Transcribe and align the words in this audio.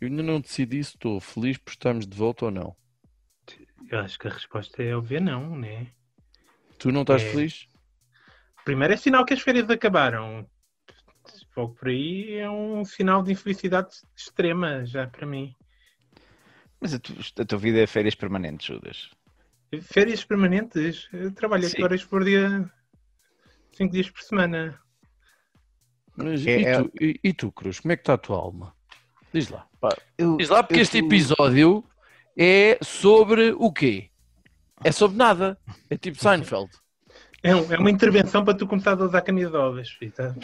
Eu 0.00 0.08
ainda 0.08 0.22
não 0.22 0.40
decidi 0.40 0.82
se 0.84 0.90
estou 0.90 1.18
feliz 1.20 1.56
por 1.58 1.70
estarmos 1.70 2.06
de 2.06 2.16
volta 2.16 2.44
ou 2.46 2.50
não. 2.50 2.76
Eu 3.90 4.00
acho 4.00 4.18
que 4.18 4.28
a 4.28 4.30
resposta 4.30 4.82
é 4.82 4.94
óbvia 4.94 5.20
não, 5.20 5.56
né? 5.56 5.86
Tu 6.78 6.92
não 6.92 7.02
estás 7.02 7.22
É. 7.22 7.30
feliz? 7.30 7.66
Primeiro 8.66 8.94
é 8.94 8.96
sinal 8.96 9.24
que 9.24 9.32
as 9.32 9.40
férias 9.40 9.70
acabaram. 9.70 10.44
Logo 11.56 11.74
por 11.74 11.86
aí 11.86 12.34
é 12.34 12.50
um 12.50 12.84
sinal 12.84 13.22
de 13.22 13.30
infelicidade 13.30 13.90
extrema 14.16 14.84
já 14.84 15.06
para 15.06 15.24
mim. 15.24 15.54
Mas 16.80 16.92
a, 16.92 16.98
tu- 16.98 17.14
a 17.40 17.44
tua 17.44 17.58
vida 17.58 17.78
é 17.78 17.86
férias 17.86 18.16
permanentes, 18.16 18.66
Judas. 18.66 19.08
Férias 19.82 20.24
permanentes. 20.24 21.08
Eu 21.12 21.32
trabalho 21.32 21.62
8 21.62 21.76
Sim. 21.76 21.82
horas 21.84 22.04
por 22.04 22.24
dia, 22.24 22.68
5 23.72 23.92
dias 23.92 24.10
por 24.10 24.20
semana. 24.22 24.76
Mas 26.16 26.44
É- 26.44 26.60
e, 26.60 26.64
é- 26.64 26.82
tu, 26.82 26.90
e, 27.00 27.20
e 27.22 27.32
tu, 27.32 27.52
Cruz, 27.52 27.78
como 27.78 27.92
é 27.92 27.96
que 27.96 28.02
está 28.02 28.14
a 28.14 28.18
tua 28.18 28.36
alma? 28.36 28.74
Diz 29.32 29.48
lá. 29.48 29.64
Eu, 30.18 30.36
Diz 30.38 30.48
lá, 30.48 30.64
porque 30.64 30.80
eu 30.80 30.82
este 30.82 30.98
episódio 30.98 31.84
é 32.36 32.78
sobre 32.82 33.52
o 33.52 33.72
quê? 33.72 34.10
É 34.82 34.90
sobre 34.90 35.16
nada. 35.16 35.56
É 35.88 35.96
tipo 35.96 36.18
Seinfeld. 36.20 36.68
É, 37.46 37.54
um- 37.54 37.72
é 37.72 37.78
uma 37.78 37.90
intervenção 37.90 38.44
para 38.44 38.54
tu 38.54 38.66
começar 38.66 38.92
a 39.00 39.04
usar 39.04 39.20
camisolas, 39.22 39.88
fita. 39.90 40.34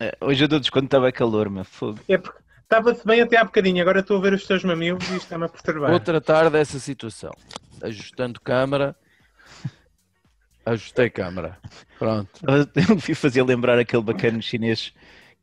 É, 0.00 0.16
Hoje 0.20 0.44
eu 0.44 0.48
dou 0.48 0.60
desconto, 0.60 0.86
estava 0.86 1.10
calor, 1.10 1.50
meu 1.50 1.64
fogo. 1.64 1.98
É 2.08 2.16
porque 2.16 2.38
estava-se 2.62 3.04
bem 3.06 3.20
até 3.20 3.36
há 3.36 3.44
bocadinho, 3.44 3.82
agora 3.82 4.00
estou 4.00 4.18
a 4.18 4.20
ver 4.20 4.32
os 4.32 4.46
teus 4.46 4.62
mamilos 4.62 5.02
e 5.10 5.14
isto 5.16 5.24
está-me 5.24 5.44
a 5.44 5.48
perturbar. 5.48 5.90
Vou 5.90 6.00
tratar 6.00 6.48
dessa 6.50 6.78
situação. 6.78 7.32
Ajustando 7.82 8.40
câmara. 8.40 8.94
Ajustei 10.64 11.08
câmara. 11.10 11.58
Pronto. 11.98 12.30
Eu 12.88 12.94
me 12.96 13.14
fazia 13.14 13.44
lembrar 13.44 13.78
aquele 13.78 14.02
bacana 14.02 14.40
chinês 14.40 14.92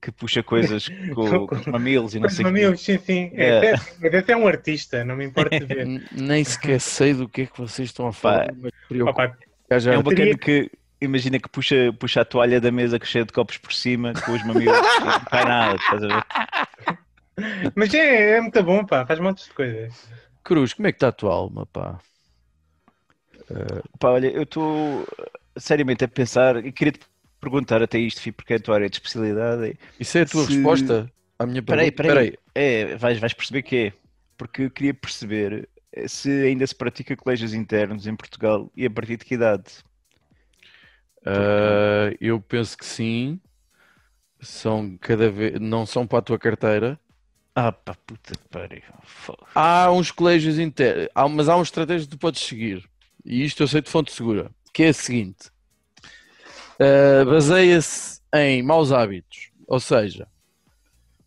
que 0.01 0.11
puxa 0.11 0.43
coisas 0.43 0.87
com, 1.15 1.47
com 1.47 1.55
os 1.55 1.65
mamilos 1.65 2.13
e 2.13 2.19
não 2.19 2.29
sei 2.29 2.45
o 2.45 2.47
mamilos, 2.47 2.79
sim, 2.81 2.97
sim. 2.99 3.31
É, 3.33 3.45
É. 3.47 3.73
até- 3.73 3.91
Mas 3.99 4.13
esse 4.13 4.31
é 4.31 4.37
um 4.37 4.47
artista, 4.47 5.03
não 5.03 5.15
me 5.15 5.25
importa 5.25 5.57
ver. 5.65 6.03
Nem 6.11 6.43
sequer 6.43 6.79
sei 6.79 7.13
do 7.13 7.27
que 7.27 7.41
é 7.41 7.45
que 7.47 7.57
vocês 7.59 7.89
estão 7.89 8.07
a 8.07 8.13
falar. 8.13 8.53
Mas 8.55 8.71
Opa, 9.65 9.79
já. 9.79 9.93
É 9.93 9.97
um 9.97 10.03
teria- 10.03 10.35
bacana 10.35 10.37
que 10.37 10.71
imagina 11.01 11.39
que 11.39 11.49
puxa, 11.49 11.93
puxa 11.99 12.21
a 12.21 12.25
toalha 12.25 12.59
da 12.61 12.71
mesa 12.71 12.99
que 12.99 13.05
cheia 13.05 13.25
de 13.25 13.33
copos 13.33 13.57
por 13.57 13.73
cima 13.73 14.13
com 14.13 14.31
os 14.31 14.43
mamilos 14.43 14.79
não 15.03 15.11
faz 15.29 15.45
nada, 15.45 15.75
estás 15.75 16.03
a 16.03 16.07
ver? 16.07 16.23
mas 17.75 17.93
é, 17.93 18.37
é 18.37 18.41
muito 18.41 18.63
bom, 18.63 18.85
pá, 18.85 19.05
faz 19.05 19.19
montes 19.19 19.45
de 19.47 19.53
coisas. 19.53 19.93
Cruz, 20.43 20.73
como 20.73 20.87
é 20.87 20.91
que 20.91 20.97
está 20.97 21.09
a 21.09 21.11
tua 21.11 21.33
alma, 21.33 21.65
pá? 21.65 21.99
Pá, 23.99 24.09
olha, 24.11 24.27
eu 24.27 24.43
estou 24.43 25.05
seriamente 25.57 26.03
a 26.03 26.07
pensar 26.07 26.63
e 26.65 26.71
queria 26.71 26.93
te 26.93 26.99
perguntar 27.39 27.81
até 27.81 27.97
isto, 27.99 28.21
Fih, 28.21 28.31
porque 28.31 28.53
é 28.53 28.55
a 28.57 28.59
tua 28.59 28.75
área 28.75 28.89
de 28.89 28.95
especialidade. 28.95 29.77
Isso 29.99 30.17
é 30.17 30.21
a 30.21 30.25
tua 30.25 30.45
Se- 30.45 30.53
resposta 30.53 31.11
à 31.37 31.45
minha 31.45 31.61
Peraí, 31.61 31.91
pergunta? 31.91 32.03
peraí. 32.13 32.37
É, 32.53 32.95
vais, 32.95 33.19
vais 33.19 33.33
perceber 33.33 33.61
que 33.63 33.75
é. 33.87 33.93
Porque 34.37 34.63
eu 34.63 34.71
queria 34.71 34.93
perceber 34.93 35.69
se 36.07 36.29
ainda 36.29 36.65
se 36.67 36.75
pratica 36.75 37.15
colégios 37.15 37.53
internos 37.53 38.05
em 38.07 38.15
Portugal 38.15 38.71
e 38.75 38.85
a 38.85 38.89
partir 38.89 39.17
de 39.17 39.25
que 39.25 39.35
idade. 39.35 39.83
Ah, 41.25 42.13
eu 42.21 42.39
penso 42.39 42.77
que 42.77 42.85
sim. 42.85 43.39
São 44.39 44.97
cada 44.97 45.29
vez. 45.31 45.59
Não 45.59 45.85
são 45.85 46.05
para 46.05 46.19
a 46.19 46.21
tua 46.21 46.37
carteira. 46.37 46.99
Ah, 47.55 47.71
pá, 47.71 47.95
puta 48.05 48.33
pariu. 48.51 48.83
Há 49.55 49.89
uns 49.91 50.11
colégios 50.11 50.59
internos, 50.59 51.09
mas 51.31 51.47
há 51.47 51.55
uma 51.55 51.63
estratégia 51.63 52.05
que 52.05 52.11
tu 52.11 52.19
podes 52.19 52.41
seguir. 52.41 52.87
E 53.23 53.43
isto 53.43 53.63
eu 53.63 53.67
sei 53.67 53.81
de 53.81 53.89
fonte 53.89 54.11
segura, 54.11 54.51
que 54.73 54.83
é 54.83 54.89
a 54.89 54.93
seguinte: 54.93 55.49
Ah, 56.79 57.25
baseia-se 57.25 58.21
em 58.33 58.61
maus 58.61 58.91
hábitos. 58.91 59.51
Ou 59.67 59.79
seja, 59.79 60.27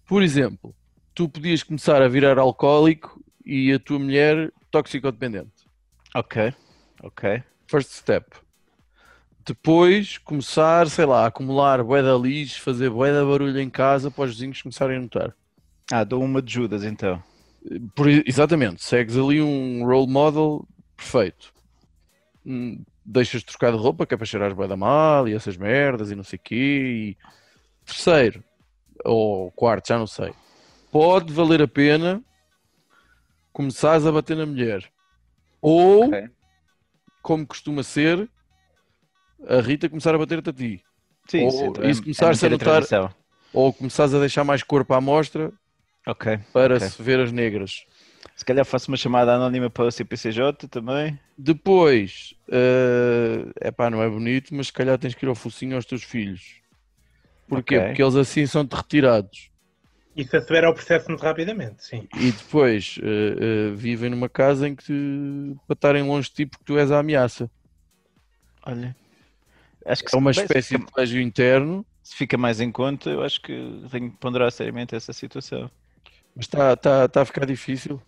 por 0.06 0.22
exemplo, 0.22 0.76
tu 1.14 1.28
podias 1.28 1.62
começar 1.62 2.00
a 2.00 2.08
virar 2.08 2.38
alcoólico 2.38 3.17
e 3.48 3.72
a 3.72 3.78
tua 3.78 3.98
mulher 3.98 4.52
toxicodependente. 4.70 5.66
Ok, 6.14 6.52
ok. 7.02 7.42
First 7.66 7.92
step. 7.92 8.26
Depois 9.44 10.18
começar, 10.18 10.86
sei 10.88 11.06
lá, 11.06 11.24
a 11.24 11.26
acumular 11.28 11.82
bué 11.82 12.02
de 12.02 12.22
lixo, 12.22 12.60
fazer 12.60 12.90
bué 12.90 13.10
de 13.10 13.24
barulho 13.24 13.58
em 13.58 13.70
casa 13.70 14.10
para 14.10 14.24
os 14.24 14.32
vizinhos 14.32 14.60
começarem 14.60 14.98
a 14.98 15.00
notar. 15.00 15.34
Ah, 15.90 16.04
dou 16.04 16.22
uma 16.22 16.42
de 16.42 16.52
Judas 16.52 16.84
então. 16.84 17.22
Por- 17.94 18.08
exatamente, 18.26 18.84
segues 18.84 19.16
ali 19.16 19.40
um 19.40 19.82
role 19.86 20.06
model 20.06 20.68
perfeito. 20.94 21.50
Hum, 22.44 22.84
Deixas 23.02 23.40
de 23.40 23.46
trocar 23.46 23.72
de 23.72 23.78
roupa, 23.78 24.04
que 24.04 24.12
é 24.12 24.18
para 24.18 24.26
cheirar 24.26 24.54
bué 24.54 24.68
da 24.68 24.76
mal 24.76 25.26
e 25.26 25.32
essas 25.32 25.56
merdas 25.56 26.10
e 26.10 26.14
não 26.14 26.22
sei 26.22 26.38
o 26.38 26.42
quê. 26.44 27.16
E... 27.16 27.16
Terceiro, 27.86 28.44
ou 29.02 29.50
quarto, 29.52 29.88
já 29.88 29.96
não 29.96 30.06
sei. 30.06 30.34
Pode 30.92 31.32
valer 31.32 31.62
a 31.62 31.68
pena 31.68 32.22
começares 33.62 34.06
a 34.06 34.12
bater 34.12 34.36
na 34.36 34.46
mulher. 34.46 34.88
Ou, 35.60 36.04
Ok. 36.04 36.28
como 37.20 37.44
costuma 37.44 37.82
ser, 37.82 38.30
a 39.48 39.60
Rita 39.60 39.88
começar 39.88 40.14
a 40.14 40.18
bater-te 40.18 40.48
a 40.50 40.52
ti. 40.52 40.80
Sim, 41.26 41.42
Ou 41.42 41.48
isso, 41.48 41.64
então 41.64 41.90
isso 41.90 42.02
começar-se 42.02 42.46
a 42.46 42.48
manter 42.50 42.64
notar- 42.66 42.86
tradição. 42.86 43.14
Ou 43.52 43.72
começares 43.72 44.14
a 44.14 44.20
deixar 44.20 44.44
mais 44.44 44.62
corpo 44.62 44.94
à 44.94 45.00
mostra 45.00 45.52
Ok. 46.06 46.38
para 46.52 46.76
Ok. 46.76 46.88
se 46.88 47.02
ver 47.02 47.18
as 47.18 47.32
negras. 47.32 47.84
Se 48.36 48.44
calhar 48.44 48.64
faço 48.64 48.92
uma 48.92 48.96
chamada 48.96 49.34
anónima 49.34 49.68
para 49.68 49.86
o 49.86 49.90
CPCJ 49.90 50.68
também. 50.70 51.18
Depois, 51.36 52.32
é 53.60 53.72
pá, 53.72 53.90
não 53.90 54.00
é 54.00 54.08
bonito, 54.08 54.54
mas 54.54 54.68
se 54.68 54.72
calhar 54.72 54.96
tens 54.98 55.16
que 55.16 55.26
ir 55.26 55.28
ao 55.28 55.34
focinho 55.34 55.74
aos 55.74 55.84
teus 55.84 56.04
filhos. 56.04 56.60
Porquê? 57.48 57.78
Ok. 57.78 57.88
Porque 57.88 58.02
eles 58.04 58.14
assim 58.14 58.46
são-te 58.46 58.76
retirados. 58.76 59.50
E 60.16 60.24
se 60.24 60.36
acelera 60.36 60.70
o 60.70 60.74
processo 60.74 61.08
muito 61.08 61.22
rapidamente, 61.22 61.84
sim. 61.84 62.06
E 62.14 62.32
depois 62.32 62.98
eh, 63.02 63.70
eh, 63.70 63.70
vivem 63.74 64.10
numa 64.10 64.28
casa 64.28 64.68
em 64.68 64.74
que 64.74 65.54
para 65.66 65.74
estarem 65.74 66.02
longe 66.02 66.28
de 66.28 66.34
ti 66.34 66.46
porque 66.46 66.64
tu 66.64 66.78
és 66.78 66.90
a 66.90 66.98
ameaça. 66.98 67.50
Olha. 68.66 68.94
Acho 69.86 70.04
que 70.04 70.14
É 70.14 70.18
uma 70.18 70.30
espécie 70.30 70.68
se 70.68 70.74
de 70.74 70.78
fica, 70.78 70.92
colégio 70.92 71.20
interno, 71.20 71.86
se 72.02 72.16
fica 72.16 72.36
mais 72.36 72.60
em 72.60 72.70
conta, 72.70 73.10
eu 73.10 73.22
acho 73.22 73.40
que 73.40 73.52
tenho 73.90 74.10
que 74.10 74.18
ponderar 74.18 74.50
seriamente 74.52 74.94
essa 74.94 75.12
situação. 75.12 75.70
mas 76.34 76.46
está 76.46 76.76
tá, 76.76 77.08
tá 77.08 77.22
a 77.22 77.24
ficar 77.24 77.46
difícil. 77.46 78.00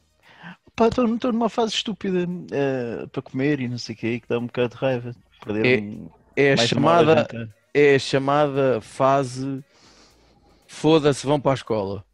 Pá, 0.76 0.88
estou 0.88 1.32
numa 1.32 1.48
fase 1.48 1.74
estúpida 1.74 2.26
eh, 2.52 3.06
para 3.06 3.22
comer 3.22 3.60
e 3.60 3.68
não 3.68 3.78
sei 3.78 3.94
o 3.94 3.98
que, 3.98 4.20
que 4.20 4.28
dá 4.28 4.38
um 4.38 4.46
bocado 4.46 4.70
de 4.70 4.76
raiva. 4.76 5.14
Perder 5.44 5.66
É- 5.66 5.78
um, 5.78 6.08
É 6.36 6.56
chamada, 6.56 7.26
é 7.74 7.94
a 7.94 7.98
chamada 7.98 8.80
fase 8.80 9.62
foda-se, 10.70 11.26
vão 11.26 11.40
para 11.40 11.50
a 11.50 11.54
escola. 11.54 12.04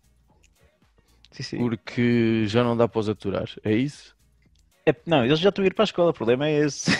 Sim, 1.31 1.43
sim. 1.43 1.59
Porque 1.59 2.45
já 2.47 2.65
não 2.65 2.75
dá 2.75 2.89
para 2.89 2.99
os 3.01 3.09
aturar. 3.09 3.49
É 3.63 3.75
isso? 3.75 4.17
É, 4.87 4.95
não, 5.05 5.25
eles 5.25 5.39
já 5.39 5.51
estão 5.51 5.63
a 5.63 5.67
ir 5.67 5.75
para 5.75 5.83
a 5.83 5.85
escola, 5.85 6.11
o 6.11 6.15
problema 6.15 6.47
é 6.47 6.65
esse. 6.65 6.91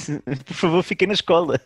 Por 0.46 0.54
favor, 0.54 0.82
fiquem 0.82 1.08
na 1.08 1.14
escola. 1.14 1.60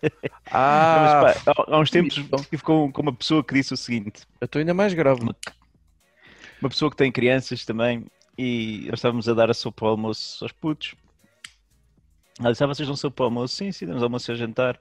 Ah, 0.51 1.21
Mas, 1.23 1.43
pá, 1.45 1.55
há, 1.69 1.79
uns 1.79 1.91
tempos 1.91 2.19
então. 2.19 2.41
estive 2.41 2.63
com, 2.63 2.91
com 2.91 3.03
uma 3.03 3.13
pessoa 3.13 3.45
que 3.45 3.55
disse 3.55 3.73
o 3.73 3.77
seguinte: 3.77 4.23
eu 4.41 4.47
estou 4.47 4.59
ainda 4.59 4.75
mais 4.75 4.93
grave. 4.95 5.21
uma 5.23 6.69
pessoa 6.69 6.91
que 6.91 6.97
tem 6.97 7.13
crianças 7.13 7.65
também, 7.65 8.07
e 8.37 8.87
nós 8.89 8.99
estávamos 8.99 9.29
a 9.29 9.35
dar 9.35 9.51
a 9.51 9.55
sopa 9.55 9.85
ao 9.85 9.93
almoço 9.93 10.45
aos 10.45 10.53
putos. 10.53 10.95
Ela 12.41 12.51
disse: 12.51 12.65
ah, 12.65 12.67
vocês 12.67 12.89
dão 12.89 12.97
sopa 12.97 13.23
ao 13.23 13.27
almoço? 13.27 13.55
Sim, 13.55 13.71
sim, 13.71 13.87
damos 13.87 14.03
almoço 14.03 14.31
e 14.31 14.33
ao 14.33 14.39
jantar. 14.39 14.81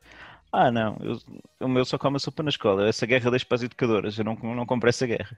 Ah, 0.51 0.71
não, 0.71 0.97
eu, 1.01 1.19
o 1.59 1.67
meu 1.67 1.83
só 1.83 1.97
come 1.97 2.15
a 2.15 2.19
sopa 2.19 2.41
na 2.41 2.49
escola. 2.49 2.87
Essa 2.87 3.05
guerra 3.05 3.29
deixa 3.29 3.45
para 3.45 3.55
as 3.55 3.63
educadoras, 3.63 4.17
eu 4.17 4.23
não, 4.23 4.35
não 4.35 4.65
compro 4.65 4.89
essa 4.89 5.05
guerra. 5.05 5.37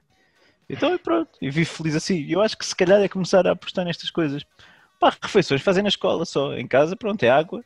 Então, 0.68 0.94
e 0.94 0.98
pronto, 0.98 1.30
e 1.40 1.50
vivo 1.50 1.70
feliz 1.70 1.96
assim. 1.96 2.26
Eu 2.28 2.40
acho 2.40 2.56
que 2.56 2.66
se 2.66 2.76
calhar 2.76 3.00
é 3.00 3.08
começar 3.08 3.46
a 3.46 3.52
apostar 3.52 3.84
nestas 3.84 4.10
coisas. 4.10 4.44
Pá, 5.00 5.16
refeições 5.22 5.62
fazem 5.62 5.82
na 5.82 5.88
escola 5.88 6.24
só. 6.24 6.54
Em 6.54 6.66
casa, 6.66 6.94
pronto, 6.94 7.22
é 7.22 7.30
água 7.30 7.64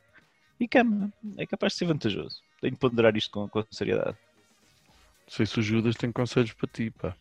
e 0.61 0.69
cama. 0.69 1.12
É 1.37 1.44
capaz 1.47 1.73
de 1.73 1.81
ser 1.81 1.87
vantajoso. 1.87 2.41
Tenho 2.61 2.75
de 2.75 2.79
ponderar 2.79 3.17
isto 3.17 3.31
com, 3.31 3.49
com 3.49 3.65
seriedade. 3.71 4.17
Não 5.27 5.35
sei 5.35 5.47
se 5.47 5.59
o 5.59 5.62
Judas 5.62 5.97
tem 5.97 6.12
conselhos 6.12 6.53
para 6.53 6.69
ti, 6.69 6.91
pá. 6.91 7.17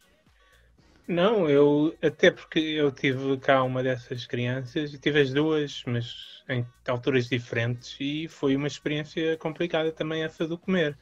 Não, 1.08 1.50
eu 1.50 1.98
até 2.02 2.32
porque 2.32 2.60
eu 2.60 2.92
tive 2.92 3.38
cá 3.40 3.64
uma 3.64 3.84
dessas 3.84 4.26
crianças 4.26 4.94
e 4.94 5.00
tive 5.00 5.20
as 5.22 5.34
duas, 5.34 5.84
mas 5.86 6.06
em 6.50 6.66
alturas 6.88 7.28
diferentes 7.28 7.98
e 8.00 8.28
foi 8.30 8.56
uma 8.56 8.68
experiência 8.68 9.38
complicada 9.38 9.92
também 9.92 10.24
essa 10.24 10.48
do 10.48 10.58
comer. 10.58 10.98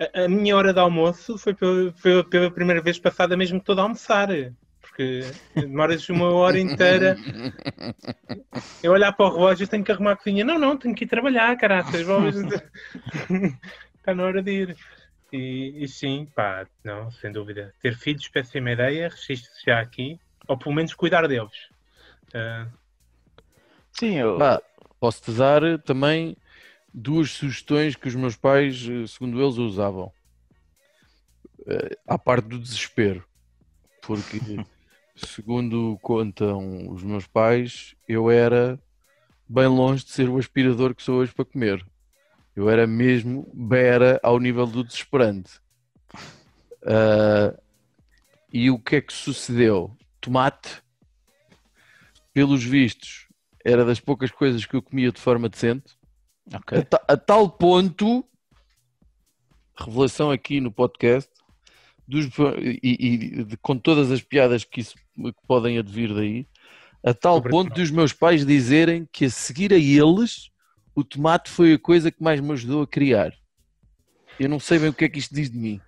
A, 0.00 0.24
a 0.24 0.28
minha 0.28 0.56
hora 0.56 0.74
de 0.74 0.80
almoço 0.80 1.38
foi 1.38 1.54
pela, 1.54 1.92
pela 2.30 2.52
primeira 2.52 2.82
vez 2.82 2.98
passada 2.98 3.36
mesmo 3.36 3.62
toda 3.62 3.82
a 3.82 3.84
almoçar, 3.84 4.28
porque 4.80 5.36
demoras 5.56 6.08
uma 6.10 6.32
hora 6.32 6.60
inteira. 6.60 7.20
Eu 8.82 8.92
olhar 8.92 9.12
para 9.12 9.26
o 9.26 9.30
relógio 9.34 9.68
tenho 9.68 9.84
que 9.84 9.92
arrumar 9.92 10.12
a 10.12 10.16
cozinha. 10.16 10.44
Não, 10.44 10.58
não, 10.58 10.76
tenho 10.78 10.94
que 10.94 11.04
ir 11.04 11.08
trabalhar, 11.08 11.56
caraças. 11.56 12.02
vou- 12.02 12.30
Está 13.96 14.14
na 14.14 14.24
hora 14.24 14.42
de 14.42 14.50
ir. 14.52 14.76
E, 15.32 15.84
e 15.84 15.88
sim, 15.88 16.26
pá, 16.34 16.66
não, 16.84 17.10
sem 17.12 17.30
dúvida. 17.32 17.74
Ter 17.80 17.96
filhos, 17.96 18.28
péssima 18.28 18.72
ideia, 18.72 19.08
registre-se 19.08 19.64
já 19.66 19.80
aqui, 19.80 20.18
ou 20.48 20.58
pelo 20.58 20.74
menos 20.74 20.94
cuidar 20.94 21.26
deles. 21.28 21.52
Ah, 22.34 22.68
Sim, 23.92 24.16
eu, 24.18 24.36
Pá, 24.36 24.60
posso-te 24.98 25.30
dar 25.32 25.62
também 25.82 26.36
duas 26.94 27.30
sugestões 27.32 27.96
que 27.96 28.08
os 28.08 28.14
meus 28.16 28.36
pais, 28.36 28.86
eh, 28.88 29.06
segundo 29.06 29.42
eles, 29.42 29.58
usavam. 29.58 30.12
Eh, 31.66 31.96
À 32.06 32.18
parte 32.18 32.48
do 32.48 32.58
desespero. 32.58 33.24
Porque, 34.02 34.40
segundo 35.16 35.98
contam 36.02 36.90
os 36.92 37.02
meus 37.02 37.26
pais, 37.26 37.94
eu 38.08 38.30
era 38.30 38.80
bem 39.48 39.68
longe 39.68 40.04
de 40.04 40.10
ser 40.12 40.28
o 40.30 40.38
aspirador 40.38 40.94
que 40.94 41.02
sou 41.02 41.20
hoje 41.20 41.34
para 41.34 41.44
comer. 41.46 41.84
Eu 42.60 42.68
era 42.68 42.86
mesmo 42.86 43.50
bera 43.54 44.20
ao 44.22 44.38
nível 44.38 44.66
do 44.66 44.84
desesperante. 44.84 45.52
Ah, 46.84 47.58
e 48.52 48.70
o 48.70 48.78
que 48.78 48.96
é 48.96 49.00
que 49.00 49.14
sucedeu? 49.14 49.96
Tomate, 50.20 50.82
pelos 52.34 52.62
vistos, 52.62 53.28
era 53.64 53.82
das 53.82 53.98
poucas 53.98 54.30
coisas 54.30 54.66
que 54.66 54.76
eu 54.76 54.82
comia 54.82 55.10
de 55.10 55.18
forma 55.18 55.48
decente, 55.48 55.96
ok. 56.52 56.86
a, 57.08 57.12
a 57.14 57.16
tal 57.16 57.48
ponto, 57.48 58.22
revelação 59.74 60.30
aqui 60.30 60.60
no 60.60 60.70
podcast, 60.70 61.30
dos- 62.06 62.26
e, 62.58 62.78
e 62.82 63.44
de- 63.44 63.56
com 63.56 63.78
todas 63.78 64.10
as 64.10 64.20
piadas 64.20 64.64
que, 64.64 64.80
isso, 64.82 64.96
que 65.16 65.46
podem 65.46 65.78
advir 65.78 66.12
daí, 66.14 66.46
a 67.02 67.14
tal 67.14 67.40
ponto 67.40 67.72
dos 67.72 67.90
meus 67.90 68.12
pais 68.12 68.44
dizerem 68.44 69.08
que 69.10 69.24
a 69.24 69.30
seguir 69.30 69.72
a 69.72 69.78
eles, 69.78 70.50
o 70.94 71.04
tomate 71.04 71.50
foi 71.50 71.74
a 71.74 71.78
coisa 71.78 72.10
que 72.10 72.22
mais 72.22 72.40
me 72.40 72.52
ajudou 72.52 72.82
a 72.82 72.86
criar. 72.86 73.32
Eu 74.38 74.48
não 74.48 74.58
sei 74.58 74.78
bem 74.78 74.88
o 74.88 74.94
que 74.94 75.04
é 75.04 75.08
que 75.08 75.18
isto 75.18 75.34
diz 75.34 75.50
de 75.50 75.58
mim. 75.58 75.80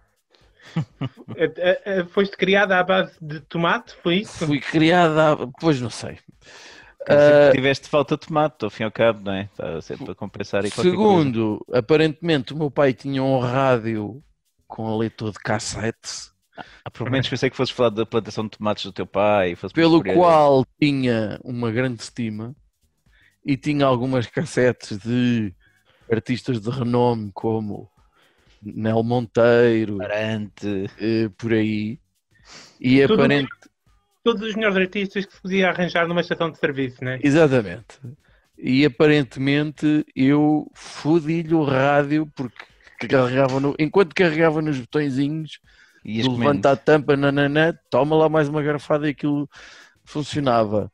a- 0.77 1.99
a- 1.99 2.01
a- 2.03 2.07
Foste 2.07 2.37
criada 2.37 2.79
à 2.79 2.83
base 2.85 3.13
de 3.21 3.41
tomate, 3.41 3.95
foi 4.03 4.17
isso? 4.19 4.47
Fui 4.47 4.61
criada, 4.61 5.33
há- 5.33 5.47
pois 5.61 5.81
não 5.81 5.91
sei. 5.91 6.19
Que 7.05 7.51
tiveste 7.53 7.89
falta 7.89 8.17
de 8.17 8.27
tomate, 8.29 8.65
ao 8.65 8.71
fim 8.71 8.85
e 8.85 8.87
ao 8.87 8.93
cabo, 8.93 9.23
não 9.25 9.33
é? 9.33 9.43
Está 9.45 9.81
sempre 9.81 10.13
a 10.13 10.15
compensar 10.15 10.61
coisa. 10.63 10.83
Segundo, 10.83 11.65
aparentemente 11.73 12.53
o 12.53 12.57
meu 12.57 12.71
pai 12.71 12.93
tinha 12.95 13.23
um 13.25 13.41
rádio 13.41 14.23
com 14.69 14.97
leitor 14.97 15.33
de 15.33 15.39
cassete, 15.41 16.31
Ah, 16.57 16.91
pelo 16.91 17.11
menos 17.11 17.29
pensei 17.29 17.51
que 17.51 17.57
fosses 17.57 17.75
falar 17.75 17.91
da 17.91 18.07
plantação 18.07 18.45
de 18.45 18.51
tomates 18.51 18.85
do 18.85 18.93
teu 18.93 19.07
pai. 19.07 19.53
e 19.53 19.71
pelo 19.73 20.03
qual 20.03 20.65
tinha 20.81 21.41
uma 21.43 21.71
grande 21.73 22.01
estima 22.03 22.55
e 23.45 23.57
tinha 23.57 23.87
algumas 23.87 24.27
cassetes 24.27 24.99
de 24.99 25.55
artistas 26.11 26.61
de 26.61 26.71
renome 26.71 27.31
como 27.33 27.91
Nel 28.63 29.03
Monteiro, 29.03 29.99
Parante. 29.99 30.91
eh, 31.01 31.29
por 31.37 31.53
aí. 31.53 31.99
E 32.81 33.01
Tudo 33.03 33.15
aparente, 33.15 33.51
Todos 34.25 34.43
os 34.43 34.55
melhores 34.55 34.77
artistas 34.77 35.27
que 35.27 35.35
se 35.35 35.43
podia 35.43 35.71
arranjar 35.71 36.07
numa 36.07 36.21
estação 36.21 36.51
de 36.51 36.59
serviço, 36.59 37.05
né? 37.05 37.19
exatamente. 37.23 37.99
E 38.57 38.85
aparentemente 38.85 40.05
eu 40.15 40.71
fodi-lhe 40.75 41.55
o 41.55 41.65
rádio 41.65 42.31
porque 42.37 43.09
carregava 43.09 43.59
no, 43.59 43.75
enquanto 43.81 44.15
carregava 44.15 44.63
nos 44.63 44.79
botõezinhos 44.79 45.59
levanta 46.05 46.73
a 46.73 46.77
tampa, 46.77 47.17
nananã, 47.17 47.77
toma 47.91 48.17
lá 48.17 48.29
mais 48.29 48.49
uma 48.49 48.63
garrafada 48.63 49.07
e 49.07 49.11
aquilo 49.11 49.49
funcionava. 50.05 50.91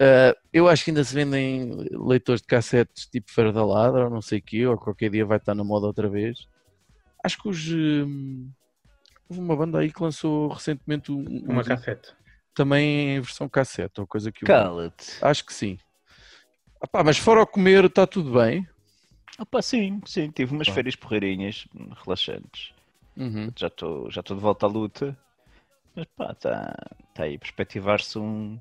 Ah, 0.00 0.34
eu 0.52 0.68
acho 0.68 0.84
que 0.84 0.90
ainda 0.90 1.04
se 1.04 1.14
vendem 1.14 1.70
leitores 1.90 2.40
de 2.40 2.46
cassetes 2.48 3.06
tipo 3.06 3.30
Feira 3.32 3.52
da 3.52 3.64
Ladra 3.64 4.04
ou 4.04 4.10
não 4.10 4.20
sei 4.22 4.38
o 4.38 4.42
quê, 4.42 4.66
ou 4.66 4.76
qualquer 4.78 5.10
dia 5.10 5.24
vai 5.24 5.38
estar 5.38 5.54
na 5.54 5.64
moda 5.64 5.86
outra 5.86 6.08
vez. 6.08 6.38
Acho 7.24 7.38
que 7.40 7.48
os. 7.48 7.68
hum, 7.70 8.50
houve 9.28 9.40
uma 9.40 9.56
banda 9.56 9.78
aí 9.78 9.92
que 9.92 10.02
lançou 10.02 10.48
recentemente 10.48 11.10
um, 11.12 11.24
Uma 11.48 11.60
um- 11.60 11.64
cassete. 11.64 12.14
também 12.54 13.16
em 13.16 13.20
versão 13.20 13.48
cassete, 13.48 14.00
ou 14.00 14.06
coisa 14.06 14.30
que 14.32 14.44
eu. 14.44 14.46
Cala-te. 14.46 15.12
Acho 15.24 15.44
que 15.46 15.54
sim. 15.54 15.78
Ah 16.82 16.86
pá, 16.86 17.02
mas 17.02 17.16
fora 17.16 17.40
o 17.42 17.46
comer, 17.46 17.84
está 17.86 18.06
tudo 18.06 18.32
bem. 18.34 18.66
Opa, 19.38 19.62
sim, 19.62 20.00
sim. 20.06 20.30
Tive 20.30 20.52
umas 20.54 20.68
férias 20.68 20.94
porreirinhas, 20.94 21.66
relaxantes. 22.04 22.72
Uhum. 23.16 23.50
Já 23.56 23.68
estou 23.68 24.10
já 24.10 24.20
de 24.22 24.34
volta 24.34 24.66
à 24.66 24.68
luta. 24.68 25.16
Mas 25.96 26.06
pá, 26.16 26.32
está 26.32 26.74
tá 27.14 27.22
aí 27.24 27.36
a 27.36 27.38
perspectivar-se 27.38 28.18
um. 28.18 28.60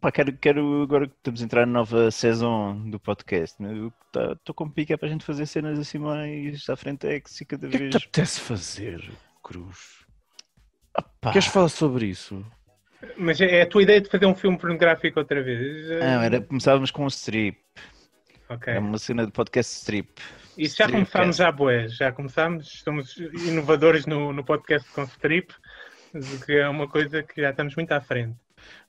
Pá, 0.00 0.10
quero, 0.10 0.32
quero 0.36 0.82
agora 0.82 1.06
que 1.06 1.14
estamos 1.14 1.40
a 1.40 1.44
entrar 1.44 1.66
na 1.66 1.72
nova 1.72 2.10
saison 2.10 2.76
do 2.88 2.98
podcast. 2.98 3.56
Estou 3.62 4.36
tá, 4.36 4.54
com 4.54 4.68
pica 4.68 4.96
para 4.98 5.08
a 5.08 5.10
gente 5.10 5.24
fazer 5.24 5.46
cenas 5.46 5.78
assim 5.78 5.98
mais 5.98 6.68
à 6.68 6.76
frente 6.76 7.06
é 7.06 7.16
e 7.16 7.44
cada 7.44 7.66
O 7.66 7.70
que 7.70 7.76
é 7.76 7.78
que 7.78 7.84
vez. 7.84 7.90
te 7.90 7.96
apetece 7.98 8.40
fazer, 8.40 9.10
Cruz? 9.42 10.06
Pá, 11.20 11.32
Queres 11.32 11.46
falar 11.46 11.68
sobre 11.68 12.06
isso? 12.06 12.44
Mas 13.16 13.40
é 13.40 13.58
é 13.58 13.62
a 13.62 13.66
tua 13.66 13.82
ideia 13.82 14.00
de 14.00 14.08
fazer 14.08 14.26
um 14.26 14.34
filme 14.34 14.58
pornográfico 14.58 15.18
outra 15.18 15.42
vez? 15.42 15.88
Não, 15.88 16.22
era, 16.22 16.40
começávamos 16.40 16.90
com 16.90 17.04
um 17.04 17.08
strip. 17.08 17.58
Ok. 18.48 18.72
Era 18.72 18.80
uma 18.80 18.98
cena 18.98 19.26
de 19.26 19.32
podcast 19.32 19.72
strip. 19.76 20.10
Isso 20.56 20.76
já 20.76 20.84
strip, 20.84 20.92
começámos 20.92 21.36
já, 21.36 21.52
boé. 21.52 21.88
Já 21.88 22.12
começámos. 22.12 22.82
Somos 22.82 23.16
inovadores 23.16 24.06
no, 24.06 24.32
no 24.32 24.44
podcast 24.44 24.88
com 24.92 25.04
strip, 25.04 25.54
que 26.44 26.52
é 26.52 26.68
uma 26.68 26.88
coisa 26.88 27.22
que 27.22 27.40
já 27.40 27.50
estamos 27.50 27.74
muito 27.76 27.92
à 27.92 28.00
frente. 28.00 28.36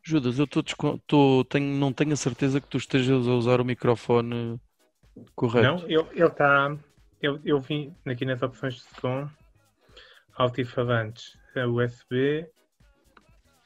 Judas, 0.01 0.37
eu 0.37 0.47
tô 0.47 0.61
tô- 1.07 1.45
tenho, 1.45 1.77
não 1.77 1.93
tenho 1.93 2.13
a 2.13 2.17
certeza 2.17 2.59
que 2.59 2.67
tu 2.67 2.77
estejas 2.77 3.27
a 3.27 3.31
usar 3.31 3.61
o 3.61 3.65
microfone 3.65 4.59
correto. 5.35 5.83
Não, 5.83 5.89
ele 5.89 6.25
está. 6.25 6.75
Eu, 7.21 7.39
eu 7.45 7.61
vim 7.61 7.95
aqui 8.05 8.25
nas 8.25 8.41
opções 8.41 8.75
de 8.75 8.81
som, 8.99 9.29
altifalantes, 10.35 11.37
USB. 11.55 12.45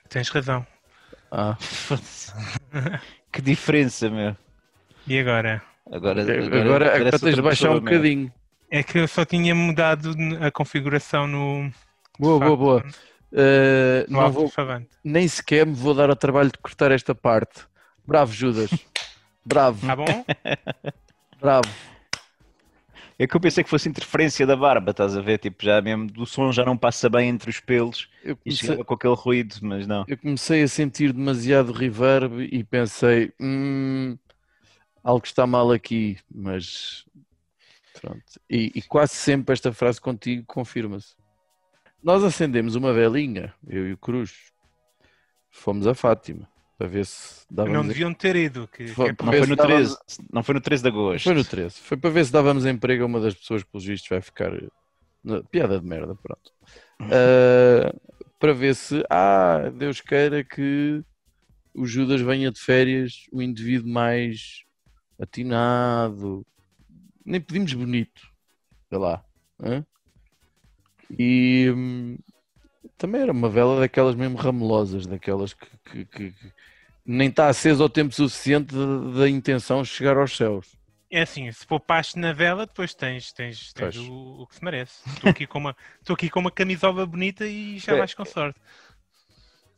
Tens 0.10 0.30
razão. 0.30 0.66
Ah, 1.32 1.58
que 3.32 3.42
diferença, 3.42 4.10
meu. 4.10 4.36
E 5.08 5.20
agora? 5.20 5.62
Agora, 5.92 6.22
agora, 6.22 6.62
agora, 6.62 6.92
parece 6.92 7.24
tens 7.24 7.36
de 7.36 7.42
baixar 7.42 7.72
um 7.72 7.80
bocadinho. 7.80 8.32
É 8.70 8.84
que 8.84 9.00
eu 9.00 9.08
só 9.08 9.24
tinha 9.26 9.56
mudado 9.56 10.14
a 10.42 10.52
configuração 10.52 11.26
no, 11.26 11.72
Boa, 12.20 12.40
boa, 12.40 12.58
boa. 12.58 12.84
Uh, 13.32 14.10
no 14.10 14.22
não 14.22 14.32
vou, 14.32 14.52
nem 15.04 15.28
sequer 15.28 15.66
me 15.66 15.74
vou 15.74 15.94
dar 15.94 16.10
ao 16.10 16.16
trabalho 16.16 16.52
de 16.52 16.58
cortar 16.60 16.92
esta 16.92 17.14
parte. 17.14 17.66
Bravo, 18.06 18.32
Judas. 18.34 18.70
Bravo, 19.46 19.86
Tá 19.86 19.96
bom? 19.96 20.26
bravo. 21.40 21.70
É 23.20 23.26
que 23.26 23.36
eu 23.36 23.40
pensei 23.40 23.64
que 23.64 23.70
fosse 23.70 23.90
interferência 23.90 24.46
da 24.46 24.56
barba, 24.56 24.92
estás 24.92 25.18
a 25.18 25.22
ver? 25.22 25.40
Tipo, 25.40 25.66
já 25.66 25.82
mesmo 25.82 26.06
do 26.08 26.26
som 26.26 26.52
já 26.52 26.64
não 26.64 26.78
passa 26.78 27.10
bem 27.10 27.30
entre 27.30 27.50
os 27.50 27.60
pelos 27.60 28.08
Eu 28.24 28.34
e 28.34 28.36
comecei, 28.52 28.68
chegava 28.68 28.86
com 28.86 28.94
aquele 28.94 29.16
ruído, 29.16 29.56
mas 29.62 29.88
não. 29.88 30.06
eu 30.08 30.18
comecei 30.18 30.62
a 30.62 30.68
sentir 30.68 31.12
demasiado 31.14 31.72
reverb 31.72 32.48
e 32.52 32.64
pensei, 32.64 33.34
hum, 33.40 34.16
algo 35.04 35.26
está 35.26 35.48
mal 35.48 35.72
aqui, 35.72 36.18
mas 36.30 37.06
pronto. 38.00 38.22
E, 38.48 38.72
e 38.76 38.82
quase 38.84 39.14
sempre 39.16 39.54
esta 39.54 39.74
frase 39.74 40.00
contigo 40.00 40.44
confirma-se. 40.46 41.16
Nós 42.04 42.24
acendemos 42.24 42.76
uma 42.76 42.94
velinha, 42.94 43.54
eu 43.68 43.88
e 43.88 43.94
o 43.94 43.98
Cruz, 43.98 44.52
fomos 45.50 45.88
a 45.88 45.94
Fátima 45.94 46.48
para 46.78 46.88
ver 46.88 47.06
se 47.06 47.46
dávamos. 47.50 47.78
Não 47.80 47.88
deviam 47.88 48.14
ter 48.14 48.36
ido. 48.36 48.68
Que, 48.68 48.86
que 48.86 48.94
Foi- 48.94 49.10
é 49.10 49.14
para 49.14 49.26
Não 49.26 49.34
foi 49.34 49.48
no 49.48 49.56
dava- 49.56 49.70
13, 49.74 49.98
não 50.32 50.44
foi 50.44 50.56
no 50.56 50.62
13 50.62 50.84
de 50.84 50.90
agosto. 50.90 51.24
Foi 51.24 51.34
no 51.34 51.44
13. 51.44 51.80
Foi 51.82 51.98
para 51.98 52.10
ver 52.12 52.26
se 52.26 52.32
dávamos 52.32 52.66
emprego 52.66 53.04
a 53.04 53.08
uma 53.08 53.20
das 53.20 53.34
pessoas 53.34 53.64
que, 53.64 53.72
pelos 53.72 53.86
vistos, 53.86 54.10
vai 54.10 54.22
ficar. 54.22 54.52
na- 55.24 55.44
Piada 55.44 55.80
de 55.80 55.86
merda, 55.86 56.16
pronto. 56.16 56.54
Ah, 57.02 57.94
para 58.40 58.54
ver 58.54 58.76
se, 58.76 59.04
ah, 59.10 59.70
Deus 59.76 60.00
queira 60.00 60.44
que 60.44 61.04
o 61.74 61.86
Judas 61.86 62.22
venha 62.22 62.52
de 62.52 62.60
férias, 62.62 63.26
o 63.32 63.42
indivíduo 63.42 63.90
mais 63.92 64.64
atinado, 65.20 66.46
nem 67.26 67.42
pedimos 67.42 67.74
bonito, 67.74 68.22
sei 68.90 68.98
lá. 69.00 69.24
hã? 69.60 69.84
E 71.12 71.72
hum, 71.76 72.18
também 72.98 73.22
era 73.22 73.32
uma 73.32 73.50
vela 73.50 73.80
daquelas 73.80 74.16
mesmo 74.16 74.38
ramelosas, 74.38 75.06
daquelas 75.06 75.54
que, 75.54 75.68
que- 75.86 76.06
que- 76.06 76.32
que 76.32 76.54
nem 77.06 77.30
está 77.30 77.48
acesa 77.48 77.84
ao 77.84 77.90
tempo 77.90 78.14
suficiente 78.14 78.76
da- 79.16 79.30
intenção 79.30 79.82
de 79.82 79.88
chegar 79.90 80.18
aos 80.18 80.36
céus. 80.36 80.76
É 81.10 81.22
assim, 81.22 81.50
se 81.52 81.66
poupaste 81.66 82.20
na 82.20 82.34
vela, 82.34 82.66
depois 82.66 82.94
tens, 82.94 83.32
tens, 83.32 83.72
tens 83.72 83.96
o, 83.96 84.42
o 84.42 84.48
que 84.48 84.56
se 84.56 84.64
merece. 84.64 85.10
Estou 85.10 85.30
aqui, 85.30 85.48
com 85.48 85.58
uma, 85.60 85.76
estou 86.02 86.14
aqui 86.14 86.30
com 86.30 86.40
uma 86.42 86.52
camisola 86.52 87.06
bonita 87.06 87.48
e 87.48 87.78
já 87.80 87.94
É. 87.94 87.98
vais 88.00 88.14
com 88.14 88.26
sorte. 88.26 88.60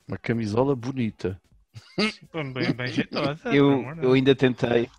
Uma 0.07 0.17
camisola 0.17 0.75
bonita. 0.75 1.39
Bem, 2.53 2.73
bem 2.73 2.87
jeitosa. 2.87 3.49
Eu, 3.53 3.83
eu 4.01 4.13
ainda 4.13 4.33
tentei. 4.33 4.89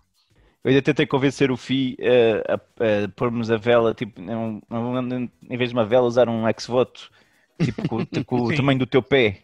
Eu 0.63 0.69
ainda 0.69 0.81
tentei 0.81 1.07
convencer 1.07 1.49
o 1.51 1.57
Fi 1.57 1.95
eh, 1.99 2.43
a, 2.47 2.53
a 2.55 3.07
pormos 3.15 3.49
a 3.49 3.57
vela, 3.57 3.93
tipo, 3.95 4.21
um- 4.21 4.61
um- 4.69 5.29
em 5.49 5.57
vez 5.57 5.69
de 5.71 5.75
uma 5.75 5.85
vela, 5.85 6.05
usar 6.05 6.29
um 6.29 6.47
ex-voto, 6.47 7.09
tipo, 7.59 7.87
com, 7.87 8.05
com 8.23 8.35
o 8.41 8.53
tamanho 8.53 8.79
do 8.79 8.85
teu 8.85 9.01
pé. 9.01 9.39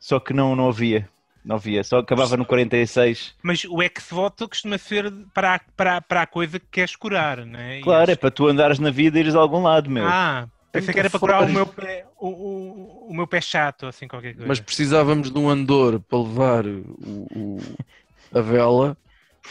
Só 0.00 0.18
que 0.18 0.32
não, 0.32 0.56
não 0.56 0.68
havia. 0.68 1.08
Não 1.44 1.56
havia. 1.56 1.82
Só 1.84 1.98
acabava 1.98 2.36
no 2.36 2.44
46. 2.44 3.34
Mas 3.42 3.64
o 3.64 3.82
ex-voto 3.82 4.48
costuma 4.48 4.78
ser 4.78 5.12
para, 5.32 5.54
a- 5.54 5.60
para, 5.76 5.96
a- 5.96 6.00
para 6.00 6.22
a 6.22 6.26
coisa 6.26 6.58
que 6.58 6.66
queres 6.70 6.96
curar, 6.96 7.44
não 7.46 7.58
é? 7.58 7.80
Claro, 7.80 8.10
é 8.10 8.12
acho- 8.12 8.20
para 8.20 8.30
tu 8.30 8.46
andares 8.48 8.78
na 8.78 8.90
vida 8.90 9.16
e 9.18 9.20
ires 9.22 9.34
a 9.36 9.38
algum 9.38 9.62
lado, 9.62 9.88
meu. 9.88 10.04
Ah, 10.04 10.46
Pensei 10.72 10.92
que 10.92 11.00
era 11.00 11.08
para 11.08 11.20
curar 11.20 11.42
o 11.42 11.48
meu 11.52 11.66
pé, 11.66 12.04
o, 12.18 12.28
o, 12.28 13.06
o 13.10 13.14
meu 13.14 13.26
pé 13.26 13.40
chato, 13.40 13.86
assim, 13.86 14.06
qualquer 14.06 14.34
coisa. 14.34 14.46
Mas 14.48 14.60
precisávamos 14.60 15.30
de 15.30 15.38
um 15.38 15.48
andor 15.48 16.00
para 16.00 16.18
levar 16.18 16.66
o, 16.66 17.26
o- 17.34 17.58
a 18.32 18.40
vela, 18.42 18.96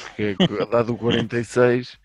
porque 0.02 0.36
é 0.62 0.66
dado 0.66 0.94
o 0.94 0.98
46, 0.98 1.98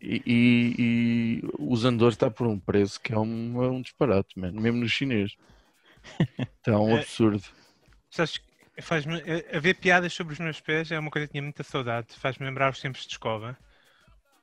e, 0.00 0.22
e, 0.26 0.74
e 0.78 1.42
os 1.58 1.84
andores 1.84 2.14
está 2.14 2.30
por 2.30 2.46
um 2.46 2.58
preço 2.58 3.00
que 3.00 3.12
é 3.12 3.18
um, 3.18 3.62
é 3.62 3.70
um 3.70 3.80
disparate, 3.82 4.38
mano, 4.38 4.60
mesmo 4.60 4.78
no 4.80 4.88
chinês. 4.88 5.36
Está 6.58 6.78
um 6.78 6.96
É. 6.96 7.00
absurdo. 7.00 7.44
Sabes, 8.10 8.40
faz-me 8.80 9.14
a- 9.16 9.56
haver 9.56 9.74
piadas 9.76 10.12
sobre 10.12 10.32
os 10.32 10.38
meus 10.40 10.60
pés 10.60 10.90
é 10.90 10.98
uma 10.98 11.10
coisa 11.10 11.26
que 11.26 11.32
tinha 11.32 11.42
muita 11.42 11.62
saudade. 11.62 12.08
Faz-me 12.18 12.46
lembrar 12.46 12.70
os 12.70 12.80
tempos 12.80 13.02
de 13.02 13.12
escola. 13.12 13.56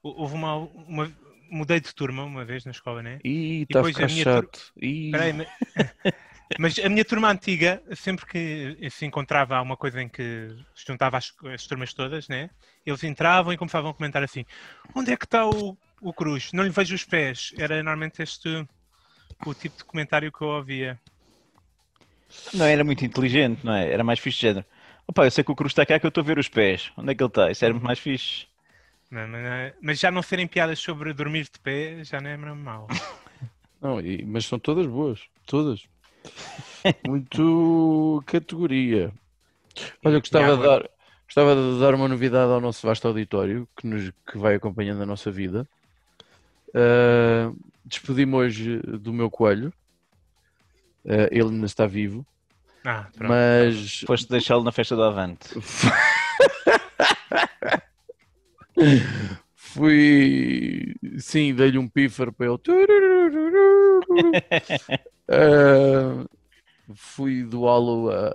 Hou- 0.01 0.15
Houve 0.21 0.33
uma, 0.35 0.55
uma- 0.55 1.11
mudei 1.49 1.79
de 1.79 1.93
turma 1.93 2.23
uma 2.23 2.45
vez 2.45 2.63
na 2.65 2.71
escola, 2.71 3.01
né? 3.03 3.19
Ih, 3.23 3.63
está 3.63 3.79
a 3.79 3.83
depois 3.83 3.95
a 3.97 4.07
minha 4.07 4.23
tur- 4.23 4.33
chato. 4.33 4.71
Ih, 4.81 5.05
Espera 5.07 5.23
aí, 5.25 5.33
mas... 6.57 6.79
a 6.79 6.89
minha 6.89 7.05
turma 7.05 7.29
antiga, 7.29 7.81
sempre 7.95 8.25
que 8.25 8.89
se 8.89 9.05
encontrava 9.05 9.55
alguma 9.55 9.77
coisa 9.77 10.01
em 10.01 10.09
que 10.09 10.55
se 10.75 10.85
juntava 10.87 11.17
as, 11.17 11.31
as 11.53 11.67
turmas 11.67 11.93
todas, 11.93 12.27
né? 12.27 12.49
Eles 12.85 13.03
entravam 13.03 13.53
e 13.53 13.57
começavam 13.57 13.91
a 13.91 13.93
comentar 13.93 14.23
assim: 14.23 14.45
onde 14.95 15.11
é 15.11 15.17
que 15.17 15.25
está 15.25 15.47
o, 15.47 15.77
o 16.01 16.13
Cruz? 16.13 16.51
Não 16.53 16.63
lhe 16.63 16.69
vejo 16.69 16.95
os 16.95 17.03
pés. 17.05 17.53
Era 17.57 17.75
normalmente 17.75 18.21
este 18.23 18.65
o 19.45 19.53
tipo 19.53 19.77
de 19.77 19.83
comentário 19.83 20.31
que 20.31 20.41
eu 20.41 20.47
ouvia. 20.47 20.99
Não 22.53 22.65
era 22.65 22.83
muito 22.83 23.05
inteligente, 23.05 23.65
não 23.65 23.73
é? 23.73 23.91
Era 23.91 24.03
mais 24.03 24.19
fixe 24.19 24.37
de 24.39 24.47
género. 24.47 24.65
Opa, 25.07 25.25
eu 25.25 25.31
sei 25.31 25.43
que 25.43 25.51
o 25.51 25.55
Cruz 25.55 25.71
está 25.71 25.85
cá 25.85 25.99
que 25.99 26.05
eu 26.05 26.09
estou 26.09 26.21
a 26.21 26.25
ver 26.25 26.37
os 26.37 26.47
pés. 26.47 26.91
Onde 26.97 27.11
é 27.11 27.15
que 27.15 27.23
ele 27.23 27.29
está? 27.29 27.49
Isso 27.51 27.65
era 27.65 27.73
muito 27.73 27.85
mais 27.85 27.99
fixe. 27.99 28.47
Mas, 29.09 29.27
mas- 29.29 29.73
mas 29.81 29.99
já 29.99 30.11
não 30.11 30.21
serem 30.21 30.45
piadas 30.47 30.77
sobre 30.79 31.13
dormir 31.13 31.45
de 31.45 31.59
pé 31.59 32.03
já 32.03 32.21
não 32.21 32.29
é 32.29 32.37
mal. 32.37 32.87
Não, 33.81 34.01
e- 34.01 34.25
mas 34.25 34.45
são 34.45 34.59
todas 34.59 34.85
boas, 34.85 35.21
todas. 35.45 35.87
Muito 37.07 38.21
categoria. 38.25 39.11
Olha, 40.03 40.15
eu 40.15 40.19
gostava 40.19 40.57
de, 40.57 40.63
dar, 40.63 40.89
gostava 41.25 41.55
de 41.55 41.79
dar 41.79 41.93
uma 41.95 42.07
novidade 42.07 42.51
ao 42.51 42.59
nosso 42.61 42.85
vasto 42.85 43.07
auditório 43.07 43.67
que, 43.77 43.87
nos, 43.87 44.11
que 44.29 44.37
vai 44.37 44.55
acompanhando 44.55 45.01
a 45.03 45.05
nossa 45.05 45.31
vida. 45.31 45.67
Ah, 46.73 47.51
Despedi-me 47.85 48.35
hoje 48.35 48.79
do 48.79 49.13
meu 49.13 49.29
coelho. 49.31 49.71
Ah, 51.07 51.27
ele 51.31 51.43
ainda 51.49 51.65
está 51.65 51.87
vivo, 51.87 52.25
Ah, 52.85 53.07
pronto. 53.15 53.29
mas 53.29 54.01
Foste 54.05 54.29
deixá-lo 54.29 54.63
na 54.63 54.71
festa 54.71 54.95
do 54.95 55.03
Avante. 55.03 55.49
fui. 59.73 60.95
Sim, 61.17 61.53
dei-lhe 61.53 61.77
um 61.77 61.87
pífaro 61.87 62.33
para 62.33 62.47
ele. 62.47 62.59
Ah, 65.31 66.25
fui 66.95 67.43
doá-lo 67.43 68.09
a, 68.09 68.33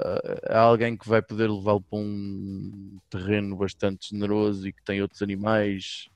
a 0.48 0.60
alguém 0.60 0.96
que 0.96 1.08
vai 1.08 1.20
poder 1.20 1.50
levá-lo 1.50 1.80
para 1.80 1.98
um 1.98 2.98
terreno 3.10 3.56
bastante 3.56 4.10
generoso 4.10 4.68
e 4.68 4.72
que 4.72 4.80
tem 4.84 5.02
outros 5.02 5.20
animais 5.20 6.08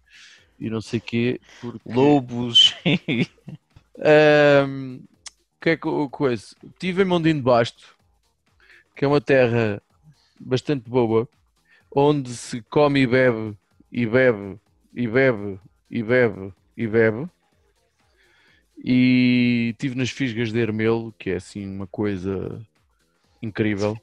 e 0.57 0.71
não 0.71 0.81
sei 0.81 1.01
quê. 1.01 1.41
Porque... 1.61 1.93
Lobos. 1.93 2.77
O 5.59 5.61
que 5.61 5.71
é 5.71 5.77
que 5.77 5.89
eu 5.89 6.09
coisa? 6.09 6.55
Estive 6.63 7.03
em 7.03 7.05
Mondinho 7.05 7.35
de 7.35 7.43
Basto, 7.43 7.97
que 8.95 9.05
é 9.05 9.09
uma 9.09 9.21
terra 9.21 9.83
bastante 10.39 10.89
boa, 10.89 11.29
onde 11.91 12.31
se 12.31 12.63
come 12.63 13.01
e 13.01 13.07
bebe, 13.09 13.57
e 13.91 14.07
bebe, 14.07 14.57
e 14.95 15.07
bebe, 15.07 15.59
e 15.91 16.03
bebe, 16.03 16.53
e 16.77 16.87
bebe. 16.87 17.29
E 18.83 19.71
estive 19.73 19.97
nas 19.97 20.11
Fisgas 20.11 20.53
de 20.53 20.61
Hermelo, 20.61 21.13
que 21.19 21.31
é 21.31 21.37
assim 21.37 21.67
uma 21.67 21.87
coisa 21.87 22.65
incrível. 23.43 23.97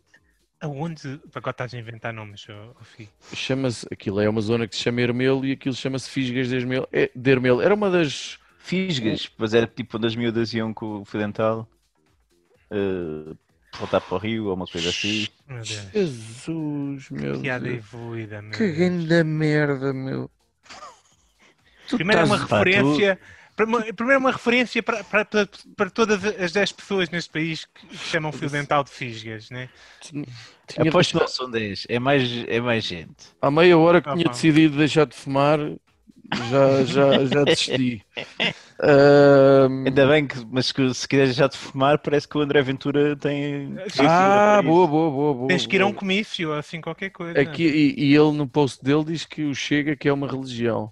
Aonde. 0.60 1.20
Agora 1.34 1.52
estás 1.52 1.74
a 1.74 1.78
inventar 1.78 2.14
nomes, 2.14 2.46
Fih. 2.82 3.08
Chama-se, 3.34 3.88
aquilo 3.92 4.20
é 4.20 4.28
uma 4.30 4.42
zona 4.42 4.68
que 4.68 4.76
se 4.76 4.82
chama 4.82 5.02
Hermelo 5.02 5.46
e 5.46 5.52
aquilo 5.54 5.76
chama-se 5.76 6.10
Fisgas 6.10 6.50
de 6.50 6.56
Hermelo. 6.56 6.88
É, 6.92 7.10
de 7.16 7.32
Hermelo. 7.32 7.62
Era 7.62 7.74
uma 7.74 7.90
das 7.90 8.38
Fisgas. 8.60 9.28
Pois 9.28 9.54
era 9.54 9.68
tipo 9.68 9.98
onde 9.98 10.08
as 10.08 10.16
miúdas 10.16 10.54
iam 10.54 10.74
com 10.74 11.02
o 11.02 11.06
fio 11.06 11.20
dental. 11.20 11.70
eh, 12.72 13.36
voltar 13.78 14.02
para 14.02 14.16
o 14.16 14.18
rio 14.18 14.46
ou 14.48 14.56
uma 14.56 14.66
coisa 14.66 14.90
assim. 14.90 15.28
Meu 15.48 15.62
Deus. 15.62 15.92
Jesus, 15.94 17.10
meu 17.12 17.40
Piada 17.42 17.66
Deus. 17.66 17.86
Que 18.58 18.72
grande 18.72 19.24
merda, 19.24 19.94
meu. 19.94 20.30
Tu 21.88 21.98
Primeiro 21.98 22.22
é 22.22 22.26
uma 22.26 22.38
tu- 22.38 22.42
referência. 22.44 23.20
Primeiro 23.56 24.12
é 24.12 24.18
uma 24.18 24.32
referência 24.32 24.84
para, 24.84 25.02
para, 25.04 25.24
para, 25.24 25.48
para 25.78 25.90
todas 25.90 26.26
as 26.26 26.52
10 26.52 26.72
pessoas 26.74 27.10
neste 27.10 27.30
país 27.30 27.64
que 27.66 27.96
chamam 27.98 28.32
fio 28.34 28.50
dental 28.50 28.84
de 28.84 28.90
fisgas, 28.90 29.50
né? 29.50 29.70
Tinha 30.02 30.26
Aposto 30.90 31.12
que 31.14 31.20
não 31.22 31.28
são 31.28 31.50
10. 31.50 31.86
É 31.88 31.98
mais, 31.98 32.30
é 32.50 32.60
mais 32.60 32.84
gente. 32.84 33.16
Há 33.42 33.50
meia 33.50 33.78
hora 33.78 34.02
que 34.02 34.10
Ah, 34.10 34.14
tinha 34.16 34.30
decidido 34.30 34.78
deixar 34.78 35.06
de 35.06 35.16
fumar, 35.16 35.58
já, 36.50 36.84
já, 36.86 37.26
já 37.26 37.44
desisti. 37.44 38.02
Ahm, 38.82 39.86
Ainda 39.88 40.08
bem 40.08 40.28
que, 40.28 40.46
mas 40.52 40.72
que 40.72 40.94
se 40.94 41.08
quiser 41.08 41.28
já 41.34 41.48
de 41.48 41.58
fumar, 41.58 41.98
parece 42.00 42.28
que 42.28 42.38
o 42.38 42.42
André 42.42 42.62
Ventura 42.62 43.16
tem. 43.16 43.76
tem 43.76 44.06
ah, 44.08 44.62
boa, 44.64 44.88
boa, 44.88 45.12
boa, 45.12 45.34
boa. 45.34 45.48
Tens 45.48 45.66
que 45.66 45.76
ir 45.76 45.82
a 45.82 45.86
um 45.86 45.94
comício, 45.94 46.54
assim, 46.54 46.82
qualquer 46.82 47.10
coisa. 47.10 47.40
Aqui, 47.40 47.64
e, 47.64 48.06
e 48.12 48.16
ele 48.16 48.32
no 48.34 48.48
post 48.48 48.84
dele 48.84 49.06
diz 49.06 49.26
que 49.26 49.44
o 49.44 49.54
Chega 49.56 49.96
que 49.96 50.08
é 50.10 50.14
uma 50.14 50.28
religião. 50.28 50.92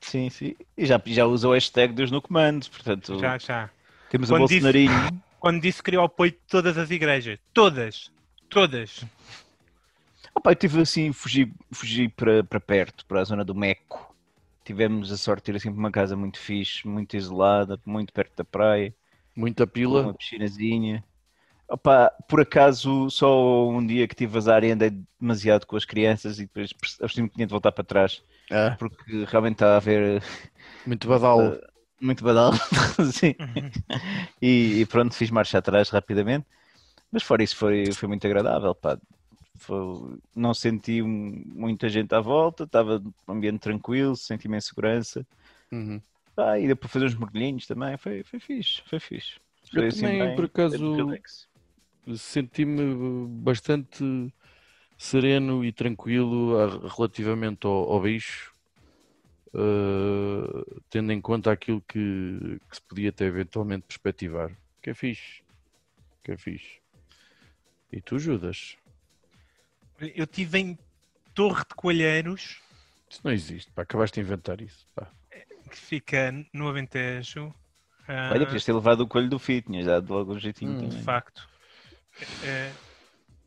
Sim, 0.00 0.28
sim. 0.28 0.54
E 0.76 0.84
já, 0.84 1.00
já 1.06 1.24
usa 1.24 1.48
o 1.48 1.52
hashtag 1.54 1.94
Deus 1.94 2.10
no 2.10 2.20
comando. 2.20 2.68
Portanto, 2.68 3.18
Já, 3.18 3.38
já. 3.38 3.70
temos 4.10 4.28
o 4.30 4.34
Quando 4.34 4.48
disse- 4.48 4.60
Bolsonarinho. 4.60 5.22
Quando 5.40 5.60
disse 5.60 5.78
que 5.78 5.84
queria 5.84 6.00
o 6.00 6.04
apoio 6.04 6.30
de 6.30 6.38
todas 6.48 6.76
as 6.78 6.90
igrejas. 6.90 7.38
Todas. 7.52 8.10
Todas. 8.48 9.04
Opa, 10.34 10.50
eu 10.52 10.54
tive 10.56 10.80
assim, 10.80 11.12
fugi, 11.12 11.52
fugi 11.70 12.08
para, 12.08 12.42
para 12.42 12.58
perto, 12.60 13.04
para 13.06 13.20
a 13.20 13.24
zona 13.24 13.44
do 13.44 13.54
Meco. 13.54 14.13
Tivemos 14.64 15.12
a 15.12 15.16
sorte 15.16 15.40
de 15.42 15.52
ter 15.52 15.56
assim 15.58 15.70
uma 15.70 15.90
casa 15.92 16.16
muito 16.16 16.38
fixe, 16.38 16.86
muito 16.88 17.16
isolada, 17.16 17.80
muito 17.86 18.12
perto 18.12 18.34
da 18.36 18.44
praia, 18.44 18.94
Muita 19.36 19.64
pila. 19.66 20.02
uma 20.02 20.14
piscinazinha. 20.14 21.04
Opa, 21.68 22.10
por 22.28 22.40
acaso, 22.42 23.08
só 23.10 23.68
um 23.68 23.84
dia 23.86 24.06
que 24.06 24.14
tive 24.14 24.36
azar 24.38 24.62
e 24.64 24.70
andei 24.72 24.90
demasiado 25.20 25.66
com 25.66 25.76
as 25.76 25.84
crianças 25.84 26.38
e 26.38 26.42
depois 26.46 26.72
percebi 26.72 27.28
que 27.28 27.34
tinha 27.36 27.46
de 27.46 27.50
voltar 27.52 27.72
para 27.72 27.84
trás, 27.84 28.22
Ah, 28.50 28.78
porque 28.78 29.24
realmente 29.26 29.54
está 29.54 29.74
a 29.74 29.76
haver 29.78 30.22
muito 30.84 31.08
badalo. 31.08 31.56
muito 32.00 32.24
badal. 32.24 32.52
Sim. 33.12 33.34
E, 34.40 34.80
e 34.82 34.86
pronto, 34.86 35.14
fiz 35.14 35.30
marcha 35.30 35.58
atrás 35.58 35.88
rapidamente. 35.90 36.46
Mas 37.12 37.22
fora 37.22 37.42
isso 37.44 37.56
foi, 37.56 37.94
foi 37.94 38.08
muito 38.08 38.26
agradável, 38.26 38.74
pá. 38.74 38.98
Foi- 39.56 40.18
não 40.34 40.52
senti 40.52 41.00
um- 41.02 41.42
muita 41.46 41.88
gente 41.88 42.14
à 42.14 42.20
volta, 42.20 42.64
estava 42.64 42.98
num 42.98 43.12
ambiente 43.28 43.60
tranquilo, 43.60 44.16
senti-me 44.16 44.56
em 44.56 44.60
segurança. 44.60 45.26
Uhum. 45.72 46.00
Ah, 46.36 46.58
e 46.58 46.66
depois 46.66 46.92
fazer 46.92 47.06
uns 47.06 47.14
mergulhinhos 47.14 47.66
também, 47.66 47.96
foi, 47.96 48.24
foi 48.24 48.40
fixe, 48.40 48.82
foi 48.86 48.98
fixe. 48.98 49.36
Eu 49.72 49.80
Foi 49.80 49.88
assim 49.88 50.00
também, 50.02 50.18
bem- 50.26 50.36
por 50.36 50.44
acaso, 50.46 51.06
senti-me 52.16 53.26
bastante 53.42 54.32
sereno 54.98 55.64
e 55.64 55.72
tranquilo 55.72 56.56
relativamente 56.88 57.66
ao, 57.66 57.92
ao 57.92 58.00
bicho, 58.00 58.52
eh, 59.54 60.80
tendo 60.90 61.12
em 61.12 61.20
conta 61.20 61.52
aquilo 61.52 61.80
que, 61.82 62.58
que 62.68 62.76
se 62.76 62.82
podia 62.82 63.10
até 63.10 63.24
eventualmente 63.24 63.86
perspectivar. 63.86 64.50
Que 64.82 64.90
é 64.90 64.94
fixe. 64.94 65.42
Que 66.22 66.32
é 66.32 66.36
fixe. 66.36 66.80
E 67.92 68.00
tu, 68.00 68.18
Judas? 68.18 68.76
Eu 70.00 70.26
tive 70.26 70.58
em 70.58 70.78
Torre 71.34 71.62
de 71.68 71.74
Coelheiros, 71.74 72.60
Isso 73.10 73.20
não 73.24 73.32
existe, 73.32 73.70
pá. 73.72 73.82
Acabaste 73.82 74.20
de 74.20 74.26
inventar 74.26 74.60
isso. 74.60 74.86
pá. 74.94 75.08
que 75.70 75.76
fica 75.76 76.32
no 76.52 76.68
Alentejo. 76.68 77.54
Ah, 78.08 78.30
Olha, 78.32 78.44
podias 78.44 78.64
ter 78.64 78.72
levado 78.72 79.00
o 79.00 79.06
coelho 79.08 79.28
do 79.28 79.36
FI, 79.38 79.62
tinhas 79.62 79.86
dado 79.86 80.12
logo 80.12 80.34
um 80.34 80.38
jeitinho 80.38 80.70
Hum, 80.72 80.88
de 80.88 81.02
facto. 81.02 81.48
É, 82.42 82.74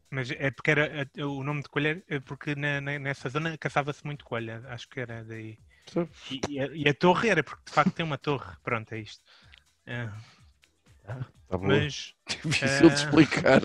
mas 0.10 0.32
é 0.32 0.51
porque 0.51 0.72
era 0.72 0.86
é, 1.16 1.25
o 1.25 1.44
nome 1.44 1.62
de 1.62 1.70
coelho, 1.70 2.04
é 2.08 2.20
porque 2.20 2.56
na- 2.56 2.82
na- 2.82 3.00
nessa 3.00 3.30
zona 3.30 3.58
caçava-se 3.58 4.06
muito 4.06 4.25
coelho, 4.25 4.68
acho 4.70 4.88
que 4.89 5.00
era 5.00 5.24
daí. 5.24 5.58
E, 6.32 6.42
e 6.50 6.60
a, 6.60 6.68
e 6.68 6.89
a 6.89 6.94
torre 6.94 7.30
era 7.30 7.44
porque 7.44 7.63
de 7.66 7.72
facto 7.72 7.94
tem 7.94 8.06
uma 8.06 8.18
torre, 8.18 8.56
pronto, 8.63 8.92
é 8.94 9.00
isto. 9.00 9.22
É, 9.86 10.10
Tá 11.48 11.58
bom. 11.58 11.68
mas, 11.68 12.13
Difícil 12.44 12.89
de 12.89 12.96
eh, 12.96 13.00
explicar. 13.00 13.62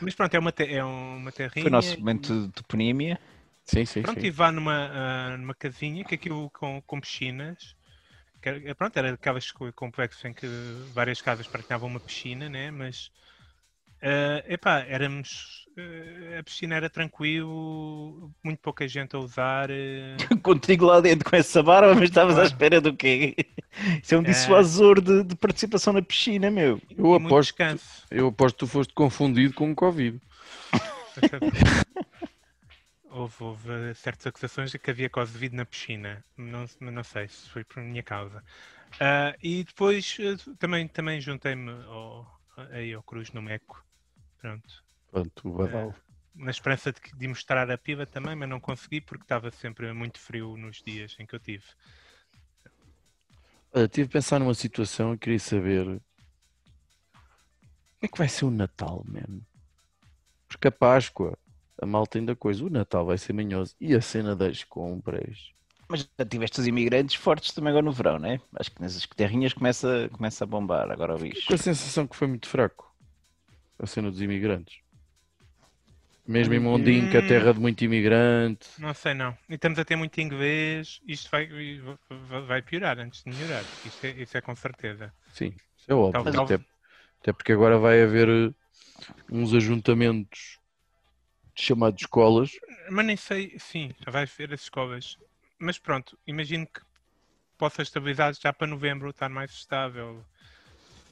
Mas 0.00 0.14
pronto, 0.14 0.34
é 0.34 0.38
uma, 0.38 0.52
te- 0.52 0.64
é 0.72 0.84
uma 0.84 1.32
terrinha. 1.32 1.62
Foi 1.62 1.70
o 1.70 1.72
nosso 1.72 1.98
momento 2.00 2.46
de 2.46 2.52
toponímia. 2.52 3.18
Sim, 3.64 3.84
sim, 3.86 4.02
Pronto, 4.02 4.20
sim. 4.20 4.26
e 4.26 4.30
vá 4.30 4.52
numa, 4.52 4.90
ah, 4.92 5.36
numa 5.36 5.54
casinha 5.54 6.04
que 6.04 6.14
aquilo 6.14 6.50
com, 6.50 6.82
com 6.82 7.00
piscinas. 7.00 7.74
Que 8.42 8.48
era, 8.50 8.74
pronto, 8.74 8.96
era 8.98 9.14
aquelas 9.14 9.50
co- 9.52 9.72
complexos 9.74 10.24
em 10.24 10.34
que 10.34 10.46
várias 10.92 11.22
casas 11.22 11.48
partilhavam 11.48 11.88
uma 11.88 12.00
piscina, 12.00 12.48
né? 12.48 12.70
Mas 12.70 13.10
ah, 14.04 14.44
epá, 14.46 14.80
éramos. 14.80 15.66
ah, 15.78 16.38
a 16.38 16.42
piscina 16.42 16.74
era 16.76 16.90
tranquilo, 16.90 18.30
muito 18.44 18.58
pouca 18.60 18.86
gente 18.86 19.16
a 19.16 19.18
usar. 19.18 19.70
ah, 19.70 20.16
Contigo 20.42 20.84
lá 20.86 21.00
dentro 21.00 21.28
com 21.28 21.36
essa 21.36 21.62
barba, 21.62 21.94
mas 21.94 22.04
estavas 22.04 22.38
à 22.38 22.44
espera 22.44 22.80
do 22.80 22.94
quê? 22.94 23.34
Isso 24.02 24.14
é 24.14 24.18
um 24.18 24.22
dissuasor 24.22 25.00
de, 25.00 25.24
de 25.24 25.36
participação 25.36 25.92
na 25.92 26.02
piscina, 26.02 26.50
meu. 26.50 26.80
Eu 26.96 27.18
muito 27.18 27.26
aposto, 27.26 27.54
eu 28.10 28.28
aposto 28.28 28.56
que 28.56 28.60
tu 28.60 28.66
foste 28.66 28.92
confundido 28.94 29.54
com 29.54 29.70
o 29.72 29.74
Covid. 29.74 30.20
Houve, 33.10 33.44
houve 33.44 33.94
certas 33.94 34.26
acusações 34.26 34.72
de 34.72 34.78
que 34.78 34.90
havia 34.90 35.08
Covid 35.08 35.54
na 35.54 35.64
piscina. 35.64 36.24
Não, 36.36 36.66
não 36.80 37.04
sei 37.04 37.28
se 37.28 37.48
foi 37.48 37.62
por 37.64 37.80
minha 37.80 38.02
causa. 38.02 38.42
Ah, 38.98 39.36
e 39.42 39.62
depois 39.64 40.16
eh, 40.20 40.36
também, 40.58 40.88
também 40.88 41.20
juntei-me 41.20 41.70
ao, 41.86 42.40
aí 42.72 42.92
ao 42.92 43.02
Cruz 43.04 43.30
no 43.32 43.40
Meco. 43.42 43.84
Pronto. 44.44 44.84
Pronto, 45.10 45.48
o 45.48 45.52
Badal. 45.52 45.94
Na 46.34 46.50
esperança 46.50 46.92
de, 46.92 47.00
de 47.16 47.28
mostrar 47.28 47.70
a 47.70 47.78
piva 47.78 48.04
também, 48.04 48.36
mas 48.36 48.46
não 48.46 48.60
consegui 48.60 49.00
porque 49.00 49.24
estava 49.24 49.50
sempre 49.50 49.90
muito 49.94 50.20
frio 50.20 50.54
nos 50.58 50.82
dias 50.82 51.16
em 51.18 51.24
que 51.24 51.34
eu 51.34 51.40
tive. 51.40 51.64
Olha, 53.72 53.88
tive 53.88 54.06
a 54.06 54.12
pensar 54.12 54.38
numa 54.38 54.52
situação 54.52 55.14
e 55.14 55.18
queria 55.18 55.38
saber 55.38 55.84
como 55.84 56.02
é 58.02 58.08
que 58.08 58.18
vai 58.18 58.28
ser 58.28 58.44
o 58.44 58.50
Natal, 58.50 59.02
mesmo? 59.08 59.40
Porque 60.46 60.68
a 60.68 60.72
Páscoa, 60.72 61.38
a 61.80 61.86
malta 61.86 62.18
ainda 62.18 62.36
coisa, 62.36 62.66
o 62.66 62.68
Natal 62.68 63.06
vai 63.06 63.16
ser 63.16 63.32
manhoso 63.32 63.74
e 63.80 63.94
a 63.94 64.02
cena 64.02 64.36
das 64.36 64.62
compras. 64.62 65.54
Mas 65.88 66.06
já 66.18 66.26
tiveste 66.26 66.60
os 66.60 66.66
imigrantes 66.66 67.14
fortes 67.14 67.54
também 67.54 67.70
agora 67.70 67.86
no 67.86 67.92
verão, 67.92 68.18
né? 68.18 68.42
Acho 68.56 68.70
que 68.72 68.82
nessas 68.82 69.06
terrinhas 69.06 69.54
começa, 69.54 70.10
começa 70.12 70.44
a 70.44 70.46
bombar 70.46 70.90
agora 70.90 71.16
o 71.16 71.18
bicho. 71.18 71.46
Com 71.46 71.54
a 71.54 71.58
sensação 71.58 72.06
que 72.06 72.14
foi 72.14 72.28
muito 72.28 72.46
fraco 72.46 72.93
a 73.84 73.86
cena 73.86 74.10
dos 74.10 74.20
imigrantes. 74.20 74.78
Mesmo 76.26 76.54
em 76.54 76.58
Mondinho, 76.60 77.06
a 77.06 77.22
terra 77.22 77.52
de 77.52 77.60
muito 77.60 77.84
imigrante. 77.84 78.68
Não 78.80 78.94
sei 78.94 79.12
não. 79.14 79.36
E 79.48 79.54
estamos 79.54 79.78
a 79.78 79.84
ter 79.84 79.94
muito 79.94 80.18
inglês. 80.20 81.00
Isto 81.06 81.30
vai, 81.30 81.48
vai- 82.48 82.62
piorar 82.62 82.98
antes 82.98 83.22
de 83.22 83.30
melhorar. 83.30 83.66
Isso 83.84 84.04
é, 84.06 84.10
isso 84.10 84.36
é 84.36 84.40
com 84.40 84.56
certeza. 84.56 85.12
Sim, 85.32 85.52
isso 85.76 85.90
é 85.90 85.94
óbvio. 85.94 86.12
Talvez- 86.12 86.36
Até, 86.36 86.54
até 87.20 87.32
porque 87.32 87.52
agora 87.52 87.78
vai 87.78 88.02
haver 88.02 88.28
eh, 88.28 88.50
uns 89.30 89.52
ajuntamentos 89.54 90.58
chamados 91.54 92.02
escolas. 92.02 92.50
Mas 92.90 93.06
nem 93.06 93.16
sei, 93.16 93.58
sim, 93.58 93.94
já 94.04 94.10
vai 94.10 94.26
ver 94.26 94.52
as 94.52 94.62
escolas. 94.62 95.16
Mas 95.58 95.78
pronto, 95.78 96.18
imagino 96.26 96.66
que 96.66 96.80
possa 97.58 97.82
estabilizar 97.82 98.34
já 98.34 98.52
para 98.52 98.66
novembro 98.66 99.10
estar 99.10 99.28
mais 99.28 99.50
estável. 99.52 100.24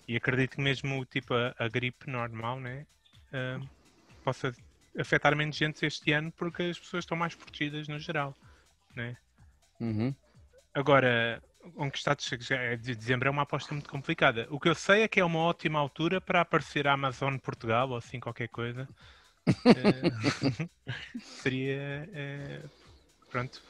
E 0.08 0.16
acredito 0.16 0.56
que 0.56 0.62
mesmo 0.62 1.04
tipo 1.04 1.34
a, 1.34 1.54
a 1.58 1.68
gripe 1.68 2.10
normal, 2.10 2.60
né? 2.60 2.86
ah, 3.32 3.60
possa 4.22 4.52
afetar 4.98 5.34
menos 5.34 5.56
gente 5.56 5.84
este 5.86 6.12
ano 6.12 6.30
porque 6.32 6.62
as 6.64 6.78
pessoas 6.78 7.04
estão 7.04 7.16
mais 7.16 7.34
protegidas 7.34 7.88
no 7.88 7.98
geral, 7.98 8.34
né? 8.94 9.16
Uhum. 9.80 10.14
Agora, 10.74 11.42
de 11.64 12.44
já 12.44 12.56
é 12.56 12.76
de 12.76 12.94
dezembro 12.94 13.28
é 13.28 13.30
uma 13.30 13.42
aposta 13.42 13.72
muito 13.74 13.88
complicada. 13.88 14.46
O 14.50 14.58
que 14.58 14.68
eu 14.68 14.74
sei 14.74 15.02
é 15.02 15.08
que 15.08 15.20
é 15.20 15.24
uma 15.24 15.38
ótima 15.40 15.78
altura 15.78 16.20
para 16.20 16.40
aparecer 16.40 16.86
a 16.86 16.92
Amazon 16.92 17.36
Portugal 17.38 17.90
ou 17.90 17.96
assim 17.96 18.20
qualquer 18.20 18.48
coisa. 18.48 18.88
Eh, 19.66 20.02
seria 21.42 22.08
eh, 22.12 22.62
pronto, 23.30 23.60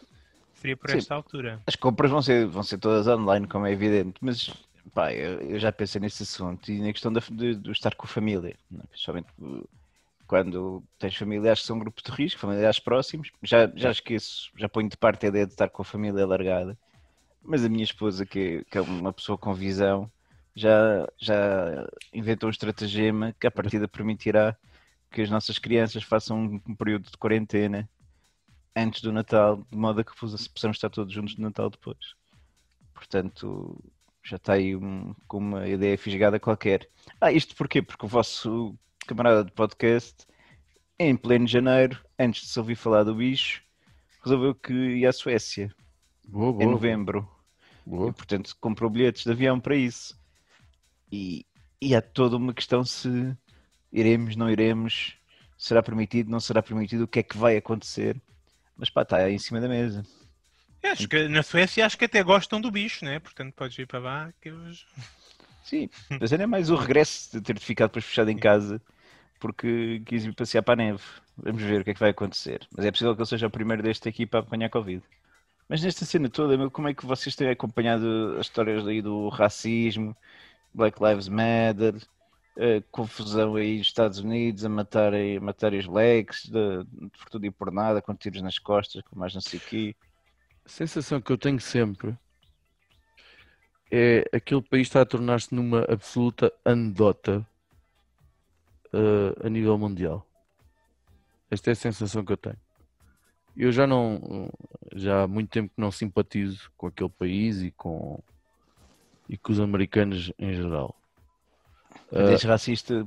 seria 0.54 0.76
por 0.76 0.90
Sim. 0.90 0.98
esta 0.98 1.14
altura. 1.14 1.60
As 1.66 1.76
compras 1.76 2.10
vão 2.10 2.22
ser, 2.22 2.46
vão 2.46 2.62
ser 2.62 2.78
todas 2.78 3.06
online, 3.06 3.46
como 3.46 3.66
é 3.66 3.72
evidente, 3.72 4.14
mas 4.20 4.50
pá, 4.90 5.12
eu, 5.12 5.40
eu 5.42 5.58
já 5.58 5.72
pensei 5.72 6.00
nesse 6.00 6.22
assunto 6.22 6.70
e 6.70 6.80
na 6.80 6.92
questão 6.92 7.12
da- 7.12 7.20
de, 7.20 7.56
de 7.56 7.70
estar 7.70 7.94
com 7.94 8.04
a 8.06 8.08
família, 8.08 8.56
né? 8.70 8.82
principalmente 8.90 9.28
uh, 9.40 9.68
quando 10.26 10.82
tens 10.98 11.16
familiares 11.16 11.60
que 11.60 11.66
são 11.66 11.76
um 11.76 11.80
grupo 11.80 12.02
de 12.02 12.10
risco, 12.12 12.40
familiares 12.40 12.78
próximos, 12.80 13.30
já, 13.42 13.70
já 13.76 13.90
esqueço, 13.90 14.50
já 14.56 14.68
ponho 14.68 14.88
de 14.88 14.96
parte 14.96 15.26
a 15.26 15.28
ideia 15.28 15.46
de 15.46 15.52
estar 15.52 15.68
com 15.68 15.82
a 15.82 15.84
família 15.84 16.24
alargada, 16.24 16.78
mas 17.42 17.64
a 17.64 17.68
minha 17.68 17.84
esposa, 17.84 18.26
que, 18.26 18.64
que 18.70 18.78
é 18.78 18.80
uma 18.80 19.12
pessoa 19.12 19.38
com 19.38 19.54
visão, 19.54 20.10
já, 20.54 21.08
já 21.18 21.86
inventou 22.12 22.48
um 22.48 22.50
estratagema 22.50 23.34
que 23.40 23.46
à 23.46 23.50
partida 23.50 23.88
permitirá 23.88 24.56
que 25.10 25.22
as 25.22 25.30
nossas 25.30 25.58
crianças 25.58 26.02
façam 26.04 26.60
um, 26.68 26.74
período 26.76 27.10
de 27.10 27.16
quarentena 27.18 27.88
antes 28.76 29.02
do 29.02 29.12
Natal, 29.12 29.64
de 29.70 29.76
modo 29.76 30.00
a 30.00 30.04
que 30.04 30.14
possa- 30.18 30.50
possamos 30.50 30.76
estar 30.76 30.90
todos 30.90 31.12
juntos 31.12 31.36
no 31.36 31.44
Natal 31.44 31.70
depois. 31.70 32.14
Portanto, 32.94 33.82
já 34.22 34.36
está 34.36 34.54
aí 34.54 34.76
um- 34.76 35.14
com 35.26 35.38
uma 35.38 35.68
ideia 35.68 35.96
fisgada 35.98 36.38
qualquer. 36.40 36.88
Ah, 37.20 37.32
isto 37.32 37.54
porquê? 37.56 37.82
Porque 37.82 38.06
o 38.06 38.08
vosso 38.08 38.76
camarada 39.06 39.44
de 39.44 39.52
podcast, 39.52 40.24
em 40.98 41.16
pleno 41.16 41.46
janeiro, 41.46 41.98
antes 42.18 42.42
de 42.42 42.48
se 42.48 42.58
ouvir 42.58 42.76
falar 42.76 43.02
do 43.04 43.14
bicho, 43.14 43.62
resolveu 44.24 44.54
que 44.54 44.72
ia 44.72 45.08
à 45.08 45.12
Suécia, 45.12 45.74
Boa, 46.26 46.52
boa. 46.52 46.64
em 46.64 46.68
novembro. 46.68 47.28
E, 47.86 47.90
boa. 47.90 48.12
portanto, 48.12 48.56
comprou 48.60 48.88
bilhetes 48.88 49.24
de 49.24 49.30
avião 49.32 49.58
para 49.58 49.74
isso. 49.74 50.16
E, 51.10 51.44
e 51.80 51.94
há 51.96 52.00
toda 52.00 52.36
uma 52.36 52.54
questão 52.54 52.84
se 52.84 53.36
iremos, 53.92 54.36
não 54.36 54.48
iremos, 54.48 55.16
será 55.58 55.82
permitido, 55.82 56.30
não 56.30 56.38
será 56.40 56.62
permitido, 56.62 57.02
o 57.02 57.08
que 57.08 57.18
é 57.18 57.22
que 57.24 57.36
vai 57.36 57.56
acontecer. 57.56 58.20
Mas 58.76 58.88
pá, 58.88 59.02
está 59.02 59.16
aí 59.16 59.34
em 59.34 59.38
cima 59.38 59.60
da 59.60 59.68
mesa. 59.68 60.04
Eu 60.82 60.92
acho 60.92 61.08
que 61.08 61.28
na 61.28 61.42
Suécia 61.42 61.86
acho 61.86 61.96
que 61.96 62.06
até 62.06 62.22
gostam 62.22 62.60
do 62.60 62.70
bicho, 62.70 63.04
né? 63.04 63.18
Portanto, 63.20 63.54
podes 63.54 63.78
ir 63.78 63.86
para 63.86 63.98
lá 64.00 64.32
que 64.40 64.48
eles... 64.48 64.84
Sim, 65.64 65.88
mas 66.20 66.32
ainda 66.32 66.44
é 66.44 66.46
mais 66.46 66.70
o 66.70 66.76
regresso 66.76 67.32
de 67.32 67.40
ter 67.40 67.58
ficado 67.58 67.90
depois 67.90 68.04
fechado 68.04 68.30
em 68.30 68.36
casa 68.36 68.82
porque 69.42 70.00
quis 70.06 70.24
ir 70.24 70.32
passear 70.34 70.62
para 70.62 70.74
a 70.74 70.84
neve. 70.86 71.02
Vamos 71.36 71.62
ver 71.62 71.80
o 71.80 71.84
que 71.84 71.90
é 71.90 71.94
que 71.94 72.00
vai 72.00 72.10
acontecer. 72.10 72.66
Mas 72.76 72.86
é 72.86 72.92
possível 72.92 73.12
que 73.16 73.22
ele 73.22 73.28
seja 73.28 73.48
o 73.48 73.50
primeiro 73.50 73.82
deste 73.82 74.08
aqui 74.08 74.24
para 74.24 74.38
apanhar 74.38 74.70
Covid. 74.70 75.02
Mas 75.68 75.82
nesta 75.82 76.04
cena 76.04 76.28
toda, 76.28 76.70
como 76.70 76.88
é 76.88 76.94
que 76.94 77.04
vocês 77.04 77.34
têm 77.34 77.50
acompanhado 77.50 78.36
as 78.38 78.46
histórias 78.46 78.86
aí 78.86 79.02
do 79.02 79.28
racismo, 79.28 80.16
Black 80.72 81.02
Lives 81.02 81.28
Matter, 81.28 81.94
a 82.56 82.82
confusão 82.92 83.56
aí 83.56 83.78
nos 83.78 83.88
Estados 83.88 84.18
Unidos 84.20 84.64
a 84.64 84.68
matarem, 84.68 85.38
a 85.38 85.40
matarem 85.40 85.80
os 85.80 85.86
de, 85.86 86.84
de 86.84 87.10
por 87.18 87.28
tudo 87.28 87.46
e 87.46 87.50
por 87.50 87.72
nada, 87.72 88.00
com 88.00 88.14
tiros 88.14 88.42
nas 88.42 88.60
costas, 88.60 89.02
com 89.02 89.18
mais 89.18 89.34
não 89.34 89.40
sei 89.40 89.58
o 89.58 89.62
quê. 89.62 89.96
A 90.64 90.68
sensação 90.68 91.20
que 91.20 91.32
eu 91.32 91.38
tenho 91.38 91.60
sempre 91.60 92.16
é 93.90 94.24
aquele 94.32 94.62
país 94.62 94.86
está 94.86 95.02
a 95.02 95.06
tornar-se 95.06 95.54
numa 95.54 95.84
absoluta 95.88 96.52
anedota 96.64 97.46
eh, 98.92 99.46
a 99.46 99.48
nível 99.48 99.76
mundial. 99.76 100.26
Esta 101.50 101.70
é 101.70 101.72
a 101.72 101.76
sensação 101.76 102.24
que 102.24 102.32
eu 102.32 102.36
tenho. 102.36 102.58
Eu 103.54 103.70
já 103.70 103.86
não, 103.86 104.50
já 104.94 105.24
há 105.24 105.28
muito 105.28 105.50
tempo 105.50 105.74
que 105.74 105.80
não 105.80 105.92
simpatizo 105.92 106.70
com 106.76 106.86
aquele 106.86 107.10
país 107.10 107.60
e 107.60 107.70
com, 107.70 108.22
e 109.28 109.36
com 109.36 109.52
os 109.52 109.60
americanos 109.60 110.32
em 110.38 110.54
geral. 110.54 110.96
Mas 112.10 112.28
Ah, 112.28 112.32
és 112.32 112.42
racista 112.44 113.06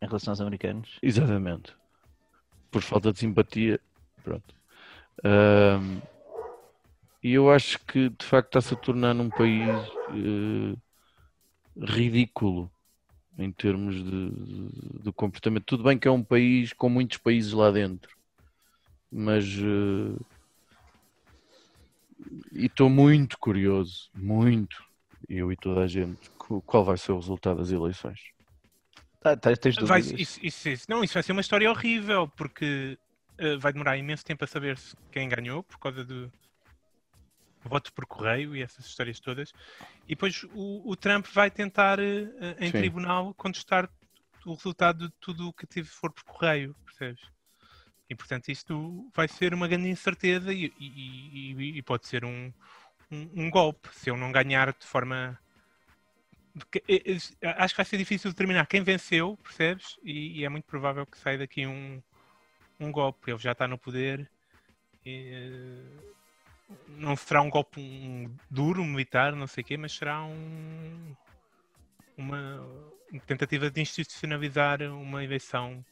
em 0.00 0.06
relação 0.06 0.30
aos 0.30 0.40
americanos? 0.40 0.98
Exatamente. 1.02 1.74
Por 2.70 2.82
falta 2.82 3.12
de 3.12 3.18
simpatia. 3.18 3.80
Pronto. 4.22 4.54
Ahm, 5.24 6.00
e 7.22 7.32
eu 7.32 7.50
acho 7.50 7.78
que 7.86 8.10
de 8.10 8.24
facto 8.24 8.48
está-se 8.58 8.74
a 8.74 8.76
tornar 8.76 9.14
num 9.14 9.30
país 9.30 9.88
eh, 10.08 10.76
ridículo 11.76 12.70
em 13.38 13.52
termos 13.52 13.96
de, 13.96 14.30
de- 14.30 15.02
de 15.04 15.12
comportamento. 15.12 15.64
Tudo 15.66 15.84
bem 15.84 15.98
que 15.98 16.08
é 16.08 16.10
um 16.10 16.24
país 16.24 16.72
com 16.74 16.88
muitos 16.90 17.18
países 17.18 17.52
lá 17.52 17.70
dentro, 17.70 18.10
mas 19.10 19.44
eh, 19.58 20.18
e 22.52 22.66
estou 22.66 22.88
muito 22.90 23.38
curioso, 23.38 24.10
muito, 24.14 24.76
eu 25.28 25.52
e 25.52 25.56
toda 25.56 25.82
a 25.82 25.86
gente, 25.86 26.28
qual 26.66 26.84
vai 26.84 26.96
ser 26.98 27.12
o 27.12 27.16
resultado 27.18 27.58
das 27.58 27.70
eleições. 27.70 28.20
Ah, 29.24 29.36
tens, 29.36 29.58
tens 29.58 29.78
Vai, 29.80 30.00
dúvidas? 30.00 30.12
isso, 30.16 30.38
isso- 30.44 30.68
isso- 30.68 30.86
não, 30.88 31.04
isso 31.04 31.14
vai 31.14 31.22
ser 31.22 31.32
uma 31.32 31.40
história 31.40 31.70
horrível, 31.70 32.28
porque 32.36 32.98
eh, 33.38 33.56
vai 33.56 33.72
demorar 33.72 33.96
imenso 33.96 34.24
tempo 34.24 34.42
a 34.44 34.46
saber 34.46 34.76
se 34.78 34.96
quem 35.12 35.28
ganhou, 35.28 35.62
por 35.62 35.78
causa 35.78 36.04
do 36.04 36.32
voto 37.64 37.92
por 37.92 38.06
correio 38.06 38.54
e 38.56 38.62
essas 38.62 38.86
histórias 38.86 39.20
todas. 39.20 39.52
E 40.06 40.10
depois 40.10 40.42
o, 40.52 40.90
o 40.90 40.96
Trump 40.96 41.26
vai 41.32 41.50
tentar, 41.50 41.98
eh, 41.98 42.56
em 42.60 42.70
Sim. 42.70 42.78
tribunal, 42.80 43.34
contestar 43.34 43.88
o 44.46 44.54
resultado 44.54 45.08
de 45.08 45.14
tudo 45.20 45.48
o 45.48 45.52
que 45.52 45.66
tive 45.66 45.88
for 45.88 46.12
por 46.12 46.24
correio, 46.24 46.74
percebes? 46.84 47.20
E 48.08 48.14
portanto 48.14 48.48
isto 48.48 49.10
vai 49.14 49.28
ser 49.28 49.52
uma 49.52 49.68
grande 49.68 49.88
incerteza 49.88 50.52
e, 50.52 50.72
e- 50.78 51.52
e- 51.52 51.78
e 51.78 51.82
pode 51.82 52.06
ser 52.06 52.24
um, 52.24 52.52
um, 53.10 53.44
um 53.44 53.50
golpe 53.50 53.88
se 53.92 54.10
eu 54.10 54.16
não 54.16 54.32
ganhar 54.32 54.72
de 54.72 54.86
forma 54.86 55.38
eh, 56.88 57.12
eh, 57.12 57.48
acho 57.58 57.74
que 57.74 57.78
vai 57.78 57.84
ser 57.86 57.96
difícil 57.98 58.30
determinar 58.30 58.66
quem 58.66 58.82
venceu, 58.82 59.36
percebes? 59.38 59.96
E, 60.02 60.44
é 60.44 60.48
muito 60.48 60.64
provável 60.64 61.06
que 61.06 61.18
saia 61.18 61.38
daqui 61.38 61.66
um, 61.66 62.02
um 62.80 62.90
golpe. 62.90 63.30
Ele 63.30 63.38
já 63.38 63.52
está 63.52 63.68
no 63.68 63.78
poder. 63.78 64.30
E, 65.04 65.32
não 66.86 67.16
será 67.16 67.42
um 67.42 67.50
golpe 67.50 67.80
um, 67.80 68.34
duro, 68.50 68.84
militar, 68.84 69.34
não 69.34 69.46
sei 69.46 69.62
o 69.62 69.66
quê, 69.66 69.76
mas 69.76 69.92
será 69.92 70.22
um, 70.22 71.14
uma 72.16 72.66
tentativa 73.26 73.70
de 73.70 73.80
institucionalizar 73.80 74.82
uma 74.82 75.24
eleição 75.24 75.84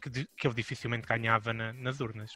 que, 0.00 0.10
que 0.10 0.46
ele 0.46 0.54
dificilmente 0.54 1.06
ganhava 1.06 1.52
na- 1.52 1.72
nas 1.72 2.00
urnas. 2.00 2.32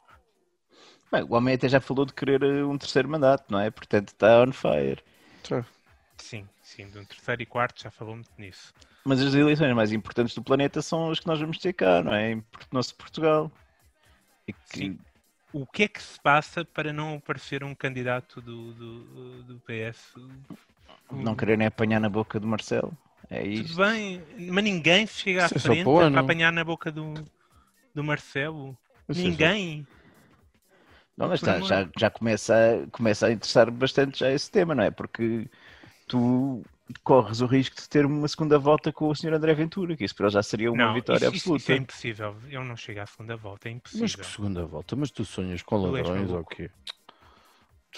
Bem, 1.11 1.23
o 1.25 1.35
homem 1.35 1.55
até 1.55 1.69
já 1.69 1.81
falou 1.81 2.07
de 2.07 2.15
querer 2.15 2.43
eh, 2.43 2.65
um 2.65 2.79
terceiro 2.79 3.09
mandato, 3.09 3.45
não 3.51 3.61
é? 3.61 3.71
Portanto, 3.71 4.09
está 4.09 4.43
on 4.43 4.53
fire. 4.53 5.03
Sim, 6.17 6.49
sim, 6.63 6.89
de 6.89 6.99
um 6.99 7.05
terceiro 7.05 7.43
e 7.43 7.47
quarto 7.47 7.83
já 7.83 7.91
falou 7.91 8.15
muito 8.15 8.31
nisso. 8.39 8.73
Mas 9.05 9.21
as 9.21 9.35
eleições 9.35 9.75
mais 9.75 9.93
importantes 9.93 10.35
do 10.35 10.43
planeta 10.43 10.81
são 10.81 11.11
as 11.11 11.19
que 11.19 11.27
nós 11.27 11.41
vamos 11.41 11.59
ter 11.59 11.73
cá, 11.73 12.03
não 12.03 12.15
é? 12.15 12.33
Em 12.33 12.45
nosso 12.71 12.95
Portugal. 12.95 13.51
E 14.47 14.53
que 14.53 14.79
Sim. 14.79 14.99
O 15.53 15.67
que 15.67 15.85
é 15.85 15.89
que 15.89 16.03
se 16.03 16.19
passa 16.21 16.65
para 16.65 16.93
não 16.93 17.17
aparecer 17.17 17.63
um 17.63 17.75
candidato 17.75 18.41
do, 18.41 18.73
do, 18.73 19.43
do 19.43 19.61
PS? 19.61 20.15
não 21.11 21.35
quererem 21.35 21.67
apanhar 21.67 22.01
na 22.01 22.09
boca 22.09 22.41
do 22.41 22.47
Marcelo. 22.47 22.97
É 23.31 23.43
Tudo 23.43 23.53
isso. 23.53 23.77
bem, 23.77 24.23
mas 24.51 24.65
ninguém 24.65 25.07
chega 25.07 25.43
à 25.43 25.47
é 25.47 25.49
frente 25.49 25.85
para 25.85 26.21
apanhar 26.21 26.53
na 26.53 26.65
boca 26.65 26.91
do, 26.91 27.15
do 27.95 28.03
Marcelo. 28.05 28.77
Isso 29.09 29.21
é 29.21 29.25
Ninguém. 29.25 29.87
Não, 31.17 31.29
mas 31.29 31.41
está, 31.41 31.61
já, 31.61 31.89
já 31.99 32.11
começa, 32.11 32.55
a, 32.55 32.91
começa 32.91 33.27
a 33.27 33.33
interessar 33.33 33.71
bastante 33.71 34.21
já 34.21 34.31
esse 34.31 34.51
tema, 34.51 34.75
não 34.75 34.83
é? 34.83 34.91
Porque 34.91 35.49
tu 36.09 36.63
corres 37.01 37.41
o 37.41 37.47
risco 37.47 37.77
de 37.77 37.89
ter 37.89 38.05
uma 38.07 38.27
segunda 38.29 38.59
volta 38.59 38.93
com 38.93 39.09
o 39.09 39.15
Sr. 39.15 39.35
André 39.35 39.55
Ventura, 39.55 39.97
que 39.97 40.05
isso 40.05 40.15
para 40.15 40.27
ele 40.27 40.33
já 40.35 40.43
seria 40.43 40.71
uma 40.73 40.87
não, 40.87 40.95
vitória 40.95 41.27
isso, 41.27 41.37
absoluta. 41.37 41.63
isso 41.63 41.73
é 41.73 41.77
impossível. 41.77 42.37
Eu 42.51 42.65
não 42.65 42.77
chego 42.77 43.01
à 43.01 43.07
segunda 43.07 43.37
volta, 43.37 43.69
é 43.69 43.73
impossível. 43.73 44.03
Mas 44.05 44.15
que 44.17 44.27
segunda 44.27 44.65
volta? 44.67 44.97
Mas 44.97 45.11
tu 45.11 45.25
sonhas 45.25 45.63
com 45.63 45.77
ladrões 45.77 46.31
ou 46.31 46.41
o 46.41 46.45
quê? 46.45 46.71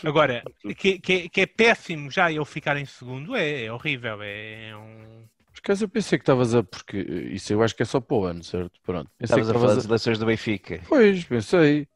Agora, 0.05 0.43
que, 0.77 0.99
que- 0.99 1.29
que 1.29 1.41
é 1.41 1.47
péssimo 1.47 2.11
já 2.11 2.31
ele 2.31 2.45
ficar 2.45 2.77
em 2.77 2.85
segundo, 2.85 3.37
é, 3.37 3.65
é 3.65 3.73
horrível. 3.73 4.19
É, 4.23 4.75
um. 4.77 5.25
Por 5.53 5.59
acaso 5.61 5.85
eu 5.85 5.89
pensei 5.89 6.19
que 6.19 6.23
estavas 6.23 6.55
a. 6.55 6.63
Porque 6.65 6.99
isso 6.99 7.53
eu 7.53 7.63
acho 7.63 7.77
que 7.77 7.83
é 7.83 7.87
só 7.87 8.01
para 8.01 8.17
o 8.17 8.25
ano, 8.25 8.43
certo? 8.43 8.73
Pronto. 8.83 9.09
Pensei 9.17 9.41
Estavas 9.41 9.51
que 9.51 9.57
a 9.57 9.61
falar 9.61 9.75
das 9.77 9.85
eleições 9.85 10.19
do 10.19 10.27
Benfica. 10.27 10.81
Pois, 10.89 11.25
pensei. 11.25 11.87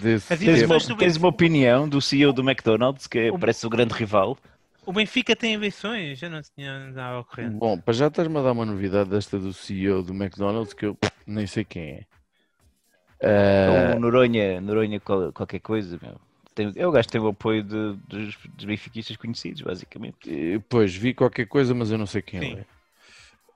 Desse 0.00 0.36
Tens 0.38 0.62
uma, 0.62 0.96
tens 0.96 1.16
uma 1.16 1.28
opinião 1.28 1.88
do 1.88 2.00
CEO 2.00 2.32
do 2.32 2.42
McDonald's, 2.42 3.06
que 3.06 3.30
O- 3.30 3.38
parece 3.38 3.66
o 3.66 3.70
grande 3.70 3.94
rival. 3.94 4.38
O 4.86 4.92
Benfica 4.92 5.34
tem 5.34 5.54
eleições, 5.54 6.18
já 6.18 6.30
não 6.30 6.40
tinha 6.40 6.90
nada 6.90 7.18
ocorrente. 7.18 7.56
Bom, 7.58 7.78
para 7.78 7.92
já 7.92 8.06
estás-me 8.06 8.38
a 8.38 8.42
dar 8.42 8.52
uma 8.52 8.64
novidade 8.64 9.10
desta 9.10 9.38
do 9.38 9.52
CEO 9.52 10.02
do 10.02 10.14
McDonald's 10.14 10.72
que 10.72 10.86
eu 10.86 10.96
nem 11.26 11.46
sei 11.46 11.64
quem 11.64 11.82
é. 11.90 12.06
Ah, 13.20 13.94
O 13.96 13.98
Noronha, 13.98 14.60
Noronha 14.60 15.00
qual- 15.00 15.32
qualquer 15.32 15.60
coisa, 15.60 15.98
meu. 16.00 16.20
Tem, 16.54 16.72
é 16.76 16.86
o 16.86 16.92
gajo 16.92 17.08
tem 17.08 17.20
o 17.20 17.26
apoio 17.26 17.62
de- 17.62 17.94
dos, 18.08 18.36
dos 18.36 18.64
benfiquistas 18.64 19.16
conhecidos, 19.16 19.60
basicamente. 19.60 20.16
Eh, 20.28 20.58
Pois, 20.68 20.94
vi 20.94 21.12
qualquer 21.12 21.46
coisa, 21.46 21.74
mas 21.74 21.90
eu 21.90 21.98
não 21.98 22.06
sei 22.06 22.22
quem 22.22 22.40
Sim. 22.40 22.56
é. 22.58 22.64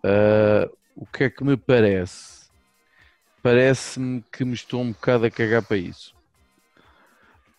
Ah, 0.05 0.69
o 0.97 1.07
que 1.07 1.25
é 1.25 1.31
que 1.31 1.45
me 1.45 1.57
parece? 1.57 2.51
Parece-me 3.43 4.23
que 4.33 4.45
me 4.45 4.55
estou 4.55 4.83
um 4.83 4.93
bocado 4.93 5.27
a 5.27 5.31
cagar 5.31 5.63
para 5.63 5.77
isso. 5.77 6.15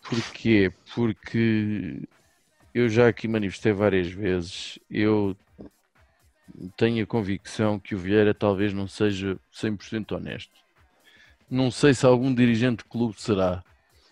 Porquê? 0.04 0.72
Porque 0.94 2.02
eu 2.74 2.90
já 2.90 3.08
aqui 3.08 3.28
manifestei 3.28 3.74
várias 3.74 4.08
vezes, 4.08 4.80
eu 4.90 5.36
tenho 6.78 7.04
a 7.04 7.08
convicção 7.08 7.80
que 7.80 7.96
o 7.96 7.98
Vieira 7.98 8.34
talvez 8.34 8.74
não 8.74 8.88
seja 8.88 9.38
100% 9.54 10.14
honesto. 10.14 10.52
Não 11.50 11.70
sei 11.70 11.94
se 11.94 12.06
algum 12.06 12.34
dirigente 12.34 12.84
de 12.84 12.90
clube 12.90 13.16
será. 13.18 13.64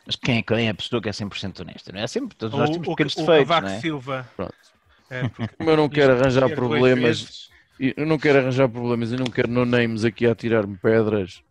Mas 0.05 0.15
quem, 0.15 0.41
quem 0.41 0.67
é 0.67 0.69
a 0.69 0.73
pessoa 0.73 1.01
que 1.01 1.07
é 1.07 1.11
100% 1.11 1.61
honesta? 1.61 1.91
Não 1.91 2.01
é? 2.01 2.07
Sempre, 2.07 2.35
todos 2.35 2.57
nós 2.57 2.69
O, 2.69 2.73
temos 2.73 2.87
o, 2.87 2.91
pequenos 2.91 3.13
o 3.13 3.19
defeitos, 3.19 3.47
Cavaco 3.47 3.67
não 3.67 3.73
é? 3.73 3.79
Silva. 3.79 4.29
Pronto. 4.35 4.55
É, 5.09 5.27
porque 5.27 5.55
Como 5.55 5.69
eu 5.69 5.77
não 5.77 5.89
quero 5.89 6.13
arranjar 6.13 6.49
problemas, 6.49 7.49
eu 7.79 8.05
não 8.05 8.17
quero 8.17 8.39
arranjar 8.39 8.69
problemas 8.69 9.11
e 9.11 9.15
não 9.15 9.25
quero 9.25 9.47
no 9.47 9.65
names 9.65 10.03
aqui 10.03 10.27
a 10.27 10.35
tirar-me 10.35 10.77
pedras. 10.77 11.41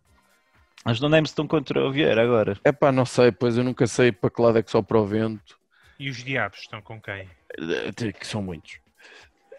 As 0.85 0.99
não 0.99 1.09
names 1.09 1.31
estão 1.31 1.45
contra 1.45 1.85
o 1.85 1.91
Vieira 1.91 2.23
agora. 2.23 2.57
É 2.63 2.71
pá, 2.71 2.91
não 2.91 3.05
sei, 3.05 3.31
pois 3.31 3.57
eu 3.57 3.63
nunca 3.63 3.85
sei 3.85 4.11
para 4.11 4.29
que 4.29 4.41
lado 4.41 4.57
é 4.57 4.63
que 4.63 4.71
só 4.71 4.81
para 4.81 4.97
o 4.97 5.05
vento, 5.05 5.58
E 5.99 6.09
os 6.09 6.23
diabos 6.23 6.59
estão 6.59 6.81
com 6.81 7.01
quem? 7.01 7.29
Eh, 7.57 8.11
que 8.13 8.25
são 8.25 8.41
muitos. 8.41 8.79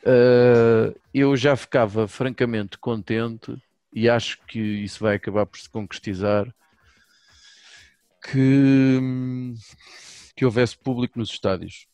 Eh, 0.04 0.94
eu 1.12 1.36
já 1.36 1.54
ficava 1.54 2.08
francamente 2.08 2.78
contente 2.78 3.54
e 3.92 4.08
acho 4.08 4.40
que 4.46 4.58
isso 4.58 5.00
vai 5.00 5.16
acabar 5.16 5.44
por 5.44 5.58
se 5.58 5.68
concretizar 5.68 6.52
que, 8.22 8.98
que 10.34 10.44
houvesse 10.44 10.78
público 10.78 11.18
nos 11.18 11.30
estádios. 11.30 11.86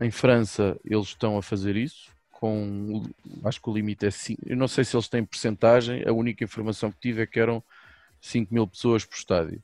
Em 0.00 0.10
França 0.10 0.78
eles 0.84 1.08
estão 1.08 1.38
a 1.38 1.42
fazer 1.42 1.76
isso 1.76 2.12
com 2.30 3.02
acho 3.44 3.60
que 3.60 3.68
o 3.68 3.74
limite 3.74 4.06
é 4.06 4.10
5, 4.12 4.42
eu 4.46 4.56
não 4.56 4.68
sei 4.68 4.84
se 4.84 4.94
eles 4.94 5.08
têm 5.08 5.24
percentagem, 5.24 6.06
a 6.06 6.12
única 6.12 6.44
informação 6.44 6.92
que 6.92 7.00
tive 7.00 7.22
é 7.22 7.26
que 7.26 7.40
eram 7.40 7.64
5 8.20 8.54
mil 8.54 8.66
pessoas 8.66 9.04
por 9.04 9.16
estádio. 9.16 9.60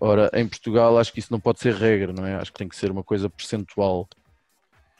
Ora, 0.00 0.30
em 0.32 0.48
Portugal 0.48 0.98
acho 0.98 1.12
que 1.12 1.18
isso 1.20 1.30
não 1.32 1.38
pode 1.38 1.60
ser 1.60 1.74
regra, 1.74 2.12
não 2.12 2.26
é? 2.26 2.34
Acho 2.36 2.50
que 2.52 2.58
tem 2.58 2.68
que 2.68 2.76
ser 2.76 2.90
uma 2.90 3.04
coisa 3.04 3.28
percentual. 3.28 4.08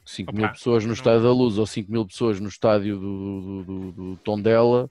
5 0.05 0.35
mil 0.35 0.49
pessoas 0.51 0.85
no 0.85 0.93
estádio 0.93 1.23
da 1.23 1.33
Luz 1.33 1.57
ou 1.57 1.67
5 1.67 1.91
mil 1.91 2.05
pessoas 2.07 2.41
no 2.41 2.49
estádio 2.49 2.99
do, 2.99 3.41
do, 3.41 3.63
do, 3.63 3.93
do 3.93 4.17
Tondela, 4.19 4.91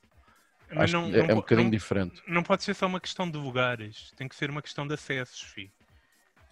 acho 0.72 0.94
não, 0.94 1.12
que 1.12 1.18
é, 1.18 1.28
não 1.28 1.34
um 1.34 1.36
bocadinho 1.36 1.66
não- 1.66 1.72
diferente. 1.72 2.22
não 2.28 2.44
pode 2.44 2.64
ser 2.64 2.74
só 2.74 2.88
uma 2.88 3.00
questão 3.02 3.30
de 3.30 3.38
lugares, 3.38 4.12
tem 4.16 4.28
que 4.28 4.36
ser 4.36 4.50
uma 4.50 4.62
questão 4.62 4.88
de 4.88 4.94
acessos, 4.94 5.42
filho. 5.42 5.72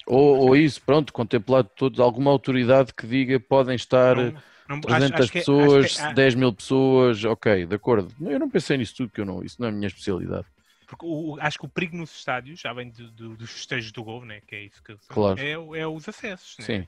Ou, 0.06 0.38
ou 0.48 0.56
isso, 0.56 0.82
pronto, 0.82 1.14
contemplado 1.14 1.70
todos, 1.76 2.00
alguma 2.00 2.30
autoridade 2.32 2.94
que 2.94 3.08
diga 3.08 3.40
podem 3.40 3.76
estar 3.76 4.16
Não, 4.16 4.34
não, 4.70 4.82
300 4.82 5.14
acho- 5.14 5.24
acho 5.24 5.32
que 5.32 5.38
é- 5.38 5.42
pessoas, 5.42 5.86
acho 5.86 5.96
que 5.96 6.02
é- 6.02 6.14
10 6.14 6.36
mil 6.36 6.54
pessoas, 6.54 7.24
ok, 7.24 7.66
de 7.66 7.76
acordo. 7.76 8.14
Eu 8.22 8.40
não 8.40 8.50
pensei 8.50 8.78
nisso 8.78 8.96
tudo, 8.98 9.12
que 9.12 9.22
eu 9.22 9.26
não, 9.26 9.44
isso 9.44 9.56
não 9.60 9.68
é 9.68 9.72
a 9.72 9.74
minha 9.74 9.88
especialidade. 9.88 10.46
Porque 10.88 11.06
o- 11.06 11.38
acho 11.42 11.60
que 11.60 11.66
o 11.66 11.70
perigo 11.70 11.98
nos 11.98 12.16
estádios, 12.18 12.60
já 12.62 12.72
vem 12.74 12.90
do- 12.90 13.12
do- 13.12 13.36
dos 13.36 13.52
festejos 13.52 13.92
do 13.92 14.04
gol, 14.04 14.24
né? 14.26 14.42
que 14.48 14.56
é 14.56 14.64
isso 14.64 14.82
que 14.82 14.94
eu- 14.94 15.00
Claro. 15.10 15.40
é, 15.40 15.52
é 15.52 15.86
os 15.88 16.08
acessos. 16.08 16.56
Né? 16.60 16.66
Sim. 16.66 16.88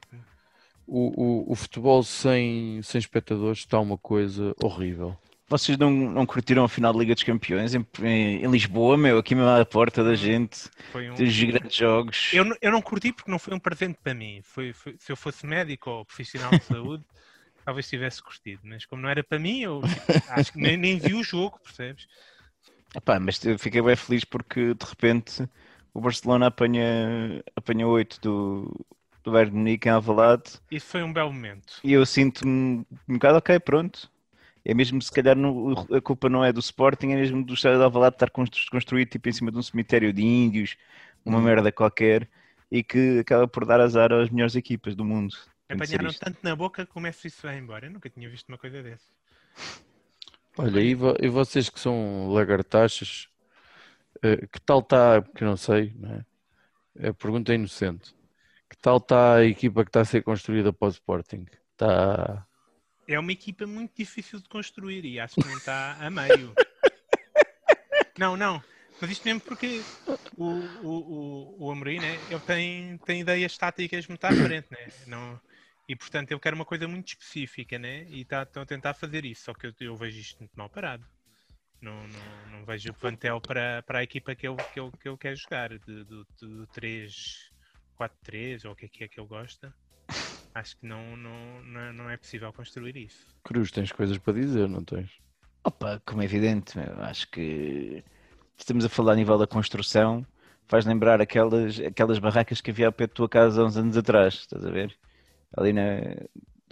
O, 0.87 1.21
o, 1.49 1.51
o 1.51 1.55
futebol 1.55 2.01
sem, 2.01 2.81
sem 2.81 2.97
espectadores 2.97 3.59
está 3.59 3.79
uma 3.79 3.97
coisa 3.97 4.55
horrível. 4.63 5.15
Vocês 5.47 5.77
não, 5.77 5.89
não 5.91 6.25
curtiram 6.25 6.63
a 6.63 6.69
final 6.69 6.93
da 6.93 6.99
Liga 6.99 7.13
dos 7.13 7.23
Campeões 7.23 7.73
em, 7.75 7.85
em- 8.03 8.43
em 8.43 8.51
Lisboa, 8.51 8.95
meu? 8.97 9.17
Aqui 9.17 9.33
mesmo 9.35 9.49
à 9.49 9.65
porta 9.65 10.03
da 10.03 10.15
gente. 10.15 10.69
Foi 10.91 11.09
um- 11.09 11.15
Dos 11.15 11.43
grandes 11.43 11.75
jogos. 11.75 12.31
eu, 12.33 12.45
não- 12.45 12.55
eu 12.61 12.71
não 12.71 12.81
curti 12.81 13.11
porque 13.11 13.29
não 13.29 13.39
foi 13.39 13.53
um 13.53 13.59
presente 13.59 13.97
para 14.03 14.13
mim. 14.13 14.41
Foi, 14.43 14.73
foi- 14.73 14.95
se 14.97 15.11
eu 15.11 15.15
fosse 15.17 15.45
médico 15.45 15.89
ou 15.89 16.05
profissional 16.05 16.51
de 16.51 16.63
saúde, 16.63 17.03
talvez 17.65 17.89
tivesse 17.89 18.21
curtido. 18.23 18.61
Mas 18.63 18.85
como 18.85 19.01
não 19.01 19.09
era 19.09 19.23
para 19.23 19.39
mim, 19.39 19.59
eu 19.61 19.81
tipo, 19.81 20.31
acho 20.31 20.53
que 20.53 20.59
nem, 20.59 20.77
nem 20.77 20.97
vi 20.97 21.13
o 21.15 21.23
jogo, 21.23 21.59
percebes? 21.63 22.07
Epá, 22.95 23.19
mas 23.19 23.39
fiquei 23.59 23.81
bem 23.81 23.95
feliz 23.95 24.23
porque 24.25 24.73
de 24.73 24.85
repente 24.85 25.47
o 25.93 26.01
Barcelona 26.01 26.47
apanha, 26.47 27.43
apanha 27.55 27.87
8 27.87 28.19
do, 28.21 28.85
do 29.23 29.31
Bayern 29.31 29.51
de 29.51 29.57
Munique 29.57 29.87
em 29.87 29.91
Alvalade 29.91 30.59
Isso 30.71 30.87
foi 30.87 31.03
um 31.03 31.13
belo 31.13 31.31
momento. 31.31 31.83
e 31.83 31.93
eu 31.93 32.05
sinto-me 32.05 32.85
um 33.07 33.13
bocado 33.13 33.37
ok, 33.37 33.59
pronto. 33.59 34.09
É 34.65 34.73
mesmo, 34.73 35.01
se 35.01 35.11
calhar, 35.11 35.35
a 35.95 36.01
culpa 36.01 36.29
não 36.29 36.43
é 36.45 36.53
do 36.53 36.59
Sporting, 36.59 37.11
é 37.11 37.15
mesmo 37.15 37.43
do 37.43 37.53
estádio 37.55 37.79
de 37.79 37.83
Alvalade 37.85 38.15
estar 38.15 38.29
constru- 38.31 38.69
construído 38.71 39.09
tipo 39.09 39.29
em 39.29 39.33
cima 39.33 39.51
de 39.51 39.57
um 39.57 39.63
cemitério 39.63 40.13
de 40.13 40.23
índios, 40.23 40.77
uma 41.25 41.41
merda 41.41 41.71
qualquer, 41.71 42.29
e 42.71 42.83
que 42.83 43.19
acaba 43.19 43.47
por 43.47 43.65
dar 43.65 43.81
azar 43.81 44.11
às 44.13 44.29
melhores 44.29 44.55
equipas 44.55 44.95
do 44.95 45.05
mundo. 45.05 45.35
Apanharam 45.69 46.13
tanto 46.13 46.39
na 46.43 46.55
boca 46.55 46.85
que 46.85 46.97
o 46.97 46.99
Messi 47.01 47.29
se 47.29 47.41
vai 47.41 47.57
embora. 47.57 47.87
Eu 47.87 47.91
nunca 47.91 48.09
tinha 48.09 48.29
visto 48.29 48.49
uma 48.49 48.57
coisa 48.57 48.83
dessa. 48.83 49.11
Olha, 50.61 50.81
e, 50.81 50.93
vo- 50.93 51.15
e 51.21 51.29
vocês 51.29 51.69
que 51.69 51.79
são 51.79 52.27
lagartaxas, 52.33 53.29
eh, 54.21 54.45
que 54.47 54.59
tal 54.59 54.79
está, 54.79 55.21
que 55.21 55.41
não 55.45 55.55
sei, 55.55 55.93
não 55.95 56.15
é? 56.15 57.09
A 57.09 57.13
pergunta 57.13 57.53
é 57.53 57.55
inocente. 57.55 58.13
Que 58.69 58.77
tal 58.77 58.97
está 58.97 59.35
a 59.35 59.45
equipa 59.45 59.85
que 59.85 59.89
está 59.89 60.01
a 60.01 60.05
ser 60.05 60.21
construída 60.21 60.73
para 60.73 60.87
o 60.89 60.91
Sporting? 60.91 61.45
Está. 61.71 62.45
É 63.07 63.17
uma 63.17 63.31
equipa 63.31 63.65
muito 63.65 63.93
difícil 63.95 64.39
de 64.41 64.49
construir 64.49 65.05
e 65.05 65.17
acho 65.17 65.35
que 65.35 65.47
nem 65.47 65.55
está 65.55 65.93
a 65.93 66.09
meio. 66.09 66.53
Não, 68.19 68.35
não. 68.35 68.61
Mas 68.99 69.11
isto 69.11 69.23
mesmo 69.23 69.39
porque 69.39 69.79
o, 70.37 70.43
o, 70.45 71.55
o, 71.61 71.67
o 71.67 71.71
Amorim, 71.71 71.99
né, 71.99 72.15
ele 72.29 72.39
tem, 72.41 72.97
tem 73.05 73.21
ideias 73.21 73.57
táticas 73.57 74.05
muito 74.07 74.25
à 74.25 74.29
frente, 74.29 74.67
né? 74.69 74.91
Não, 75.07 75.39
e 75.89 75.95
portanto 75.95 76.31
ele 76.31 76.39
quer 76.39 76.53
uma 76.53 76.65
coisa 76.65 76.87
muito 76.87 77.09
específica, 77.09 77.79
né? 77.79 78.05
E 78.09 78.21
está 78.21 78.43
estão 78.43 78.63
a 78.63 78.65
tentar 78.65 78.93
fazer 78.93 79.25
isso, 79.25 79.45
só 79.45 79.53
que 79.55 79.67
eu, 79.67 79.73
eu 79.81 79.97
vejo 79.97 80.19
isto 80.19 80.39
muito 80.39 80.53
mal 80.55 80.69
parado. 80.69 81.03
Não, 81.81 82.07
não, 82.07 82.45
não 82.59 82.65
vejo 82.65 82.91
o 82.91 82.93
plantel 82.93 83.41
para, 83.41 83.81
para 83.83 83.99
a 83.99 84.03
equipa 84.03 84.35
que 84.35 84.47
ele, 84.47 84.57
que 84.73 84.79
ele, 84.79 84.91
que 85.01 85.09
ele 85.09 85.17
quer 85.17 85.35
jogar, 85.35 85.69
de- 85.69 86.03
do, 86.03 86.27
do 86.41 86.67
3, 86.67 87.51
4-3, 87.95 88.65
ou 88.65 88.73
o 88.73 88.75
que 88.75 88.85
é 88.85 88.89
que 88.89 89.03
é 89.05 89.07
que 89.07 89.19
ele 89.19 89.27
gosta. 89.27 89.73
Acho 90.53 90.77
que 90.77 90.85
não, 90.85 91.17
não, 91.17 91.63
não, 91.63 91.79
é- 91.81 91.93
não 91.93 92.09
é 92.09 92.17
possível 92.17 92.53
construir 92.53 92.95
isso. 92.97 93.25
Cruz, 93.43 93.71
tens 93.71 93.91
coisas 93.91 94.17
para 94.19 94.33
dizer, 94.33 94.67
não 94.69 94.83
tens? 94.83 95.09
Opa, 95.63 96.01
como 96.05 96.21
é 96.21 96.25
evidente, 96.25 96.77
meu, 96.77 97.01
acho 97.01 97.29
que 97.31 98.03
estamos 98.57 98.85
a 98.85 98.89
falar 98.89 99.13
a 99.13 99.15
nível 99.15 99.37
da 99.37 99.47
construção, 99.47 100.25
faz 100.67 100.85
lembrar 100.85 101.21
aquelas, 101.21 101.79
aquelas 101.79 102.19
barracas 102.19 102.61
que 102.61 102.71
havia 102.71 102.87
ao 102.87 102.93
pé 102.93 103.07
da 103.07 103.13
tua 103.13 103.29
casa 103.29 103.61
há 103.61 103.65
uns 103.65 103.77
anos 103.77 103.97
atrás, 103.97 104.35
estás 104.35 104.65
a 104.65 104.69
ver? 104.71 104.95
Ali 105.57 105.73
na, 105.73 105.81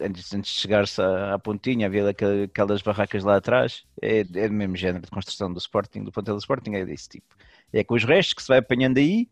antes, 0.02 0.34
antes 0.34 0.52
de 0.54 0.60
chegar-se 0.60 1.02
à, 1.02 1.34
à 1.34 1.40
pontinha, 1.40 1.88
havia 1.88 2.10
aquela- 2.10 2.44
aquelas 2.44 2.82
barracas 2.82 3.24
lá 3.24 3.38
atrás, 3.38 3.84
é, 4.02 4.20
é 4.20 4.24
do 4.24 4.54
mesmo 4.54 4.76
género 4.76 5.04
de 5.04 5.12
construção 5.12 5.52
do 5.52 5.58
Sporting, 5.60 6.04
do 6.04 6.12
plantel 6.12 6.36
do 6.36 6.40
Sporting, 6.40 6.76
é 6.76 6.86
desse 6.86 7.10
tipo. 7.10 7.36
É 7.74 7.84
com 7.84 7.96
os 7.96 8.04
restos 8.04 8.34
que 8.34 8.42
se 8.42 8.48
vai 8.48 8.60
apanhando 8.60 8.98
aí, 8.98 9.28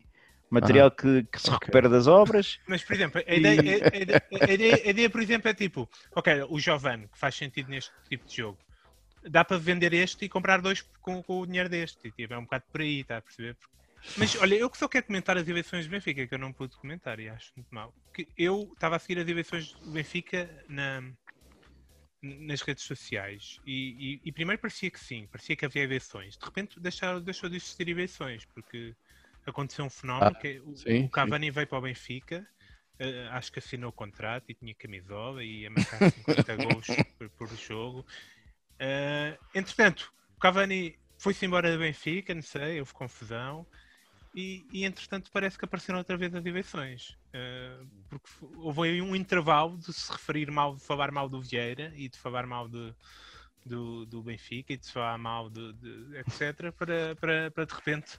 Material 0.48 0.92
que, 0.92 1.24
que 1.24 1.40
se 1.40 1.48
Ok. 1.48 1.58
recupera 1.58 1.88
das 1.88 2.06
obras. 2.06 2.58
Mas, 2.68 2.84
por 2.84 2.94
exemplo, 2.94 3.20
a 3.26 3.34
ideia, 3.34 3.82
a- 3.92 3.96
ideia- 3.96 4.22
a 4.30 4.52
ideia- 4.52 4.82
a 4.84 4.90
ideia, 4.90 5.10
por 5.10 5.20
exemplo, 5.20 5.50
é 5.50 5.54
tipo, 5.54 5.88
ok, 6.14 6.42
o 6.48 6.60
Giovanni, 6.60 7.08
que 7.08 7.18
faz 7.18 7.34
sentido 7.34 7.68
neste 7.68 7.92
tipo 8.08 8.24
de 8.24 8.36
jogo, 8.36 8.58
dá 9.28 9.44
para 9.44 9.58
vender 9.58 9.92
este 9.92 10.24
e 10.24 10.28
comprar 10.28 10.60
dois 10.62 10.82
com, 11.00 11.20
com 11.20 11.40
o 11.40 11.46
dinheiro 11.46 11.68
deste. 11.68 12.12
Tipo, 12.12 12.34
é 12.34 12.38
um 12.38 12.42
bocado 12.42 12.62
por 12.70 12.80
aí, 12.80 13.00
está 13.00 13.16
a 13.16 13.22
perceber? 13.22 13.56
Mas 14.14 14.34
olha, 14.36 14.54
eu 14.54 14.70
que 14.70 14.78
só 14.78 14.88
quero 14.88 15.06
comentar 15.06 15.36
as 15.36 15.48
eleições 15.48 15.86
do 15.86 15.90
Benfica, 15.90 16.26
que 16.26 16.34
eu 16.34 16.38
não 16.38 16.52
pude 16.52 16.76
comentar 16.76 17.18
e 17.20 17.28
acho 17.28 17.52
muito 17.56 17.68
mal. 17.74 17.94
Que 18.14 18.28
eu 18.36 18.70
estava 18.72 18.96
a 18.96 18.98
seguir 18.98 19.20
as 19.20 19.28
eleições 19.28 19.74
do 19.80 19.90
Benfica 19.92 20.48
na, 20.68 21.02
nas 22.22 22.62
redes 22.62 22.84
sociais 22.84 23.60
e, 23.64 24.20
e- 24.24 24.28
e 24.28 24.32
primeiro 24.32 24.60
parecia 24.60 24.90
que 24.90 24.98
sim, 24.98 25.26
parecia 25.28 25.56
que 25.56 25.64
havia 25.64 25.82
eleições. 25.82 26.36
De 26.36 26.44
repente 26.44 26.80
deixaram, 26.80 27.20
deixou 27.20 27.48
de 27.48 27.56
existir 27.56 27.88
eleições, 27.88 28.44
porque 28.54 28.94
aconteceu 29.46 29.84
um 29.84 29.90
fenómeno 29.90 30.34
Ah, 30.34 30.40
que 30.40 30.60
o, 30.60 30.74
sim, 30.76 31.04
o 31.04 31.10
Cavani 31.10 31.50
veio 31.50 31.66
para 31.66 31.78
o 31.78 31.82
Benfica, 31.82 32.46
eh, 32.98 33.28
acho 33.30 33.52
que 33.52 33.58
assinou 33.60 33.90
o 33.90 33.92
contrato 33.92 34.50
e 34.50 34.54
tinha 34.54 34.74
camisola 34.74 35.44
e 35.44 35.60
ia 35.62 35.70
marcar 35.70 36.00
50 36.10 36.56
gols 36.56 36.86
por, 37.18 37.30
por 37.30 37.56
jogo. 37.56 38.04
Eh, 38.80 39.38
entretanto, 39.54 40.12
o 40.36 40.40
Cavani 40.40 40.98
foi-se 41.18 41.46
embora 41.46 41.72
do 41.72 41.78
Benfica, 41.78 42.34
não 42.34 42.42
sei, 42.42 42.80
houve 42.80 42.92
confusão. 42.92 43.66
E, 44.38 44.66
e, 44.70 44.84
entretanto 44.84 45.30
parece 45.32 45.58
que 45.58 45.64
apareceram 45.64 45.98
outra 45.98 46.14
vez 46.14 46.34
as 46.34 46.44
eleições. 46.44 47.16
Eh, 47.32 47.78
porque 48.10 48.28
houve 48.56 48.82
aí 48.82 49.00
um 49.00 49.16
intervalo 49.16 49.78
de 49.78 49.90
se 49.94 50.12
referir 50.12 50.50
mal, 50.50 50.74
de 50.76 50.82
falar 50.82 51.10
mal 51.10 51.26
do 51.26 51.40
Vieira 51.40 51.90
e 51.96 52.06
de 52.06 52.18
falar 52.18 52.46
mal 52.46 52.68
de, 52.68 52.92
do, 53.64 54.04
do 54.04 54.22
Benfica 54.22 54.74
e 54.74 54.76
de 54.76 54.92
falar 54.92 55.16
mal 55.16 55.48
de, 55.48 55.72
de- 55.72 56.18
etc. 56.18 56.70
Para, 56.78 57.16
para, 57.16 57.50
para 57.50 57.64
de 57.64 57.74
repente. 57.74 58.18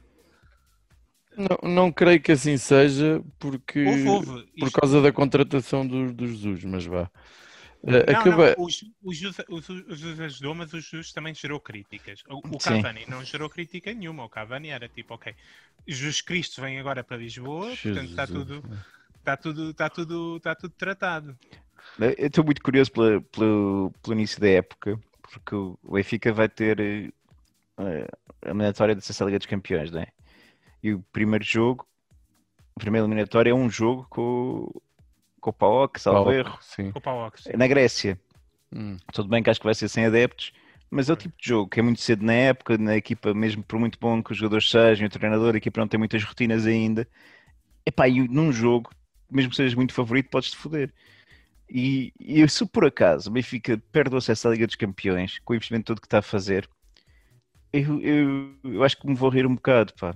Não, 1.38 1.70
não 1.70 1.92
creio 1.92 2.20
que 2.20 2.32
assim 2.32 2.58
seja, 2.58 3.24
porque 3.38 3.86
Houve, 3.86 4.08
houve. 4.08 4.48
por 4.60 4.68
Isto- 4.68 4.82
causa 4.82 5.02
da 5.04 5.12
contratação 5.12 5.86
do, 5.86 6.12
do 6.12 6.26
Jesus, 6.26 6.64
mas 6.64 6.84
vá. 6.84 7.12
Eh, 7.88 8.12
Não, 8.12 8.20
acaba- 8.20 8.56
não, 8.58 8.66
o, 8.66 8.70
Ju- 8.70 8.92
o 9.02 9.14
Jesus, 9.14 9.38
o 9.48 9.62
Ju- 9.62 9.86
o 9.88 9.96
Jesus 9.96 10.20
ajudou, 10.20 10.54
mas 10.54 10.74
o 10.74 10.82
Jesus 10.82 11.14
também 11.14 11.34
gerou 11.34 11.58
críticas. 11.60 12.22
O, 12.30 12.40
o 12.56 12.60
Sim. 12.60 12.82
Cavani 12.82 13.06
não 13.08 13.24
gerou 13.24 13.50
crítica 13.50 13.94
nenhuma. 13.94 14.26
O 14.26 14.30
Cavani 14.30 14.70
era 14.70 14.90
tipo, 14.90 15.14
ok, 15.14 15.34
Jesus 15.88 16.20
Cristo 16.22 16.60
vem 16.62 16.80
agora 16.80 17.02
para 17.04 17.16
Lisboa, 17.18 17.68
portanto 17.68 18.10
está 18.10 18.26
Jesus. 18.26 18.46
tudo, 18.46 18.64
está 19.20 19.38
tudo, 19.38 19.70
está 19.70 19.90
tudo, 19.90 20.38
está 20.38 20.56
tudo 20.56 20.74
tratado. 20.78 21.38
Eu 21.98 22.28
estou 22.28 22.44
muito 22.44 22.62
curioso 22.62 22.92
pela- 22.92 23.22
pelo, 23.22 23.92
pelo 24.04 24.14
início 24.16 24.40
da 24.42 24.50
época, 24.50 25.00
porque 25.22 25.56
o 25.56 25.80
Benfica 25.90 26.34
vai 26.34 26.50
ter 26.50 26.80
eh, 26.82 27.10
a 28.42 28.50
eliminatória 28.50 28.96
da 28.96 29.02
da 29.02 29.26
Liga 29.26 29.38
dos 29.40 29.48
Campeões, 29.48 29.92
não 29.92 30.02
é? 30.02 30.08
E 30.84 30.94
o 30.94 31.00
primeiro 31.14 31.44
jogo, 31.46 31.88
a 32.76 32.80
primeira 32.80 33.06
eliminatória 33.08 33.52
é 33.52 33.54
um 33.54 33.70
jogo 33.70 34.06
com, 34.10 34.70
PAOK, 35.40 36.00
salvo 36.00 36.32
erro, 36.32 36.58
Sim. 36.62 36.92
O 36.94 37.02
Pauox. 37.02 37.48
na 37.56 37.68
Grécia. 37.68 38.20
Hum. 38.74 38.98
Tudo 39.14 39.30
bem 39.30 39.42
que 39.42 39.50
acho 39.50 39.60
que 39.60 39.66
vai 39.66 39.76
ser 39.76 39.88
sem 39.88 40.06
adeptos, 40.06 40.52
mas 40.90 41.10
é 41.10 41.14
o 41.14 41.16
tipo 41.16 41.36
de 41.40 41.48
jogo 41.48 41.70
que 41.70 41.80
é 41.80 41.84
muito 41.84 42.02
cedo 42.02 42.26
na 42.26 42.34
época, 42.34 42.78
na 42.78 42.96
equipa, 42.96 43.34
mesmo 43.34 43.64
por 43.64 43.80
muito 43.80 43.98
bom 44.00 44.22
que 44.22 44.32
os 44.32 44.38
jogadores 44.38 44.70
sejam, 44.70 45.08
o 45.08 45.10
treinador, 45.10 45.54
a 45.54 45.58
equipa 45.58 45.80
não 45.80 45.88
tem 45.88 45.98
muitas 45.98 46.24
rotinas 46.24 46.66
ainda. 46.66 47.08
Epá, 47.86 48.08
e 48.08 48.28
num 48.28 48.52
jogo, 48.52 48.90
mesmo 49.32 49.52
que 49.52 49.56
sejas 49.56 49.74
muito 49.74 49.94
favorito, 49.94 50.30
podes-te 50.30 50.58
foder. 50.58 50.94
E, 51.70 52.14
e 52.20 52.48
se 52.48 52.66
por 52.66 52.86
acaso 52.86 53.30
o 53.30 53.34
Benfica 53.34 53.82
perde 53.92 54.16
o 54.16 54.18
acesso 54.18 54.48
à 54.48 54.52
Liga 54.52 54.66
dos 54.66 54.76
Campeões, 54.76 55.40
com 55.40 55.54
o 55.54 55.56
investimento 55.56 55.86
todo 55.86 56.02
que 56.02 56.08
está 56.08 56.20
a 56.20 56.22
fazer, 56.22 56.70
eu, 57.74 58.02
eu, 58.02 58.56
eu 58.64 58.84
acho 58.84 58.98
que 58.98 59.08
me 59.08 59.16
vou 59.16 59.30
rir 59.30 59.46
um 59.46 59.56
bocado, 59.56 59.94
pá. 59.94 60.16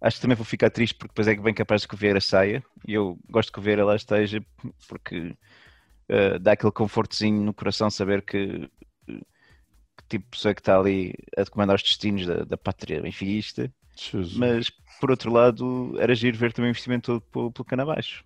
Acho 0.00 0.16
que 0.16 0.22
também 0.22 0.36
vou 0.36 0.44
ficar 0.44 0.70
triste 0.70 0.94
porque 0.94 1.12
depois 1.12 1.26
é 1.28 1.34
que 1.34 1.40
bem 1.40 1.54
capaz 1.54 1.86
que 1.86 1.94
o 1.94 1.96
Vieira 1.96 2.20
saia. 2.20 2.62
E 2.86 2.94
eu 2.94 3.18
gosto 3.30 3.52
que 3.52 3.58
o 3.58 3.62
Vieira 3.62 3.84
lá 3.84 3.96
esteja 3.96 4.44
porque 4.88 5.34
eh, 6.08 6.38
dá 6.38 6.52
aquele 6.52 6.72
confortozinho 6.72 7.42
no 7.42 7.54
coração 7.54 7.90
saber 7.90 8.22
que, 8.22 8.68
que 9.06 10.04
tipo 10.08 10.24
de 10.24 10.30
pessoa 10.30 10.54
que 10.54 10.60
está 10.60 10.78
ali 10.78 11.14
a 11.36 11.44
comandar 11.46 11.76
os 11.76 11.82
destinos 11.82 12.26
da, 12.26 12.44
da 12.44 12.56
pátria 12.56 13.00
benfiquista. 13.00 13.72
Mas 14.38 14.70
por 15.00 15.10
outro 15.10 15.32
lado, 15.32 15.94
era 15.98 16.14
giro 16.14 16.36
ver 16.36 16.52
também 16.52 16.70
o 16.70 16.72
investimento 16.72 17.12
todo 17.12 17.20
pelo, 17.20 17.52
pelo 17.52 17.64
cano 17.64 17.82
abaixo. 17.82 18.24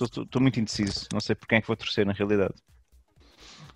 Estou 0.00 0.42
muito 0.42 0.60
indeciso, 0.60 1.08
não 1.12 1.20
sei 1.20 1.34
por 1.34 1.48
quem 1.48 1.58
é 1.58 1.60
que 1.60 1.66
vou 1.66 1.76
torcer 1.76 2.04
na 2.04 2.12
realidade. 2.12 2.54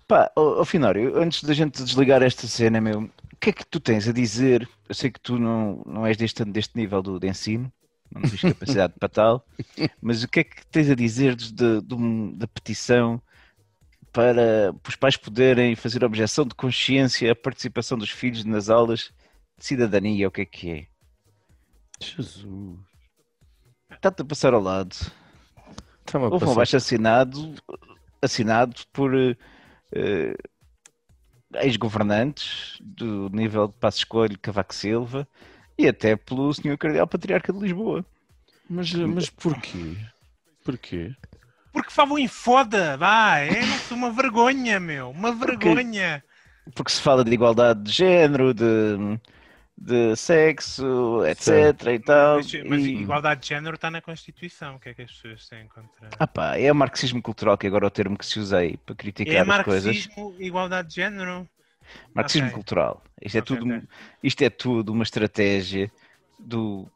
Pá, 0.07 0.31
ó 0.35 0.61
ó, 0.61 0.65
Finório, 0.65 1.17
antes 1.17 1.43
da 1.43 1.53
gente 1.53 1.83
desligar 1.83 2.21
esta 2.21 2.47
cena, 2.47 2.79
meu, 2.79 3.09
que 3.39 3.49
é 3.51 3.53
que 3.53 3.65
tu 3.65 3.79
tens 3.79 4.07
a 4.07 4.11
dizer? 4.13 4.67
Eu 4.87 4.95
sei 4.95 5.09
que 5.11 5.19
tu 5.19 5.37
não, 5.39 5.83
não 5.85 6.05
és 6.05 6.17
deste, 6.17 6.43
deste 6.45 6.75
nível 6.77 7.01
do, 7.01 7.19
de 7.19 7.27
ensino, 7.27 7.71
não 8.11 8.21
tens 8.21 8.41
capacidade 8.43 8.93
para 8.99 9.09
tal, 9.09 9.45
mas 10.01 10.23
o 10.23 10.27
que 10.27 10.41
é 10.41 10.43
que 10.43 10.65
tens 10.67 10.89
a 10.89 10.95
dizer 10.95 11.35
de, 11.35 11.51
de- 11.81 12.35
da 12.35 12.47
petição 12.47 13.21
para 14.11 14.73
os 14.87 14.95
pais 14.95 15.15
poderem 15.15 15.75
fazer 15.75 16.03
objeção 16.03 16.45
de 16.45 16.55
consciência 16.55 17.31
à 17.31 17.35
participação 17.35 17.97
dos 17.97 18.09
filhos 18.09 18.43
nas 18.43 18.69
aulas 18.69 19.11
de 19.57 19.65
cidadania? 19.65 20.27
O 20.27 20.31
que 20.31 20.41
é 20.41 20.45
que 20.45 20.69
é? 20.71 20.87
Jesus. 22.01 22.79
Está-te 23.91 24.21
a 24.21 24.25
passar 24.25 24.53
ao 24.53 24.61
lado. 24.61 24.95
Houve 26.31 26.45
um 26.45 26.51
abaixo 26.53 26.77
assinado, 26.77 27.53
assinado 28.21 28.75
por 28.91 29.13
eh, 29.15 30.35
ex-governantes 31.55 32.77
do 32.79 33.29
nível 33.29 33.67
de 33.67 33.73
Passo 33.73 33.99
Escolho, 33.99 34.37
Cavaco 34.39 34.73
Silva 34.73 35.27
e 35.77 35.87
até 35.87 36.15
pelo 36.15 36.53
Sr. 36.53 36.77
Cardeal 36.77 37.07
Patriarca 37.07 37.53
de 37.53 37.59
Lisboa. 37.59 38.05
Mas, 38.69 38.93
mas 38.93 39.29
porquê? 39.29 39.97
Porquê? 40.63 41.15
Porque 41.71 41.91
falam 41.91 42.17
em 42.19 42.27
foda, 42.27 42.97
vá, 42.97 43.39
é 43.39 43.61
uma 43.91 44.11
vergonha, 44.11 44.79
meu, 44.79 45.09
uma 45.09 45.31
vergonha. 45.31 46.23
Porque 46.75 46.91
se 46.91 47.01
fala 47.01 47.23
de 47.23 47.31
igualdade 47.31 47.83
de 47.83 47.91
género, 47.91 48.53
de, 48.53 49.19
de 49.81 50.15
sexo, 50.15 51.25
etc. 51.25 51.93
e 51.93 51.99
tal. 51.99 52.37
Mas, 52.37 52.53
mas 52.69 52.83
e- 52.85 52.93
igualdade 52.93 53.41
de 53.41 53.47
género 53.47 53.75
está 53.75 53.89
na 53.89 54.01
Constituição, 54.01 54.75
o 54.75 54.79
que 54.79 54.89
é 54.89 54.93
que 54.93 55.01
as 55.03 55.11
pessoas 55.11 55.47
têm 55.47 55.67
contra? 55.67 56.09
Ah 56.19 56.27
pá, 56.27 56.57
é 56.57 56.71
o 56.71 56.75
marxismo 56.75 57.21
cultural 57.21 57.57
que 57.57 57.67
agora 57.67 57.85
é 57.85 57.87
o 57.87 57.91
termo 57.91 58.17
que 58.17 58.25
se 58.25 58.39
usei 58.39 58.77
para 58.85 58.95
criticar 58.95 59.35
é 59.35 59.39
as 59.39 59.63
coisas. 59.63 59.95
marxismo, 59.95 60.35
igualdade 60.39 60.89
de 60.89 60.95
género. 60.95 61.47
Marxismo 62.13 62.47
Ok. 62.47 62.53
cultural. 62.55 63.01
Isto 63.21 63.37
é, 63.37 63.41
tudo, 63.41 63.87
isto 64.23 64.41
é 64.41 64.49
tudo 64.49 64.91
uma 64.91 65.03
estratégia 65.03 65.91
do, 66.39 66.87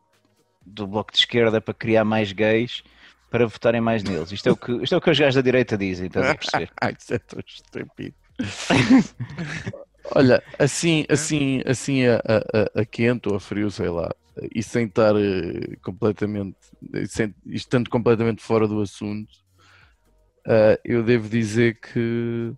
do 0.65 0.86
Bloco 0.88 1.12
de 1.12 1.19
Esquerda 1.19 1.62
para 1.62 1.74
criar 1.74 2.04
mais 2.04 2.32
gays 2.32 2.84
para 3.30 3.48
votarem 3.48 3.82
mais 3.82 4.04
neles. 4.04 4.32
Isto 4.32 4.50
é 4.50 4.52
o 4.52 4.58
que, 4.58 4.72
isto 4.84 4.93
é 4.93 4.98
o 4.98 5.02
que 5.02 5.10
os 5.10 5.17
gajos 5.19 5.36
da 5.36 5.41
direita 5.41 5.78
dizem, 5.78 6.08
estás 6.08 6.30
a 6.30 6.36
perceber? 6.36 6.69
Ai, 6.82 6.93
isso 7.00 7.13
é 7.13 7.19
tão 7.19 7.39
estúpido. 7.46 8.15
Olha, 10.06 10.44
assim, 10.60 11.06
assim, 11.10 11.62
assim 11.66 12.06
a, 12.06 12.18
a, 12.18 12.82
a- 12.82 12.86
quente 12.86 13.30
ou 13.30 13.36
a 13.36 13.39
frio, 13.39 13.72
sei 13.72 13.89
lá, 13.89 14.10
e 14.54 14.62
sem 14.62 14.86
estar 14.88 15.16
eh, 15.16 15.78
completamente, 15.82 16.58
sem, 17.08 17.34
estando 17.46 17.89
completamente 17.89 18.42
fora 18.44 18.68
do 18.68 18.82
assunto, 18.82 19.32
ah, 20.48 20.78
eu 20.84 21.04
devo 21.04 21.30
dizer 21.30 21.80
que 21.80 22.54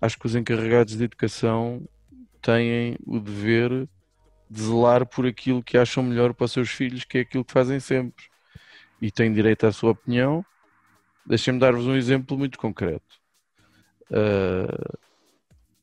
acho 0.00 0.18
que 0.18 0.26
os 0.26 0.34
encarregados 0.34 0.96
de 0.96 1.04
educação 1.04 1.86
têm 2.42 2.96
o 3.06 3.20
dever 3.20 3.88
de 4.50 4.62
zelar 4.62 5.06
por 5.06 5.26
aquilo 5.26 5.62
que 5.64 5.78
acham 5.78 6.02
melhor 6.04 6.34
para 6.34 6.44
os 6.46 6.52
seus 6.52 6.70
filhos, 6.70 7.04
que 7.04 7.18
é 7.18 7.20
aquilo 7.22 7.44
que 7.44 7.52
fazem 7.52 7.80
sempre. 7.80 8.24
E 9.00 9.12
têm 9.12 9.32
direito 9.32 9.66
à 9.66 9.72
sua 9.72 9.92
opinião. 9.92 10.46
Deixem-me 11.26 11.60
dar-vos 11.60 11.86
um 11.86 11.96
exemplo 11.96 12.38
muito 12.38 12.58
concreto. 12.58 13.04
Ah, 14.12 14.66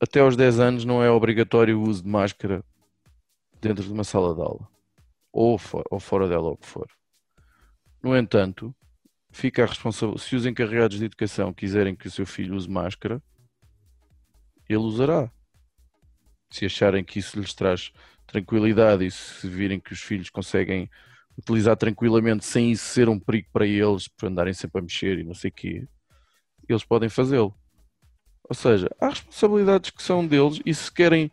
até 0.02 0.18
aos 0.18 0.36
10 0.36 0.58
anos 0.58 0.84
não 0.84 1.00
é 1.00 1.08
obrigatório 1.08 1.78
o 1.78 1.88
uso 1.88 2.02
de 2.02 2.08
máscara 2.08 2.64
dentro 3.60 3.84
de 3.84 3.92
uma 3.92 4.02
sala 4.02 4.34
de 4.34 4.40
aula, 4.40 4.68
ou 5.32 5.56
fora, 5.56 5.84
ou 5.92 6.00
fora 6.00 6.28
dela, 6.28 6.48
ou 6.48 6.54
o 6.54 6.56
que 6.56 6.66
for. 6.66 6.88
No 8.02 8.16
entanto, 8.16 8.74
fica 9.30 9.62
a 9.62 9.66
responsável. 9.66 10.18
Se 10.18 10.34
os 10.34 10.44
encarregados 10.44 10.98
de 10.98 11.04
educação 11.04 11.54
quiserem 11.54 11.94
que 11.94 12.08
o 12.08 12.10
seu 12.10 12.26
filho 12.26 12.56
use 12.56 12.68
máscara, 12.68 13.22
ele 14.68 14.80
usará. 14.80 15.30
Se 16.50 16.66
acharem 16.66 17.04
que 17.04 17.20
isso 17.20 17.38
lhes 17.38 17.54
traz 17.54 17.92
tranquilidade 18.26 19.06
e 19.06 19.10
se 19.10 19.48
virem 19.48 19.78
que 19.78 19.92
os 19.92 20.00
filhos 20.00 20.30
conseguem 20.30 20.90
utilizar 21.38 21.76
tranquilamente 21.76 22.44
sem 22.44 22.72
isso 22.72 22.86
ser 22.86 23.08
um 23.08 23.20
perigo 23.20 23.48
para 23.52 23.68
eles, 23.68 24.08
por 24.08 24.26
andarem 24.26 24.52
sempre 24.52 24.80
a 24.80 24.82
mexer 24.82 25.20
e 25.20 25.24
não 25.24 25.32
sei 25.32 25.50
o 25.50 25.54
quê, 25.54 25.86
eles 26.68 26.82
podem 26.82 27.08
fazê-lo. 27.08 27.56
Ou 28.52 28.54
seja, 28.54 28.90
há 29.00 29.08
responsabilidades 29.08 29.88
que 29.88 30.02
são 30.02 30.26
deles 30.26 30.60
e 30.66 30.74
se 30.74 30.92
querem 30.92 31.32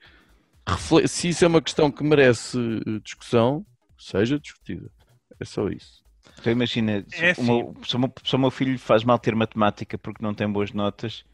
se 1.06 1.28
isso 1.28 1.44
é 1.44 1.50
uma 1.50 1.62
questão 1.62 1.92
que 1.92 2.02
merece 2.02 2.58
eh, 2.58 3.00
discussão, 3.04 3.66
seja 3.98 4.40
discutida. 4.40 4.90
É 5.38 5.44
só 5.44 5.68
isso. 5.68 6.02
Então 6.40 6.54
imagina, 6.54 7.04
se, 7.10 7.26
É 7.26 7.34
o 7.38 7.44
meu, 7.44 7.74
se, 7.86 7.94
o 7.98 8.00
meu, 8.00 8.14
se 8.24 8.36
o 8.36 8.40
meu 8.40 8.50
filho 8.50 8.80
faz 8.80 9.04
mal 9.04 9.20
ter 9.20 9.36
matemática 9.36 9.98
porque 9.98 10.24
não 10.24 10.34
tem 10.34 10.50
boas 10.50 10.72
notas, 10.72 11.26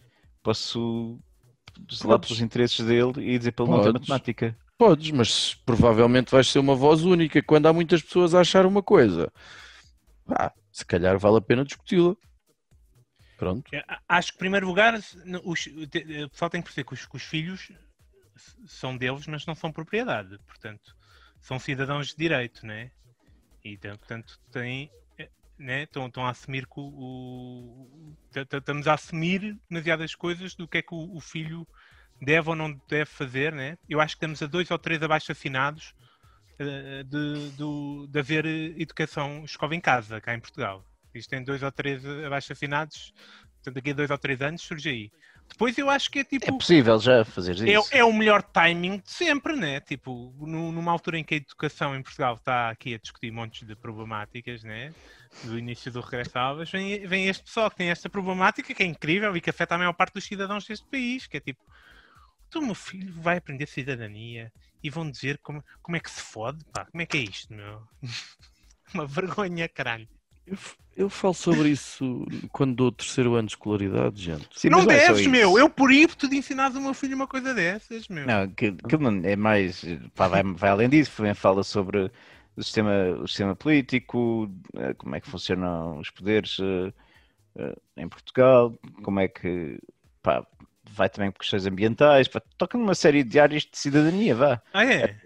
posso 0.42 1.20
zelar 1.94 2.18
pelos 2.18 2.42
interesses 2.42 2.84
dele 2.84 3.14
e 3.18 3.38
dizer 3.38 3.52
para 3.52 3.66
ele 3.66 3.74
não 3.74 3.84
ter 3.84 3.94
matemática. 3.94 4.58
Podes, 4.80 5.12
mas 5.12 5.54
provavelmente 5.54 6.32
vais 6.32 6.48
ser 6.48 6.58
uma 6.58 6.74
voz 6.74 7.04
única. 7.04 7.44
Quando 7.44 7.68
há 7.68 7.74
muitas 7.74 8.02
pessoas 8.02 8.34
a 8.34 8.40
achar 8.40 8.66
uma 8.66 8.82
coisa 8.82 9.32
pá, 10.26 10.52
se 10.72 10.84
calhar 10.84 11.20
vale 11.20 11.38
a 11.38 11.42
pena 11.42 11.64
discuti-la. 11.64 12.16
Pronto. 13.38 13.74
É, 13.76 13.84
Acho 14.08 14.32
que, 14.32 14.36
em 14.38 14.40
primeiro 14.40 14.68
lugar, 14.68 14.94
os- 15.44 15.64
te- 15.90 16.24
o 16.24 16.30
pessoal 16.30 16.50
tem 16.50 16.62
que 16.62 16.66
perceber 16.66 16.88
que 16.88 16.94
os, 16.94 17.06
que 17.06 17.16
os 17.16 17.24
filhos 17.24 17.72
são 18.68 18.96
deles, 18.98 19.28
mas 19.28 19.46
não 19.46 19.56
são 19.56 19.72
propriedade. 19.72 20.38
Portanto, 20.46 20.96
são 21.42 21.60
cidadãos 21.60 22.08
de 22.08 22.16
direito, 22.18 22.66
né? 22.66 22.92
E, 23.64 23.74
então, 23.74 23.98
portanto, 23.98 24.40
têm, 24.52 24.90
eh, 25.18 25.30
né? 25.58 25.84
Estão, 25.84 26.08
estão 26.08 26.26
a 26.26 26.30
assumir 26.30 26.66
que 26.66 26.80
o... 26.80 28.14
Estamos 28.36 28.88
a 28.88 28.94
assumir 28.94 29.58
demasiadas 29.70 30.14
coisas 30.16 30.56
do 30.56 30.68
que 30.68 30.78
é 30.80 30.82
que 30.82 30.94
o, 30.94 31.16
o 31.16 31.20
filho 31.20 31.68
deve 32.22 32.50
ou 32.50 32.56
não 32.56 32.74
deve 32.90 33.06
fazer, 33.06 33.54
né? 33.54 33.78
Eu 33.90 34.00
acho 34.02 34.16
que 34.16 34.18
estamos 34.18 34.42
a 34.42 34.48
dois 34.48 34.70
ou 34.72 34.80
três 34.80 35.02
abaixo 35.02 35.32
assinados 35.32 35.94
eh, 36.60 37.04
de, 37.04 37.52
do, 37.58 38.08
de 38.08 38.20
haver 38.20 38.46
eh, 38.46 38.74
educação 38.78 39.44
escola 39.46 39.76
em 39.76 39.82
casa, 39.82 40.22
cá 40.22 40.34
em 40.34 40.40
Portugal. 40.40 40.86
Isto 41.18 41.30
tem 41.30 41.44
dois 41.44 41.62
ou 41.64 41.72
três 41.72 42.06
abaixo 42.06 42.52
assinados, 42.54 43.14
portanto 43.56 43.76
daqui 43.76 43.92
a 43.92 43.94
dois 43.94 44.10
ou 44.10 44.18
três 44.18 44.42
anos 44.42 44.62
surge 44.62 44.90
aí. 44.90 45.12
Depois 45.50 45.78
eu 45.78 45.90
acho 45.90 46.10
que 46.10 46.20
é 46.20 46.22
É 46.22 46.26
tipo. 46.26 46.58
possível 46.58 47.00
já 47.00 47.24
fazer 47.24 47.56
isso. 47.68 47.94
É, 47.94 48.00
é 48.00 48.04
o 48.04 48.12
melhor 48.14 48.42
timing 48.42 48.98
de 48.98 49.12
sempre, 49.12 49.56
né? 49.56 49.80
Tipo, 49.80 50.34
nu- 50.40 50.72
numa 50.72 50.92
altura 50.92 51.20
em 51.20 51.24
que 51.24 51.36
a 51.36 51.38
educação 51.38 51.96
em 51.96 52.02
Portugal 52.02 52.36
está 52.36 52.70
aqui 52.70 52.94
a 52.96 52.98
discutir 52.98 53.32
montes 53.32 53.68
de 53.68 53.76
problemáticas, 53.76 54.64
né? 54.64 54.94
Do 55.44 55.58
início 55.58 55.92
do 55.92 56.02
regresso 56.02 56.38
a 56.38 56.42
aulas, 56.42 56.72
vem, 56.72 57.06
vem 57.06 57.28
este 57.28 57.44
pessoal 57.44 57.70
que 57.70 57.78
tem 57.78 57.90
esta 57.90 58.10
problemática 58.10 58.74
que 58.74 58.82
é 58.84 58.86
incrível 58.86 59.36
e 59.38 59.42
que 59.42 59.50
afeta 59.50 59.76
a 59.76 59.78
maior 59.78 59.94
parte 59.94 60.14
dos 60.14 60.26
cidadãos 60.26 60.66
deste 60.66 60.88
país, 60.90 61.28
que 61.28 61.38
é 61.38 61.40
tipo, 61.40 61.60
o 62.56 62.62
meu 62.62 62.76
filho 62.76 63.14
vai 63.22 63.38
aprender 63.38 63.68
cidadania 63.68 64.52
e 64.82 64.90
vão 64.90 65.10
dizer 65.10 65.38
como, 65.44 65.64
como 65.82 65.98
é 65.98 66.00
que 66.00 66.10
se 66.10 66.22
fode, 66.22 66.64
pá, 66.72 66.86
como 66.86 67.02
é 67.02 67.06
que 67.06 67.18
é 67.18 67.22
isto, 67.22 67.54
meu? 67.54 67.82
Uma 68.94 69.06
vergonha, 69.06 69.68
caralho. 69.68 70.08
Eu, 70.48 70.58
eu 70.96 71.10
falo 71.10 71.34
sobre 71.34 71.70
isso 71.70 72.26
quando 72.52 72.76
dou 72.76 72.88
o 72.88 72.92
terceiro 72.92 73.36
ano 73.36 73.48
de 73.48 73.54
escolaridade, 73.54 74.22
gente. 74.22 74.48
Sim, 74.56 74.70
não 74.70 74.82
é 74.82 74.86
deves, 74.86 75.22
isso. 75.22 75.30
meu. 75.30 75.58
Eu 75.58 75.70
proíbo-te 75.70 76.28
de 76.28 76.38
ensinares 76.38 76.76
ao 76.76 76.82
meu 76.82 76.94
filho 76.94 77.16
uma 77.16 77.28
coisa 77.28 77.54
dessas, 77.54 78.08
meu. 78.08 78.26
Não, 78.26 78.44
aquilo 78.44 78.78
aquilo 78.84 79.12
não 79.12 79.30
é 79.30 79.36
mais. 79.36 79.84
pá, 80.16 80.28
vai, 80.28 80.44
vai 80.44 80.70
além 80.70 80.90
disso, 80.90 81.12
também 81.18 81.34
fala 81.34 81.64
sobre 81.64 82.12
o 82.56 82.64
sistema, 82.64 82.92
o 83.22 83.28
sistema 83.28 83.56
político, 83.56 84.50
eh, 84.76 84.94
como 84.94 85.16
é 85.16 85.20
que 85.20 85.30
funcionam 85.30 85.98
os 85.98 86.10
poderes 86.10 86.58
eh, 86.60 86.94
eh, 87.58 87.76
em 87.98 88.08
Portugal, 88.08 88.74
como 89.04 89.20
é 89.20 89.28
que. 89.28 89.78
pá, 90.22 90.46
vai 90.92 91.10
também 91.10 91.32
por 91.32 91.40
questões 91.40 91.66
ambientais, 91.66 92.28
pá, 92.28 92.42
toca 92.58 92.78
numa 92.78 92.96
série 92.96 93.24
de 93.24 93.40
áreas 93.40 93.64
de 93.64 93.78
cidadania, 93.78 94.34
vá. 94.36 94.62
Ah, 94.74 94.86
é? 94.86 95.20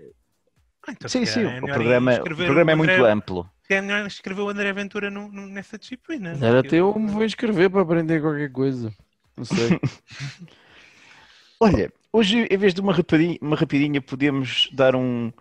Ah, 0.88 0.92
então, 0.92 1.10
sim, 1.10 1.26
sim, 1.26 1.44
é 1.44 1.60
o 1.60 1.68
programa, 1.68 2.16
o 2.16 2.24
programa 2.24 2.72
é 2.72 2.76
o 2.76 2.78
muito 2.78 3.06
amplo. 3.06 3.50
Se 3.70 4.08
escrever 4.16 4.42
o 4.42 4.50
André 4.50 4.74
Ventura 4.74 5.10
no- 5.10 5.32
no- 5.32 5.48
nessa 5.48 5.78
disciplina. 5.78 6.32
Era 6.42 6.60
até 6.60 6.78
eu 6.78 6.98
me 6.98 7.12
vou 7.12 7.24
inscrever 7.24 7.70
para 7.70 7.82
aprender 7.82 8.22
qualquer 8.22 8.52
coisa. 8.52 8.94
Não 9.38 9.46
sei. 9.46 9.80
Olha, 11.60 11.92
hoje 12.12 12.48
em 12.50 12.58
vez 12.58 12.74
de 12.74 12.82
uma 12.82 12.94
rapidinha, 12.94 13.38
uma 13.42 13.56
rapidinha 13.56 14.02
podemos 14.02 14.70
dar 14.74 14.96
um, 14.96 15.32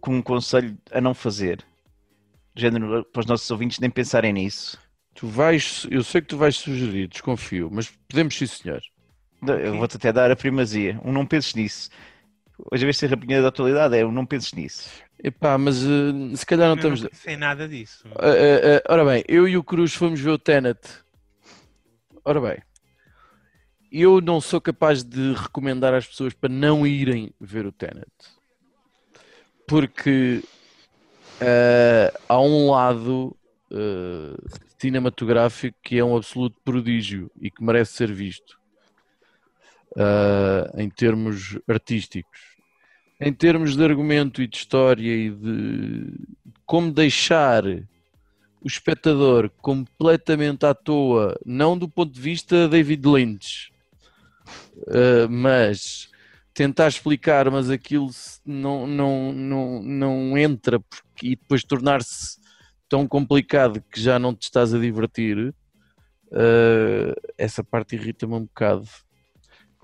como 0.00 0.16
um 0.18 0.22
conselho 0.22 0.76
a 0.90 1.00
não 1.00 1.14
fazer. 1.14 1.64
Género, 2.56 3.04
para 3.06 3.20
os 3.20 3.26
nossos 3.26 3.50
ouvintes 3.50 3.78
nem 3.80 3.90
pensarem 3.90 4.32
nisso. 4.32 4.78
tu 5.14 5.26
vais, 5.28 5.86
eu 5.90 6.02
sei 6.02 6.20
que 6.20 6.28
tu 6.28 6.36
vais 6.36 6.56
sugerir, 6.56 7.08
desconfio, 7.08 7.70
mas 7.72 7.90
podemos 8.08 8.36
sim, 8.36 8.46
senhor. 8.46 8.82
Eu 9.46 9.76
vou-te 9.76 9.96
até 9.96 10.12
dar 10.12 10.30
a 10.30 10.36
primazia. 10.36 11.00
Um 11.04 11.12
não 11.12 11.26
penses 11.26 11.54
nisso. 11.54 11.90
Hoje, 12.72 12.84
a 12.84 12.86
vez 12.86 12.96
de 12.96 13.00
ser 13.00 13.08
rapidinha 13.10 13.42
da 13.42 13.48
atualidade, 13.48 13.96
é 13.98 14.06
um 14.06 14.12
não 14.12 14.26
penses 14.26 14.52
nisso. 14.54 14.90
Epá, 15.22 15.56
mas 15.56 15.82
eh, 15.82 16.36
se 16.36 16.44
calhar 16.44 16.66
não 16.68 16.74
eu 16.74 16.76
estamos. 16.76 17.02
não 17.02 17.10
sei 17.12 17.36
nada 17.36 17.68
disso. 17.68 18.06
Ah, 18.16 18.82
ah, 18.86 18.92
ora 18.92 19.04
bem, 19.04 19.24
eu 19.28 19.48
e 19.48 19.56
o 19.56 19.64
Cruz 19.64 19.94
fomos 19.94 20.20
ver 20.20 20.30
o 20.30 20.38
Tenet. 20.38 20.78
Ora 22.24 22.40
bem, 22.40 22.62
eu 23.90 24.20
não 24.20 24.40
sou 24.40 24.60
capaz 24.60 25.04
de 25.04 25.32
recomendar 25.34 25.94
às 25.94 26.06
pessoas 26.06 26.34
para 26.34 26.48
não 26.48 26.86
irem 26.86 27.32
ver 27.40 27.64
o 27.66 27.72
Tenet. 27.72 28.06
Porque 29.66 30.42
há 32.28 32.40
um 32.40 32.70
lado 32.70 33.36
cinematográfico 34.78 35.78
que 35.82 35.98
é 35.98 36.04
um 36.04 36.16
absoluto 36.16 36.60
prodígio 36.64 37.30
e 37.40 37.50
que 37.50 37.62
merece 37.62 37.92
ser 37.94 38.12
visto 38.12 38.58
em 40.76 40.90
termos 40.90 41.58
artísticos. 41.68 42.53
Em 43.20 43.32
termos 43.32 43.76
de 43.76 43.84
argumento 43.84 44.42
e 44.42 44.46
de 44.46 44.56
história 44.56 45.14
e 45.14 45.30
de 45.30 46.12
como 46.66 46.92
deixar 46.92 47.64
o 47.64 48.66
espectador 48.66 49.50
completamente 49.60 50.64
à 50.64 50.74
toa, 50.74 51.38
não 51.44 51.76
do 51.76 51.88
ponto 51.88 52.12
de 52.12 52.20
vista 52.20 52.66
David 52.66 53.06
Lynch, 53.06 53.72
uh, 54.78 55.28
mas 55.28 56.08
tentar 56.54 56.88
explicar, 56.88 57.50
mas 57.50 57.68
aquilo 57.68 58.08
não, 58.44 58.86
não, 58.86 59.32
não, 59.32 59.82
não 59.82 60.38
entra 60.38 60.80
porque, 60.80 61.26
e 61.26 61.36
depois 61.36 61.62
tornar-se 61.62 62.38
tão 62.88 63.06
complicado 63.06 63.82
que 63.90 64.00
já 64.00 64.18
não 64.18 64.34
te 64.34 64.44
estás 64.44 64.72
a 64.72 64.78
divertir, 64.78 65.54
uh, 66.28 67.32
essa 67.36 67.62
parte 67.62 67.96
irrita-me 67.96 68.34
um 68.34 68.44
bocado. 68.44 68.88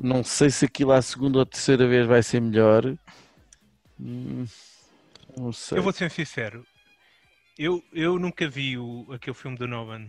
Não 0.03 0.25
sei 0.25 0.49
se 0.49 0.65
aquilo 0.65 0.93
à 0.93 1.03
segunda 1.03 1.39
ou 1.41 1.45
terceira 1.45 1.87
vez 1.87 2.07
vai 2.07 2.23
ser 2.23 2.41
melhor. 2.41 2.97
Hum, 4.01 4.47
Não 5.37 5.53
sei. 5.53 5.77
Eu 5.77 5.83
vou 5.83 5.93
ser 5.93 6.11
sincero. 6.11 6.67
Eu, 7.59 7.85
eu 7.93 8.19
nunca 8.19 8.49
vi 8.49 8.79
o, 8.79 9.07
aquele 9.13 9.35
filme 9.37 9.59
do 9.59 9.69
Nolan 9.69 10.09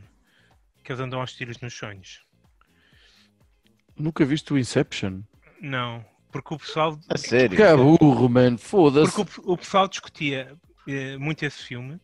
que 0.82 0.94
eles 0.94 1.02
andam 1.02 1.20
aos 1.20 1.34
tiros 1.34 1.60
nos 1.60 1.74
sonhos. 1.74 2.22
Nunca 3.98 4.24
viste 4.24 4.54
o 4.54 4.58
Inception? 4.58 5.24
Não, 5.62 6.06
porque 6.32 6.54
o 6.54 6.58
pessoal. 6.58 6.98
A 7.10 7.18
sério. 7.18 7.58
Que 7.58 7.76
burro, 7.76 8.30
mano, 8.30 8.58
foda-se. 8.58 9.12
Porque 9.14 9.42
o, 9.42 9.52
o 9.52 9.58
pessoal 9.58 9.90
discutia 9.90 10.58
eh, 10.88 11.18
muito 11.18 11.44
esse 11.44 11.62
filme 11.64 12.00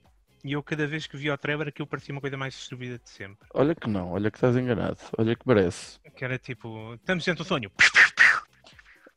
e 0.47 0.53
eu 0.53 0.63
cada 0.63 0.87
vez 0.87 1.05
que 1.05 1.17
via 1.17 1.33
o 1.33 1.37
Trevor 1.37 1.67
aquilo 1.67 1.85
parecia 1.85 2.13
uma 2.13 2.21
coisa 2.21 2.37
mais 2.37 2.53
distribuída 2.53 2.97
de 2.97 3.09
sempre. 3.09 3.47
Olha 3.53 3.75
que 3.75 3.89
não, 3.89 4.11
olha 4.13 4.31
que 4.31 4.37
estás 4.37 4.55
enganado, 4.55 4.97
olha 5.17 5.35
que 5.35 5.45
merece. 5.45 5.99
Que 6.15 6.23
era 6.23 6.37
tipo, 6.37 6.93
estamos 6.93 7.25
dentro 7.25 7.43
do 7.43 7.47
sonho. 7.47 7.69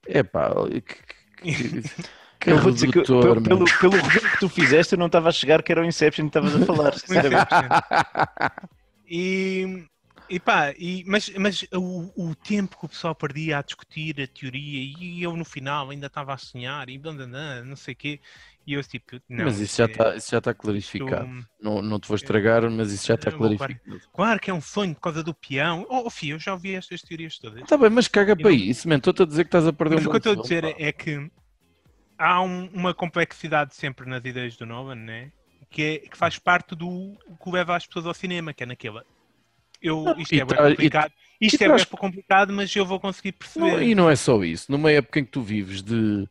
É 0.06 0.24
pá, 0.24 0.50
que, 0.70 1.52
que, 1.52 1.82
que 2.40 2.50
Eu 2.50 2.58
vou 2.58 2.72
dizer 2.72 2.90
que, 2.90 2.98
redutor, 2.98 3.40
pelo, 3.42 3.64
pelo, 3.64 3.78
pelo 3.78 4.02
resumo 4.02 4.30
que 4.32 4.40
tu 4.40 4.48
fizeste, 4.48 4.94
eu 4.94 4.98
não 4.98 5.06
estava 5.06 5.28
a 5.28 5.32
chegar 5.32 5.62
que 5.62 5.70
era 5.70 5.80
o 5.80 5.84
Inception 5.84 6.28
que 6.28 6.36
estavas 6.36 6.60
a 6.60 6.66
falar, 6.66 6.94
sinceramente. 6.98 7.48
100%. 7.48 8.68
E, 9.06 9.84
e 10.28 10.38
pá, 10.40 10.72
e, 10.78 11.04
mas, 11.06 11.28
mas 11.30 11.66
o, 11.72 12.12
o 12.16 12.34
tempo 12.34 12.78
que 12.78 12.86
o 12.86 12.88
pessoal 12.88 13.14
perdia 13.14 13.58
a 13.58 13.62
discutir 13.62 14.20
a 14.20 14.26
teoria 14.26 14.94
e 14.98 15.22
eu 15.22 15.36
no 15.36 15.44
final 15.44 15.90
ainda 15.90 16.06
estava 16.06 16.32
a 16.32 16.38
sonhar 16.38 16.88
e 16.88 16.96
blá, 16.98 17.12
blá, 17.12 17.26
blá, 17.26 17.62
não 17.62 17.76
sei 17.76 17.94
o 17.94 17.96
quê. 17.96 18.20
E 18.66 18.74
eu 18.74 18.82
tipo, 18.84 19.18
não. 19.28 19.46
mas 19.46 19.58
isso 19.58 19.78
já 19.78 19.84
é- 19.84 19.86
está 19.90 20.14
isso 20.16 20.30
já 20.30 20.38
está 20.38 20.50
isto- 20.50 20.60
clarificado. 20.60 21.46
Não, 21.60 21.80
não 21.82 21.98
te 21.98 22.06
vou 22.06 22.14
estragar, 22.14 22.70
mas 22.70 22.92
isso 22.92 23.06
já 23.06 23.14
está 23.14 23.30
clarificado. 23.32 23.80
Claro 24.14 24.38
que 24.38 24.50
é 24.50 24.54
um 24.54 24.60
sonho 24.60 24.94
por 24.94 25.00
causa 25.00 25.22
do 25.24 25.34
peão. 25.34 25.86
Oh, 25.88 26.02
oh 26.06 26.10
filho, 26.10 26.34
eu 26.34 26.38
já 26.38 26.52
ouvi 26.52 26.74
estas 26.74 27.00
teorias 27.02 27.38
todas. 27.38 27.62
Está 27.62 27.76
bem, 27.76 27.90
mas 27.90 28.06
caga 28.06 28.36
para 28.36 28.50
não- 28.50 28.56
isso, 28.56 28.88
man. 28.88 28.96
Estou-te 28.96 29.22
a 29.22 29.26
dizer 29.26 29.44
que 29.44 29.48
estás 29.48 29.66
a 29.66 29.72
perder 29.72 29.96
Mas 29.96 30.06
um 30.06 30.08
o 30.08 30.10
que 30.12 30.16
eu 30.16 30.32
estou 30.32 30.32
a 30.38 30.42
dizer 30.42 30.62
pá. 30.62 30.74
é 30.78 30.92
que 30.92 31.30
há 32.18 32.42
um- 32.42 32.68
uma 32.72 32.92
complexidade 32.94 33.74
sempre 33.74 34.08
nas 34.08 34.24
ideias 34.24 34.56
do 34.56 34.66
Nolan, 34.66 34.94
né? 34.94 35.32
Que, 35.70 35.82
é, 35.82 35.98
que 36.08 36.16
faz 36.16 36.38
parte 36.38 36.74
do 36.74 37.16
que 37.42 37.50
leva 37.50 37.74
as 37.76 37.86
pessoas 37.86 38.06
ao 38.06 38.14
cinema, 38.14 38.52
que 38.52 38.62
é 38.62 38.66
naquela. 38.66 39.04
Eu, 39.80 40.04
isto 40.18 40.34
e 40.34 40.40
é 40.40 40.44
bem 40.44 40.54
tra- 40.56 40.66
e- 40.68 40.70
complicado. 40.72 41.12
Isto 41.40 41.60
e 41.60 41.64
é 41.64 41.66
traz- 41.68 41.84
complicado, 41.86 42.52
mas 42.52 42.74
eu 42.76 42.84
vou 42.84 43.00
conseguir 43.00 43.32
perceber. 43.32 43.72
Não, 43.72 43.82
e 43.82 43.94
não 43.94 44.10
é 44.10 44.16
só 44.16 44.44
isso. 44.44 44.70
Numa 44.70 44.90
época 44.92 45.18
em 45.20 45.24
que 45.24 45.30
tu 45.30 45.40
vives 45.40 45.80
de, 45.82 46.28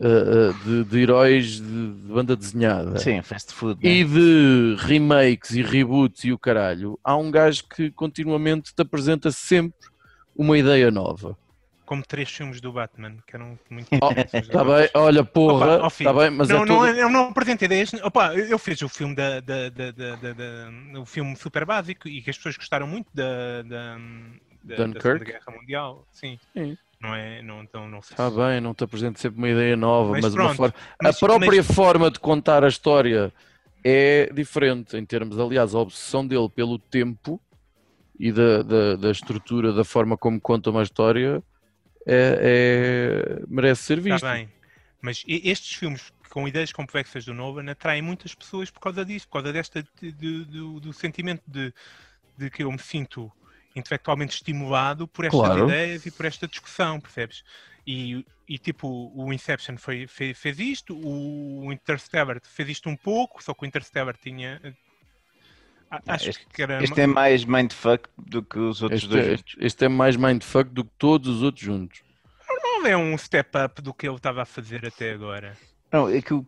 ah, 0.00 0.52
de, 0.64 0.84
de 0.84 0.98
heróis 1.00 1.60
de, 1.60 1.60
de 1.60 2.12
banda 2.12 2.34
desenhada 2.36 2.98
Sim, 2.98 3.20
fast 3.22 3.52
food. 3.52 3.82
né? 3.82 3.90
e 3.90 4.04
de 4.04 4.76
remakes 4.78 5.50
e 5.52 5.62
reboots 5.62 6.24
e 6.24 6.32
o 6.32 6.38
caralho, 6.38 6.98
há 7.04 7.16
um 7.16 7.30
gajo 7.30 7.64
que 7.68 7.90
continuamente 7.90 8.74
te 8.74 8.80
apresenta 8.82 9.30
sempre 9.30 9.88
uma 10.34 10.56
ideia 10.56 10.90
nova. 10.90 11.36
Como 11.84 12.02
três 12.06 12.30
filmes 12.30 12.58
do 12.60 12.72
Batman, 12.72 13.16
que 13.26 13.36
eram 13.36 13.58
muito 13.68 13.88
Oh. 14.00 14.36
Está 14.38 14.64
bem, 14.64 14.88
olha, 14.94 15.22
porra, 15.22 15.76
Opa, 15.78 15.86
está 15.88 16.12
bem, 16.12 16.30
mas 16.30 16.48
não, 16.48 16.56
é 16.56 16.58
não, 16.60 16.66
tudo... 16.66 16.86
eu 16.86 17.10
não 17.10 17.28
apresento 17.28 17.64
ideias. 17.64 17.92
Opa, 17.94 18.34
eu 18.34 18.58
fiz 18.58 18.80
o 18.80 18.88
filme 18.88 19.14
da, 19.14 19.40
da, 19.40 19.68
da, 19.68 19.90
da, 19.90 20.16
da- 20.16 20.32
da- 20.32 21.00
o 21.00 21.04
filme 21.04 21.36
super 21.36 21.66
básico 21.66 22.08
e 22.08 22.22
que 22.22 22.30
as 22.30 22.36
pessoas 22.36 22.56
gostaram 22.56 22.86
muito 22.86 23.08
da, 23.12 23.60
da, 23.62 23.96
da, 24.64 24.86
da? 24.86 25.00
Segunda 25.00 25.24
Guerra 25.24 25.52
Mundial. 25.54 26.06
Sim. 26.12 26.38
Sim. 26.56 26.78
Não 27.02 27.14
é? 27.14 27.42
Não, 27.42 27.62
então, 27.62 27.88
não 27.88 28.00
sei 28.00 28.14
Está 28.14 28.30
se- 28.30 28.36
bem, 28.36 28.60
não 28.60 28.72
te 28.72 28.84
apresento 28.84 29.18
sempre 29.18 29.38
uma 29.38 29.48
ideia 29.48 29.76
nova, 29.76 30.12
Mas 30.12 30.22
mas, 30.22 30.34
uma 30.34 30.42
pronto, 30.44 30.56
forma... 30.56 30.74
mas- 31.02 31.16
a 31.16 31.18
própria 31.18 31.64
forma 31.64 32.10
de 32.10 32.20
contar 32.20 32.62
a 32.62 32.68
história 32.68 33.32
é 33.84 34.30
diferente 34.32 34.96
em 34.96 35.04
termos, 35.04 35.36
aliás, 35.38 35.74
a 35.74 35.78
obsessão 35.80 36.24
dele 36.24 36.48
pelo 36.48 36.78
tempo 36.78 37.42
e 38.18 38.30
da, 38.30 38.62
da, 38.62 38.94
da 38.96 39.10
estrutura, 39.10 39.72
da 39.72 39.82
forma 39.84 40.16
como 40.16 40.40
conta 40.40 40.70
uma 40.70 40.84
história 40.84 41.42
é, 42.06 43.38
é- 43.40 43.42
merece 43.48 43.82
ser 43.82 44.00
visto. 44.00 44.16
Está 44.24 44.34
bem. 44.34 44.48
Mas 45.00 45.24
estes 45.26 45.74
filmes 45.74 46.12
com 46.30 46.46
ideias 46.46 46.72
complexas 46.72 47.24
do 47.24 47.34
Nolan 47.34 47.68
atraem 47.70 48.00
muitas 48.00 48.32
pessoas 48.34 48.70
por 48.70 48.78
causa 48.80 49.04
disso, 49.04 49.26
por 49.26 49.34
causa 49.34 49.52
desta 49.52 49.82
de- 50.00 50.12
de- 50.12 50.44
do, 50.44 50.78
do 50.78 50.92
sentimento 50.92 51.42
de, 51.48 51.74
de 52.38 52.48
que 52.48 52.62
eu 52.62 52.70
me 52.70 52.78
sinto 52.78 53.30
intelectualmente 53.74 54.34
estimulado 54.34 55.06
por 55.08 55.24
estas 55.24 55.40
Claro. 55.40 55.64
ideias 55.68 56.04
e 56.06 56.10
por 56.10 56.26
esta 56.26 56.46
discussão, 56.46 57.00
percebes? 57.00 57.42
E, 57.86 58.24
e 58.48 58.58
tipo, 58.58 59.12
o 59.14 59.32
Inception 59.32 59.76
foi, 59.76 60.06
fez, 60.06 60.38
fez 60.38 60.58
isto, 60.60 60.96
o 60.96 61.72
Interstellar 61.72 62.40
fez 62.42 62.68
isto 62.68 62.88
um 62.88 62.96
pouco, 62.96 63.42
só 63.42 63.52
que 63.54 63.64
o 63.64 63.66
Interstellar 63.66 64.16
tinha. 64.16 64.60
a- 65.90 66.00
Acho 66.14 66.30
este- 66.30 66.46
que 66.46 66.62
era. 66.62 66.82
Este 66.82 67.00
é 67.00 67.06
mais 67.06 67.44
mindfuck 67.44 68.08
do 68.16 68.42
que 68.42 68.58
os 68.58 68.82
outros 68.82 69.02
Este 69.02 69.10
dois. 69.12 69.26
é, 69.26 69.36
juntos. 69.36 69.56
este 69.58 69.84
é 69.84 69.88
mais 69.88 70.16
mindfuck 70.16 70.70
do 70.70 70.84
que 70.84 70.90
todos 70.98 71.28
os 71.36 71.42
outros 71.42 71.64
juntos. 71.64 72.02
Não 72.48 72.86
é 72.86 72.96
um 72.96 73.16
step 73.18 73.50
up 73.64 73.80
do 73.82 73.92
que 73.94 74.06
ele 74.08 74.16
estava 74.16 74.42
a 74.42 74.46
fazer 74.46 74.86
até 74.86 75.12
agora. 75.12 75.56
Não, 75.92 76.06
aquilo, 76.06 76.44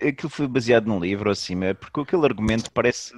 aquilo 0.00 0.30
foi 0.30 0.46
baseado 0.46 0.86
num 0.86 1.00
livro 1.00 1.30
assim, 1.30 1.62
é 1.64 1.74
porque 1.74 2.00
aquele 2.00 2.24
argumento 2.24 2.70
parece 2.70 3.12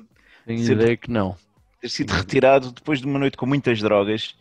Tenho 0.46 0.58
Sempre- 0.60 0.82
ideia 0.84 0.96
que 0.96 1.10
não. 1.10 1.36
Ter 1.80 1.88
sido 1.88 2.10
retirado 2.12 2.72
depois 2.72 3.00
de 3.00 3.06
uma 3.06 3.18
noite 3.18 3.36
com 3.36 3.46
muitas 3.46 3.80
drogas 3.80 4.36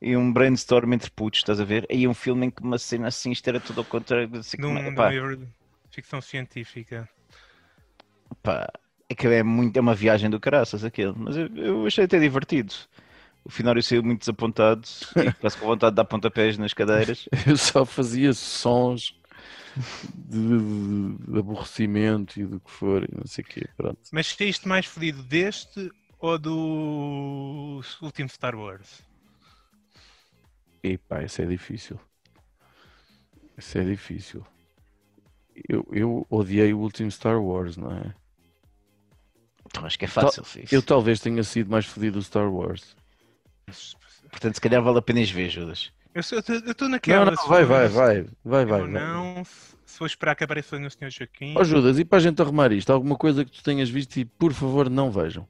e 0.00 0.16
um 0.16 0.32
brainstorm 0.32 0.92
entre 0.92 1.10
putos, 1.10 1.40
estás 1.40 1.60
a 1.60 1.64
ver? 1.64 1.86
Aí 1.90 2.06
um 2.08 2.14
filme 2.14 2.46
em 2.46 2.50
que 2.50 2.62
uma 2.62 2.78
cena 2.78 3.08
assim, 3.08 3.30
isto 3.30 3.46
era 3.48 3.60
tudo 3.60 3.80
ao 3.80 3.84
contrário. 3.86 4.36
Assim, 4.38 4.56
De 4.56 4.66
um, 4.66 4.68
como- 4.68 4.82
de 4.82 4.88
um 4.88 4.94
pá, 4.94 5.08
livro 5.08 5.48
ficção 5.90 6.20
científica. 6.20 7.08
pá, 8.42 8.68
é 9.08 9.14
que 9.14 9.26
é, 9.26 9.42
muito, 9.42 9.76
é 9.76 9.80
uma 9.80 9.94
viagem 9.94 10.30
do 10.30 10.40
caraças 10.40 10.84
aquele, 10.84 11.12
mas 11.16 11.36
eu, 11.36 11.48
eu 11.56 11.86
achei 11.86 12.04
até 12.04 12.18
divertido. 12.18 12.74
O 13.44 13.50
final 13.50 13.74
eu 13.76 13.82
saí 13.82 14.00
muito 14.00 14.20
desapontado 14.20 14.86
e 15.16 15.32
quase 15.40 15.56
com 15.58 15.66
vontade 15.66 15.92
de 15.92 15.96
dar 15.96 16.04
pontapés 16.04 16.56
nas 16.58 16.72
cadeiras. 16.74 17.28
Eu 17.46 17.56
só 17.56 17.84
fazia 17.84 18.32
sons 18.32 19.14
de, 20.14 20.58
de- 20.58 21.32
de 21.32 21.38
aborrecimento 21.38 22.40
e 22.40 22.46
do 22.46 22.60
que 22.60 22.70
for, 22.70 23.02
e 23.04 23.08
não 23.16 23.26
sei 23.26 23.42
o 23.44 23.46
quê. 23.48 23.68
Pronto. 23.76 23.98
Mas 24.12 24.28
saíste 24.28 24.68
mais 24.68 24.86
fodido 24.86 25.22
deste 25.22 25.90
ou 26.22 26.38
do 26.38 27.80
último 28.00 28.28
Star 28.28 28.54
Wars? 28.54 29.02
E 30.82 30.96
pá, 30.96 31.22
isso 31.22 31.42
é 31.42 31.46
difícil. 31.46 32.00
Isso 33.58 33.78
é 33.78 33.84
difícil. 33.84 34.46
Eu, 35.68 35.86
eu 35.92 36.26
odiei 36.30 36.72
o 36.72 36.78
último 36.78 37.10
Star 37.10 37.42
Wars, 37.42 37.76
não 37.76 37.90
é? 37.92 38.14
Então 39.66 39.84
acho 39.84 39.98
que 39.98 40.04
é 40.04 40.08
fácil, 40.08 40.44
filho. 40.44 40.68
Eu 40.70 40.82
talvez 40.82 41.20
tenha 41.20 41.42
sido 41.44 41.70
mais 41.70 41.86
fodido 41.86 42.18
do 42.18 42.24
Star 42.24 42.50
Wars. 42.50 42.96
Portanto, 44.30 44.54
se 44.54 44.60
calhar 44.60 44.82
vale 44.82 44.98
a 44.98 45.02
pena 45.02 45.20
ir 45.20 45.26
ver, 45.26 45.50
Judas. 45.50 45.92
Eu 46.14 46.20
estou 46.20 46.42
Não, 46.82 46.88
naquela. 46.88 47.30
não, 47.30 47.36
se 47.36 47.48
vai, 47.48 47.64
vai, 47.64 47.88
vai, 47.88 48.26
vai, 48.44 48.64
vai. 48.64 48.86
Não, 48.86 49.44
se 49.44 49.72
se 49.92 49.98
for 49.98 50.06
esperar 50.06 50.34
que 50.34 50.42
apareça 50.42 50.78
no 50.78 50.90
Sr. 50.90 51.10
Joaquim. 51.10 51.54
Ó 51.54 51.62
Judas, 51.62 51.98
e 51.98 52.04
para 52.04 52.16
a 52.16 52.20
gente 52.20 52.40
arrumar 52.40 52.72
isto, 52.72 52.90
alguma 52.90 53.14
coisa 53.14 53.44
que 53.44 53.50
tu 53.50 53.62
tenhas 53.62 53.90
visto 53.90 54.16
e 54.16 54.24
por 54.24 54.54
favor 54.54 54.88
não 54.88 55.10
vejam. 55.10 55.46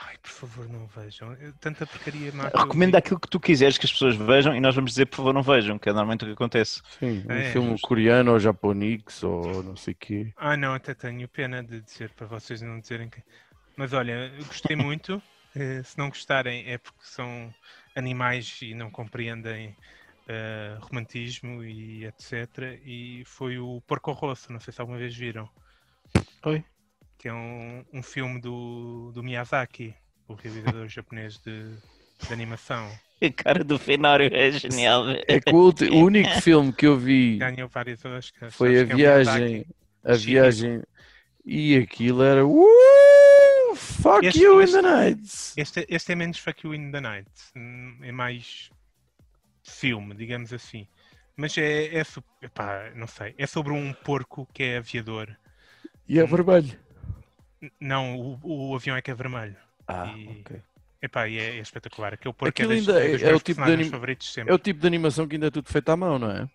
Ai, 0.00 0.16
por 0.18 0.30
favor, 0.30 0.68
não 0.68 0.86
vejam. 0.86 1.32
Eu- 1.34 1.52
Tanta 1.54 1.86
porcaria 1.86 2.32
má. 2.32 2.50
eu 2.54 2.72
vi. 2.72 2.96
aquilo 2.96 3.18
que 3.20 3.28
tu 3.28 3.40
quiseres 3.40 3.76
que 3.78 3.84
as 3.86 3.92
pessoas 3.92 4.16
vejam 4.16 4.54
e 4.54 4.60
nós 4.60 4.74
vamos 4.74 4.92
dizer, 4.92 5.06
por 5.06 5.16
favor, 5.16 5.32
não 5.34 5.42
vejam, 5.42 5.78
que 5.78 5.88
é 5.88 5.92
normalmente 5.92 6.24
o 6.24 6.26
que 6.26 6.32
acontece. 6.32 6.80
Sim, 6.98 7.22
um 7.28 7.30
É, 7.32 7.52
filme 7.52 7.80
coreano 7.80 8.32
ou 8.32 8.38
japonês 8.40 9.22
ou 9.22 9.62
não 9.62 9.76
sei 9.76 9.94
o 9.94 9.96
quê. 9.96 10.32
Ah, 10.36 10.56
não, 10.56 10.74
até 10.74 10.94
tenho 10.94 11.28
pena 11.28 11.62
de 11.62 11.80
dizer 11.80 12.10
para 12.10 12.26
vocês 12.26 12.62
não 12.62 12.80
dizerem 12.80 13.08
que. 13.10 13.22
Mas 13.76 13.92
olha, 13.92 14.30
gostei 14.46 14.76
muito. 14.76 15.20
Eh, 15.54 15.82
se 15.82 15.96
não 15.98 16.08
gostarem 16.08 16.70
é 16.70 16.78
porque 16.78 17.02
são 17.02 17.52
animais 17.96 18.58
e 18.62 18.74
não 18.74 18.90
compreendem 18.90 19.74
eh, 20.28 20.76
romantismo 20.80 21.64
e 21.64 22.04
etc. 22.06 22.78
E 22.84 23.22
foi 23.26 23.58
o 23.58 23.80
Porco 23.82 24.12
Rosso, 24.12 24.52
não 24.52 24.60
sei 24.60 24.72
se 24.72 24.80
alguma 24.80 24.98
vez 24.98 25.14
viram. 25.16 25.48
Oi? 26.44 26.64
Que 27.18 27.28
é 27.28 27.32
um, 27.34 27.84
um 27.92 28.02
filme 28.02 28.40
do, 28.40 29.10
do 29.12 29.22
Miyazaki, 29.22 29.94
o 30.28 30.34
realizador 30.34 30.86
japonês 30.88 31.38
de, 31.38 31.64
de 32.26 32.32
animação. 32.32 32.88
A 33.20 33.32
cara 33.32 33.64
do 33.64 33.76
Fenório 33.78 34.30
é 34.32 34.52
genial. 34.52 35.04
É 35.26 35.40
que 35.40 35.50
o, 35.52 35.74
único 36.04 36.40
filme 36.40 36.72
que 36.72 36.86
eu 36.86 36.96
vi 36.96 37.36
Ganhou 37.38 37.68
várias 37.68 38.04
Oscars. 38.04 38.54
foi 38.54 38.76
a 38.76 38.80
é 38.82 38.84
viagem. 38.84 39.66
A 40.04 40.14
Sim. 40.14 40.24
viagem. 40.26 40.82
E 41.44 41.76
aquilo 41.76 42.22
era. 42.22 42.46
Uh, 42.46 43.74
fuck 43.74 44.24
Este- 44.24 44.40
you 44.42 44.60
este- 44.62 44.76
in 44.78 44.82
the 44.82 44.88
nights. 44.88 45.54
Este, 45.56 45.86
este 45.88 46.12
é 46.12 46.14
menos 46.14 46.38
Fuck 46.38 46.64
You 46.64 46.74
in 46.74 46.92
the 46.92 47.00
Night. 47.00 47.28
Hum, 47.56 47.98
É 48.02 48.12
mais 48.12 48.70
filme, 49.64 50.14
digamos 50.14 50.52
assim. 50.52 50.86
Mas 51.36 51.56
é, 51.58 51.86
é, 51.98 52.02
epá, 52.42 52.90
não 52.94 53.06
sei. 53.08 53.34
É 53.38 53.46
sobre 53.46 53.72
um 53.72 53.92
porco 53.92 54.46
que 54.52 54.62
é 54.62 54.76
aviador. 54.78 55.28
E 56.08 56.18
é 56.20 56.24
vermelho. 56.24 56.78
Não, 57.80 58.16
o, 58.42 58.70
o 58.70 58.74
avião 58.76 58.96
é 58.96 59.02
que 59.02 59.10
é 59.10 59.14
vermelho. 59.14 59.56
Ah, 59.86 60.06
E- 60.16 60.40
ok. 60.40 60.60
Epá, 61.00 61.28
e 61.28 61.38
é, 61.38 61.56
é 61.58 61.60
espetacular. 61.60 62.14
Aquele 62.14 62.34
porco 62.34 62.48
Aquilo 62.48 62.72
é, 62.72 62.76
das, 62.76 62.88
ainda 62.88 63.00
é 63.04 63.06
é- 63.28 63.30
é 63.30 63.34
o 63.34 63.38
tipo 63.38 63.44
de 63.44 63.44
personagens 63.54 63.80
anim- 63.80 63.90
favoritos 63.90 64.32
sempre. 64.32 64.50
É 64.52 64.54
o 64.54 64.58
tipo 64.58 64.80
de 64.80 64.86
animação 64.86 65.28
que 65.28 65.36
ainda 65.36 65.46
é 65.46 65.50
tudo 65.50 65.68
feito 65.70 65.88
à 65.90 65.96
mão, 65.96 66.18
não 66.18 66.30
é? 66.30 66.48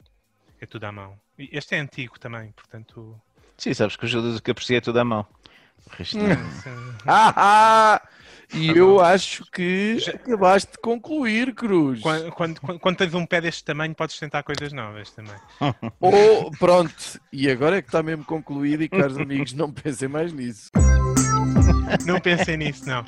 É 0.60 0.66
tudo 0.66 0.84
à 0.86 0.92
mão. 0.92 1.18
E 1.40 1.50
Este 1.52 1.76
é 1.76 1.80
antigo 1.80 2.20
também, 2.20 2.52
portanto. 2.52 3.20
Sim, 3.58 3.74
sabes 3.74 3.96
que 3.96 4.04
o 4.06 4.08
Judas 4.08 4.38
o 4.38 4.44
que 4.44 4.52
aprecia 4.52 4.78
é 4.78 4.82
tudo 4.82 5.00
à 5.00 5.04
mão. 5.06 5.26
O 5.86 5.90
resto. 5.96 6.18
Ah, 7.06 7.34
ah! 7.36 8.02
E 8.54 8.70
eu 8.70 9.00
acho 9.02 9.44
que 9.52 9.98
Já- 10.00 10.12
acabaste 10.14 10.72
de 10.74 10.78
concluir, 10.78 11.54
Cruz. 11.56 12.00
Quando, 12.02 12.32
quando, 12.32 12.62
quando- 12.80 12.98
tens 12.98 13.14
um 13.14 13.26
pé 13.26 13.42
deste 13.42 13.64
tamanho, 13.64 13.96
podes 13.96 14.18
tentar 14.20 14.44
coisas 14.44 14.72
novas 14.72 15.10
também. 15.12 15.34
Ou, 16.00 16.52
pronto, 16.52 17.20
e 17.32 17.50
agora 17.50 17.78
é 17.78 17.82
que 17.82 17.88
está 17.88 18.04
mesmo 18.04 18.24
concluído 18.24 18.84
e 18.84 18.90
caros 18.90 19.18
amigos, 19.18 19.54
não 19.54 19.72
pensem 19.72 20.08
mais 20.08 20.32
nisso. 20.32 20.70
Não 22.06 22.20
pensem 22.20 22.58
nisso, 22.58 22.88
não. 22.88 23.04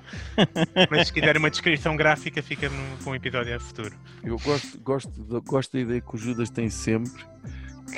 Mas 0.90 1.08
se 1.08 1.14
quiser 1.14 1.38
uma 1.38 1.50
descrição 1.50 1.96
gráfica, 1.96 2.42
fica 2.42 2.70
para 3.02 3.12
um 3.12 3.16
episódio 3.16 3.56
a 3.56 3.60
futuro. 3.60 3.96
Eu 4.24 4.38
gosto, 4.40 4.80
gosto, 4.80 5.10
da- 5.24 5.40
gosto 5.40 5.74
da 5.74 5.80
ideia 5.80 6.02
que 6.02 6.16
o 6.16 6.18
Judas 6.18 6.50
tem 6.50 6.70
sempre, 6.70 7.12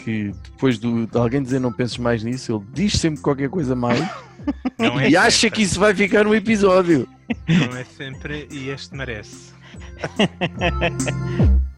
que 0.04 0.32
depois 0.44 0.78
do- 0.78 1.08
de 1.08 1.18
alguém 1.18 1.42
dizer 1.42 1.60
não 1.60 1.72
penses 1.74 1.98
mais 1.98 2.24
nisso, 2.24 2.54
ele 2.56 2.66
diz 2.74 2.94
sempre 3.00 3.22
qualquer 3.22 3.50
coisa 3.50 3.76
mais 3.76 4.00
Não 4.78 5.00
é 5.00 5.10
e 5.10 5.18
acha 5.18 5.32
sempre, 5.32 5.56
que 5.58 5.62
isso 5.64 5.80
vai 5.80 5.94
ficar 5.96 6.24
no 6.24 6.34
episódio. 6.36 7.08
Não 7.48 7.78
é 7.78 7.84
sempre, 7.84 8.48
e 8.52 8.70
este 8.70 8.96
merece. 8.96 9.54